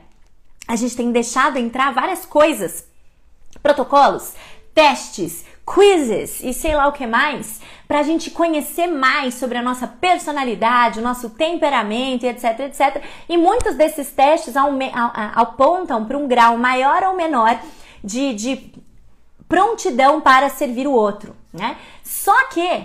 a 0.67 0.75
gente 0.75 0.95
tem 0.95 1.11
deixado 1.11 1.57
entrar 1.57 1.91
várias 1.91 2.27
coisas, 2.27 2.87
protocolos, 3.63 4.33
testes, 4.71 5.43
quizzes 5.65 6.43
e 6.43 6.53
sei 6.53 6.75
lá 6.75 6.87
o 6.87 6.91
que 6.91 7.07
mais, 7.07 7.59
para 7.87 8.01
a 8.01 8.03
gente 8.03 8.29
conhecer 8.29 8.85
mais 8.85 9.33
sobre 9.33 9.57
a 9.57 9.63
nossa 9.63 9.87
personalidade, 9.87 10.99
o 10.99 11.03
nosso 11.03 11.31
temperamento, 11.31 12.23
etc, 12.23 12.59
etc. 12.59 13.03
E 13.27 13.35
muitos 13.35 13.73
desses 13.73 14.11
testes 14.11 14.53
apontam 15.33 16.05
para 16.05 16.19
um 16.19 16.27
grau 16.27 16.55
maior 16.55 17.01
ou 17.01 17.15
menor 17.15 17.59
de, 18.03 18.35
de 18.35 18.84
prontidão 19.47 20.21
para 20.21 20.49
servir 20.49 20.87
o 20.87 20.91
outro, 20.91 21.35
né? 21.53 21.77
Só 22.03 22.47
que 22.47 22.83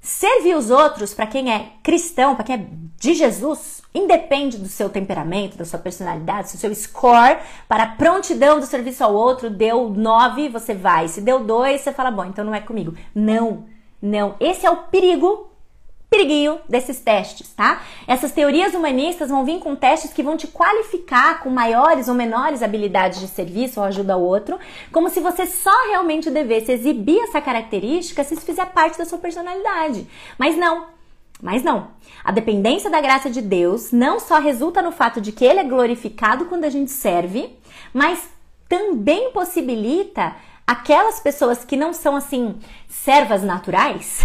servir 0.00 0.56
os 0.56 0.70
outros 0.70 1.12
para 1.12 1.26
quem 1.26 1.52
é 1.52 1.72
cristão, 1.82 2.34
para 2.34 2.44
quem 2.44 2.54
é 2.54 2.66
de 2.98 3.14
Jesus, 3.14 3.82
independe 3.94 4.56
do 4.56 4.68
seu 4.68 4.88
temperamento, 4.88 5.56
da 5.56 5.64
sua 5.64 5.78
personalidade, 5.78 6.50
se 6.50 6.56
o 6.56 6.58
seu 6.58 6.74
score 6.74 7.38
para 7.68 7.86
prontidão 7.86 8.60
do 8.60 8.66
serviço 8.66 9.02
ao 9.02 9.14
outro 9.14 9.50
deu 9.50 9.88
9, 9.90 10.48
você 10.48 10.74
vai. 10.74 11.08
Se 11.08 11.20
deu 11.20 11.44
2, 11.44 11.80
você 11.80 11.92
fala, 11.92 12.10
bom, 12.10 12.24
então 12.24 12.44
não 12.44 12.54
é 12.54 12.60
comigo. 12.60 12.94
Não, 13.14 13.64
não. 14.00 14.36
Esse 14.38 14.64
é 14.64 14.70
o 14.70 14.84
perigo 14.84 15.50
periguinho 16.08 16.58
desses 16.68 17.00
testes, 17.00 17.52
tá? 17.52 17.82
Essas 18.06 18.32
teorias 18.32 18.74
humanistas 18.74 19.28
vão 19.28 19.44
vir 19.44 19.58
com 19.58 19.74
testes 19.74 20.12
que 20.12 20.22
vão 20.22 20.36
te 20.36 20.46
qualificar 20.46 21.40
com 21.40 21.50
maiores 21.50 22.08
ou 22.08 22.14
menores 22.14 22.62
habilidades 22.62 23.20
de 23.20 23.28
serviço 23.28 23.80
ou 23.80 23.86
ajuda 23.86 24.14
ao 24.14 24.22
outro, 24.22 24.58
como 24.92 25.10
se 25.10 25.20
você 25.20 25.46
só 25.46 25.88
realmente 25.88 26.30
devesse 26.30 26.72
exibir 26.72 27.18
essa 27.20 27.40
característica 27.40 28.22
se 28.22 28.34
isso 28.34 28.46
fizer 28.46 28.66
parte 28.66 28.98
da 28.98 29.04
sua 29.04 29.18
personalidade. 29.18 30.06
Mas 30.38 30.56
não. 30.56 30.86
Mas 31.42 31.62
não. 31.62 31.88
A 32.24 32.32
dependência 32.32 32.88
da 32.88 33.00
graça 33.00 33.28
de 33.28 33.42
Deus 33.42 33.92
não 33.92 34.18
só 34.18 34.38
resulta 34.38 34.80
no 34.80 34.92
fato 34.92 35.20
de 35.20 35.32
que 35.32 35.44
ele 35.44 35.60
é 35.60 35.64
glorificado 35.64 36.46
quando 36.46 36.64
a 36.64 36.70
gente 36.70 36.90
serve, 36.90 37.54
mas 37.92 38.28
também 38.68 39.30
possibilita 39.32 40.34
aquelas 40.66 41.20
pessoas 41.20 41.64
que 41.64 41.76
não 41.76 41.92
são 41.92 42.16
assim 42.16 42.58
servas 42.88 43.42
naturais, 43.42 44.22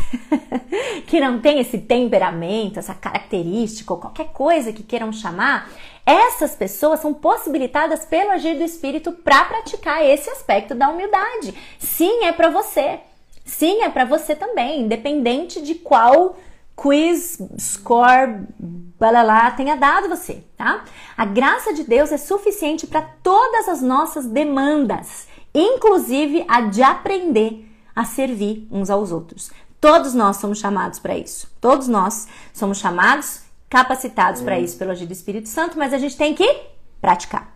que 1.05 1.19
não 1.19 1.39
têm 1.39 1.59
esse 1.59 1.77
temperamento, 1.77 2.79
essa 2.79 2.95
característica 2.95 3.93
ou 3.93 3.99
qualquer 3.99 4.29
coisa 4.29 4.73
que 4.73 4.81
queiram 4.81 5.13
chamar, 5.13 5.69
essas 6.03 6.55
pessoas 6.55 6.99
são 6.99 7.13
possibilitadas 7.13 8.05
pelo 8.05 8.31
agir 8.31 8.57
do 8.57 8.63
espírito 8.63 9.11
para 9.11 9.45
praticar 9.45 10.03
esse 10.03 10.29
aspecto 10.31 10.73
da 10.73 10.89
humildade. 10.89 11.53
Sim, 11.77 12.25
é 12.25 12.31
para 12.31 12.49
você. 12.49 12.99
Sim, 13.45 13.83
é 13.83 13.89
para 13.89 14.05
você 14.05 14.35
também, 14.35 14.81
independente 14.81 15.61
de 15.61 15.75
qual 15.75 16.37
quiz, 16.75 17.37
score, 17.59 18.47
balalá 18.57 19.51
tenha 19.51 19.75
dado 19.75 20.09
você, 20.09 20.43
tá? 20.57 20.83
A 21.15 21.25
graça 21.25 21.73
de 21.73 21.83
Deus 21.83 22.11
é 22.11 22.17
suficiente 22.17 22.87
para 22.87 23.01
todas 23.21 23.67
as 23.69 23.81
nossas 23.81 24.25
demandas 24.25 25.27
inclusive 25.53 26.45
a 26.47 26.61
de 26.61 26.81
aprender 26.81 27.67
a 27.95 28.05
servir 28.05 28.67
uns 28.71 28.89
aos 28.89 29.11
outros. 29.11 29.51
Todos 29.79 30.13
nós 30.13 30.37
somos 30.37 30.59
chamados 30.59 30.99
para 30.99 31.17
isso. 31.17 31.51
Todos 31.59 31.87
nós 31.87 32.27
somos 32.53 32.77
chamados, 32.77 33.41
capacitados 33.69 34.41
para 34.41 34.59
isso 34.59 34.77
pelo 34.77 34.91
agir 34.91 35.05
do 35.05 35.13
Espírito 35.13 35.49
Santo, 35.49 35.77
mas 35.77 35.93
a 35.93 35.97
gente 35.97 36.15
tem 36.15 36.35
que 36.35 36.61
praticar. 37.01 37.55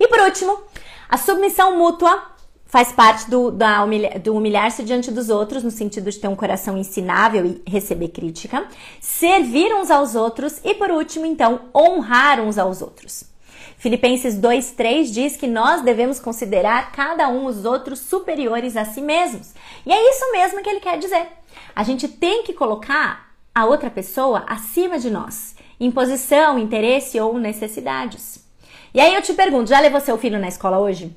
E 0.00 0.08
por 0.08 0.20
último, 0.20 0.58
a 1.08 1.16
submissão 1.16 1.76
mútua 1.76 2.22
faz 2.68 2.92
parte 2.92 3.28
do, 3.28 3.48
humilha, 3.82 4.18
do 4.18 4.34
humilhar-se 4.34 4.82
diante 4.84 5.10
dos 5.10 5.28
outros, 5.28 5.62
no 5.62 5.70
sentido 5.70 6.10
de 6.10 6.18
ter 6.18 6.28
um 6.28 6.36
coração 6.36 6.76
ensinável 6.76 7.44
e 7.44 7.62
receber 7.66 8.08
crítica, 8.08 8.66
servir 9.00 9.74
uns 9.74 9.90
aos 9.90 10.14
outros 10.14 10.60
e, 10.62 10.74
por 10.74 10.90
último, 10.90 11.26
então, 11.26 11.62
honrar 11.74 12.40
uns 12.40 12.58
aos 12.58 12.80
outros. 12.80 13.27
Filipenses 13.78 14.34
2:3 14.34 15.10
diz 15.12 15.36
que 15.36 15.46
nós 15.46 15.82
devemos 15.82 16.18
considerar 16.18 16.90
cada 16.90 17.28
um 17.28 17.46
os 17.46 17.64
outros 17.64 18.00
superiores 18.00 18.76
a 18.76 18.84
si 18.84 19.00
mesmos. 19.00 19.54
E 19.86 19.92
é 19.92 20.10
isso 20.10 20.32
mesmo 20.32 20.62
que 20.62 20.68
ele 20.68 20.80
quer 20.80 20.98
dizer. 20.98 21.28
A 21.74 21.84
gente 21.84 22.08
tem 22.08 22.42
que 22.42 22.52
colocar 22.52 23.28
a 23.54 23.64
outra 23.64 23.88
pessoa 23.88 24.44
acima 24.48 24.98
de 24.98 25.08
nós, 25.08 25.54
em 25.78 25.90
posição, 25.92 26.58
interesse 26.58 27.20
ou 27.20 27.38
necessidades. 27.38 28.44
E 28.92 29.00
aí 29.00 29.14
eu 29.14 29.22
te 29.22 29.32
pergunto, 29.32 29.70
já 29.70 29.78
levou 29.78 30.00
seu 30.00 30.18
filho 30.18 30.40
na 30.40 30.48
escola 30.48 30.78
hoje? 30.78 31.16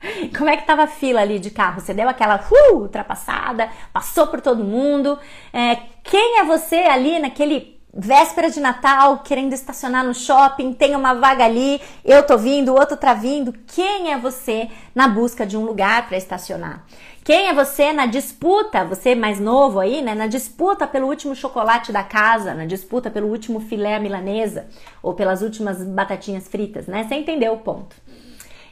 Como 0.36 0.50
é 0.50 0.58
que 0.58 0.66
tava 0.66 0.82
a 0.82 0.86
fila 0.86 1.22
ali 1.22 1.38
de 1.38 1.50
carro? 1.50 1.80
Você 1.80 1.94
deu 1.94 2.08
aquela 2.08 2.36
uh, 2.36 2.76
ultrapassada, 2.76 3.70
passou 3.94 4.26
por 4.26 4.42
todo 4.42 4.62
mundo? 4.62 5.18
É, 5.54 5.76
quem 6.04 6.38
é 6.38 6.44
você 6.44 6.76
ali 6.76 7.18
naquele 7.18 7.79
véspera 7.92 8.50
de 8.50 8.60
Natal, 8.60 9.18
querendo 9.18 9.52
estacionar 9.52 10.04
no 10.04 10.14
shopping, 10.14 10.72
tem 10.72 10.94
uma 10.94 11.14
vaga 11.14 11.44
ali, 11.44 11.80
eu 12.04 12.22
tô 12.22 12.38
vindo, 12.38 12.72
o 12.72 12.78
outro 12.78 12.96
tá 12.96 13.12
vindo. 13.14 13.52
Quem 13.66 14.12
é 14.12 14.18
você 14.18 14.68
na 14.94 15.08
busca 15.08 15.44
de 15.44 15.56
um 15.56 15.64
lugar 15.64 16.06
para 16.06 16.16
estacionar? 16.16 16.84
Quem 17.24 17.48
é 17.48 17.54
você 17.54 17.92
na 17.92 18.06
disputa, 18.06 18.84
você 18.84 19.14
mais 19.14 19.38
novo 19.38 19.78
aí, 19.78 20.00
né? 20.02 20.14
Na 20.14 20.26
disputa 20.26 20.86
pelo 20.86 21.06
último 21.06 21.34
chocolate 21.34 21.92
da 21.92 22.02
casa, 22.02 22.54
na 22.54 22.64
disputa 22.64 23.10
pelo 23.10 23.28
último 23.28 23.60
filé 23.60 23.98
milanesa 23.98 24.68
ou 25.02 25.12
pelas 25.14 25.42
últimas 25.42 25.82
batatinhas 25.82 26.48
fritas, 26.48 26.86
né? 26.86 27.04
Você 27.04 27.14
entendeu 27.16 27.52
o 27.52 27.58
ponto. 27.58 27.94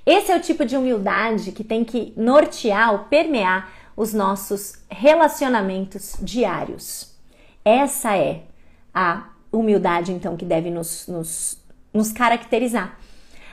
Esse 0.06 0.32
é 0.32 0.36
o 0.36 0.40
tipo 0.40 0.64
de 0.64 0.76
humildade 0.76 1.52
que 1.52 1.62
tem 1.62 1.84
que 1.84 2.14
nortear 2.16 2.92
ou 2.92 2.98
permear 3.00 3.70
os 3.94 4.14
nossos 4.14 4.76
relacionamentos 4.88 6.16
diários. 6.20 7.14
Essa 7.62 8.16
é 8.16 8.47
a 8.92 9.28
humildade, 9.52 10.12
então, 10.12 10.36
que 10.36 10.44
deve 10.44 10.70
nos, 10.70 11.06
nos, 11.06 11.58
nos 11.92 12.12
caracterizar. 12.12 12.98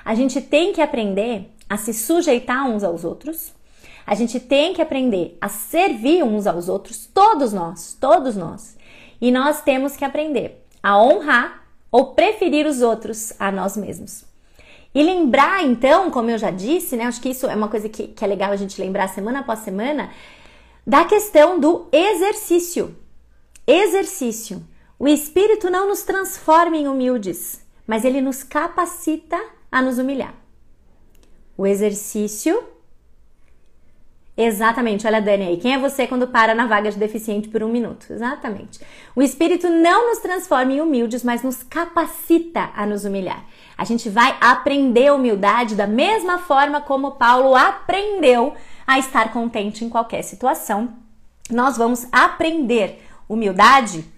A 0.04 0.14
gente 0.14 0.42
tem 0.42 0.74
que 0.74 0.82
aprender 0.82 1.52
a 1.70 1.78
se 1.78 1.94
sujeitar 1.94 2.68
uns 2.70 2.84
aos 2.84 3.04
outros, 3.04 3.54
a 4.06 4.14
gente 4.14 4.40
tem 4.40 4.74
que 4.74 4.82
aprender 4.82 5.36
a 5.42 5.50
servir 5.50 6.24
uns 6.24 6.46
aos 6.46 6.70
outros, 6.70 7.10
todos 7.12 7.52
nós, 7.52 7.98
todos 8.00 8.36
nós. 8.36 8.78
E 9.20 9.32
nós 9.32 9.62
temos 9.62 9.96
que 9.96 10.06
aprender 10.06 10.64
a 10.84 11.02
honrar 11.02 11.64
ou 11.92 12.14
preferir 12.14 12.68
os 12.68 12.82
outros 12.82 13.34
a 13.40 13.52
nós 13.52 13.76
mesmos. 13.76 14.26
E 14.94 15.02
lembrar, 15.02 15.64
então, 15.66 16.12
como 16.12 16.30
eu 16.30 16.38
já 16.38 16.52
disse, 16.52 16.96
né? 16.96 17.06
Acho 17.06 17.20
que 17.20 17.30
isso 17.30 17.48
é 17.48 17.56
uma 17.56 17.68
coisa 17.68 17.90
que, 17.90 18.08
que 18.08 18.24
é 18.24 18.28
legal 18.28 18.52
a 18.52 18.56
gente 18.56 18.80
lembrar 18.80 19.10
semana 19.10 19.40
após 19.40 19.60
semana, 19.60 20.12
da 20.86 21.04
questão 21.04 21.60
do 21.60 21.88
exercício. 21.92 22.96
Exercício. 23.66 24.64
O 24.98 25.08
Espírito 25.08 25.70
não 25.70 25.90
nos 25.90 26.04
transforma 26.04 26.78
em 26.78 26.88
humildes, 26.88 27.66
mas 27.86 28.06
ele 28.06 28.22
nos 28.22 28.44
capacita 28.44 29.40
a 29.72 29.82
nos 29.82 29.98
humilhar. 29.98 30.34
O 31.58 31.68
exercício. 31.68 32.64
Exatamente, 34.38 35.08
olha 35.08 35.18
a 35.18 35.22
Dani 35.22 35.48
aí. 35.48 35.58
Quem 35.58 35.74
é 35.74 35.78
você 35.78 36.08
quando 36.08 36.28
para 36.28 36.54
na 36.54 36.66
vaga 36.66 36.92
de 36.92 36.98
deficiente 36.98 37.48
por 37.48 37.64
um 37.64 37.70
minuto? 37.70 38.08
Exatamente. 38.10 38.80
O 39.16 39.22
Espírito 39.22 39.70
não 39.70 40.10
nos 40.10 40.20
transforma 40.20 40.74
em 40.74 40.82
humildes, 40.82 41.24
mas 41.24 41.44
nos 41.44 41.64
capacita 41.64 42.70
a 42.76 42.86
nos 42.86 43.06
humilhar. 43.06 43.46
A 43.78 43.86
gente 43.86 44.10
vai 44.10 44.38
aprender 44.42 45.12
humildade 45.12 45.76
da 45.76 45.88
mesma 45.88 46.40
forma 46.40 46.82
como 46.82 47.12
Paulo 47.14 47.56
aprendeu 47.56 48.54
a 48.88 49.00
estar 49.00 49.32
contente 49.32 49.84
em 49.84 49.90
qualquer 49.90 50.22
situação. 50.22 50.94
Nós 51.50 51.78
vamos 51.78 52.08
aprender 52.12 53.02
humildade 53.30 54.15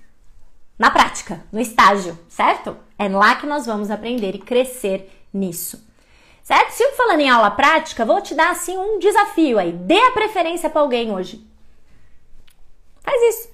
na 0.78 0.92
prática, 0.92 1.44
no 1.52 1.60
estágio, 1.60 2.18
certo? 2.30 2.78
É 2.98 3.08
lá 3.10 3.36
que 3.36 3.46
nós 3.46 3.66
vamos 3.66 3.90
aprender 3.90 4.36
e 4.36 4.40
crescer 4.40 5.12
nisso. 5.34 5.86
Certo? 6.44 6.72
Se 6.72 6.84
eu 6.84 6.94
falando 6.94 7.20
em 7.20 7.30
aula 7.30 7.52
prática, 7.52 8.06
vou 8.06 8.22
te 8.22 8.34
dar 8.34 8.52
assim 8.52 8.78
um 8.78 9.00
desafio 9.00 9.60
aí. 9.60 9.74
Dê 9.74 10.00
a 10.00 10.12
preferência 10.12 10.70
para 10.70 10.80
alguém 10.80 11.12
hoje. 11.12 11.46
Faz 13.02 13.36
isso. 13.36 13.50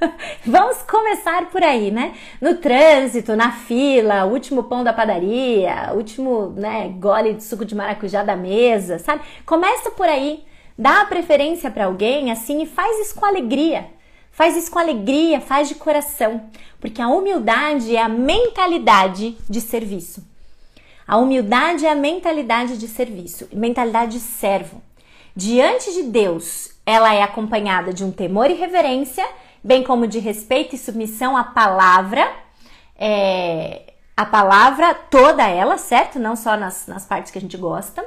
Vamos 0.46 0.82
começar 0.82 1.50
por 1.50 1.62
aí, 1.62 1.90
né? 1.90 2.14
No 2.40 2.56
trânsito, 2.56 3.34
na 3.34 3.52
fila, 3.52 4.24
último 4.24 4.64
pão 4.64 4.84
da 4.84 4.92
padaria, 4.92 5.92
último, 5.94 6.50
né, 6.50 6.88
gole 6.98 7.34
de 7.34 7.42
suco 7.42 7.64
de 7.64 7.74
maracujá 7.74 8.22
da 8.22 8.36
mesa, 8.36 8.98
sabe? 8.98 9.22
Começa 9.44 9.90
por 9.90 10.08
aí, 10.08 10.44
dá 10.76 11.02
a 11.02 11.06
preferência 11.06 11.70
para 11.70 11.86
alguém 11.86 12.30
assim 12.30 12.62
e 12.62 12.66
faz 12.66 13.00
isso 13.00 13.14
com 13.14 13.26
alegria. 13.26 13.86
Faz 14.32 14.56
isso 14.56 14.70
com 14.70 14.78
alegria, 14.78 15.40
faz 15.40 15.68
de 15.68 15.74
coração, 15.74 16.48
porque 16.80 17.00
a 17.00 17.08
humildade 17.08 17.94
é 17.94 18.00
a 18.00 18.08
mentalidade 18.08 19.36
de 19.48 19.60
serviço. 19.60 20.24
A 21.06 21.18
humildade 21.18 21.84
é 21.84 21.90
a 21.90 21.94
mentalidade 21.94 22.78
de 22.78 22.88
serviço, 22.88 23.46
mentalidade 23.52 24.12
de 24.12 24.20
servo. 24.20 24.82
Diante 25.36 25.92
de 25.92 26.04
Deus, 26.04 26.70
ela 26.86 27.14
é 27.14 27.22
acompanhada 27.22 27.92
de 27.92 28.02
um 28.02 28.10
temor 28.10 28.50
e 28.50 28.54
reverência, 28.54 29.26
bem 29.62 29.84
como 29.84 30.06
de 30.06 30.18
respeito 30.18 30.74
e 30.74 30.78
submissão 30.78 31.36
à 31.36 31.44
palavra, 31.44 32.30
é, 32.96 33.92
a 34.16 34.24
palavra 34.24 34.94
toda 34.94 35.46
ela, 35.46 35.76
certo? 35.76 36.18
Não 36.18 36.36
só 36.36 36.56
nas, 36.56 36.86
nas 36.86 37.04
partes 37.04 37.30
que 37.30 37.38
a 37.38 37.40
gente 37.40 37.56
gosta. 37.56 38.04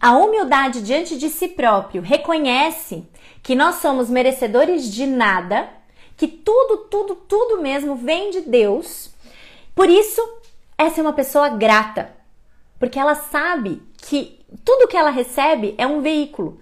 A 0.00 0.12
humildade 0.12 0.82
diante 0.82 1.16
de 1.16 1.28
si 1.28 1.48
próprio 1.48 2.02
reconhece 2.02 3.06
que 3.42 3.54
nós 3.54 3.76
somos 3.76 4.10
merecedores 4.10 4.92
de 4.92 5.06
nada, 5.06 5.68
que 6.16 6.28
tudo, 6.28 6.78
tudo, 6.90 7.14
tudo 7.14 7.62
mesmo 7.62 7.96
vem 7.96 8.30
de 8.30 8.42
Deus. 8.42 9.10
Por 9.74 9.88
isso, 9.88 10.20
essa 10.76 11.00
é 11.00 11.02
uma 11.02 11.12
pessoa 11.12 11.48
grata, 11.48 12.12
porque 12.78 12.98
ela 12.98 13.14
sabe 13.14 13.82
que 13.98 14.38
tudo 14.64 14.88
que 14.88 14.96
ela 14.96 15.10
recebe 15.10 15.74
é 15.78 15.86
um 15.86 16.00
veículo 16.00 16.58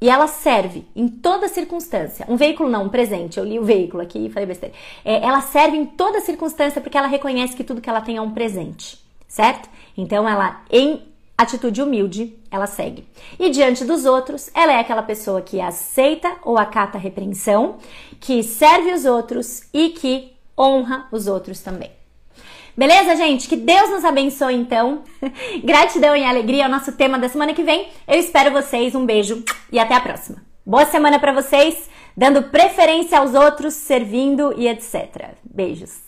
e 0.00 0.10
ela 0.10 0.26
serve 0.26 0.86
em 0.94 1.08
toda 1.08 1.48
circunstância. 1.48 2.26
Um 2.28 2.36
veículo 2.36 2.68
não, 2.68 2.84
um 2.84 2.88
presente. 2.88 3.38
Eu 3.38 3.44
li 3.44 3.58
o 3.58 3.64
veículo 3.64 4.02
aqui 4.02 4.26
e 4.26 4.30
falei 4.30 4.46
besteira. 4.46 4.74
É, 5.04 5.24
ela 5.24 5.40
serve 5.40 5.76
em 5.76 5.86
toda 5.86 6.20
circunstância 6.20 6.80
porque 6.80 6.98
ela 6.98 7.06
reconhece 7.06 7.56
que 7.56 7.64
tudo 7.64 7.80
que 7.80 7.88
ela 7.88 8.02
tem 8.02 8.16
é 8.16 8.20
um 8.20 8.32
presente, 8.32 8.98
certo? 9.26 9.68
Então 9.96 10.28
ela, 10.28 10.62
em 10.70 11.02
atitude 11.36 11.82
humilde, 11.82 12.36
ela 12.50 12.66
segue. 12.66 13.06
E 13.38 13.50
diante 13.50 13.84
dos 13.84 14.04
outros, 14.04 14.50
ela 14.54 14.72
é 14.72 14.80
aquela 14.80 15.02
pessoa 15.02 15.42
que 15.42 15.60
aceita 15.60 16.36
ou 16.42 16.56
acata 16.56 16.96
a 16.96 17.00
repreensão, 17.00 17.76
que 18.20 18.42
serve 18.42 18.92
os 18.92 19.04
outros 19.04 19.62
e 19.72 19.90
que 19.90 20.32
honra 20.58 21.06
os 21.12 21.26
outros 21.26 21.60
também. 21.60 21.90
Beleza, 22.76 23.16
gente? 23.16 23.48
Que 23.48 23.56
Deus 23.56 23.90
nos 23.90 24.04
abençoe 24.04 24.54
então. 24.54 25.02
Gratidão 25.64 26.14
e 26.14 26.24
alegria 26.24 26.64
é 26.64 26.66
o 26.66 26.70
nosso 26.70 26.92
tema 26.92 27.18
da 27.18 27.28
semana 27.28 27.54
que 27.54 27.62
vem. 27.62 27.88
Eu 28.06 28.18
espero 28.18 28.52
vocês. 28.52 28.94
Um 28.94 29.06
beijo 29.06 29.42
e 29.72 29.78
até 29.78 29.94
a 29.94 30.00
próxima. 30.00 30.44
Boa 30.64 30.84
semana 30.84 31.18
para 31.18 31.32
vocês, 31.32 31.88
dando 32.14 32.42
preferência 32.44 33.18
aos 33.18 33.34
outros, 33.34 33.72
servindo 33.72 34.52
e 34.58 34.68
etc. 34.68 35.36
Beijos. 35.44 36.05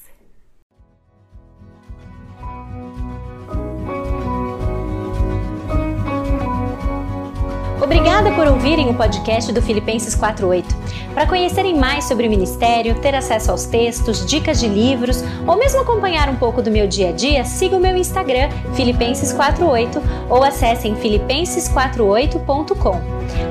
Obrigada 7.81 8.31
por 8.33 8.47
ouvirem 8.47 8.91
o 8.91 8.95
podcast 8.95 9.53
do 9.53 9.63
Filipenses 9.63 10.15
48. 10.15 10.77
Para 11.15 11.27
conhecerem 11.27 11.77
mais 11.77 12.05
sobre 12.05 12.27
o 12.27 12.31
ministério, 12.31 12.95
ter 13.01 13.15
acesso 13.15 13.51
aos 13.51 13.65
textos, 13.67 14.27
dicas 14.27 14.61
de 14.61 14.69
livros 14.69 15.23
ou 15.47 15.57
mesmo 15.57 15.81
acompanhar 15.81 16.29
um 16.29 16.37
pouco 16.37 16.61
do 16.61 16.71
meu 16.71 16.87
dia 16.87 17.09
a 17.11 17.13
dia, 17.13 17.45
siga 17.45 17.77
o 17.77 17.81
meu 17.81 17.97
Instagram 17.97 18.49
filipenses48 18.75 20.03
ou 20.29 20.43
acessem 20.43 20.95
filipenses48.com. 20.97 23.01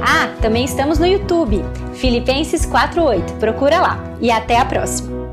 Ah, 0.01 0.29
também 0.41 0.65
estamos 0.65 0.99
no 0.99 1.05
YouTube, 1.05 1.63
Filipenses 1.93 2.65
48. 2.65 3.33
Procura 3.35 3.79
lá. 3.79 4.03
E 4.19 4.31
até 4.31 4.57
a 4.57 4.65
próxima. 4.65 5.26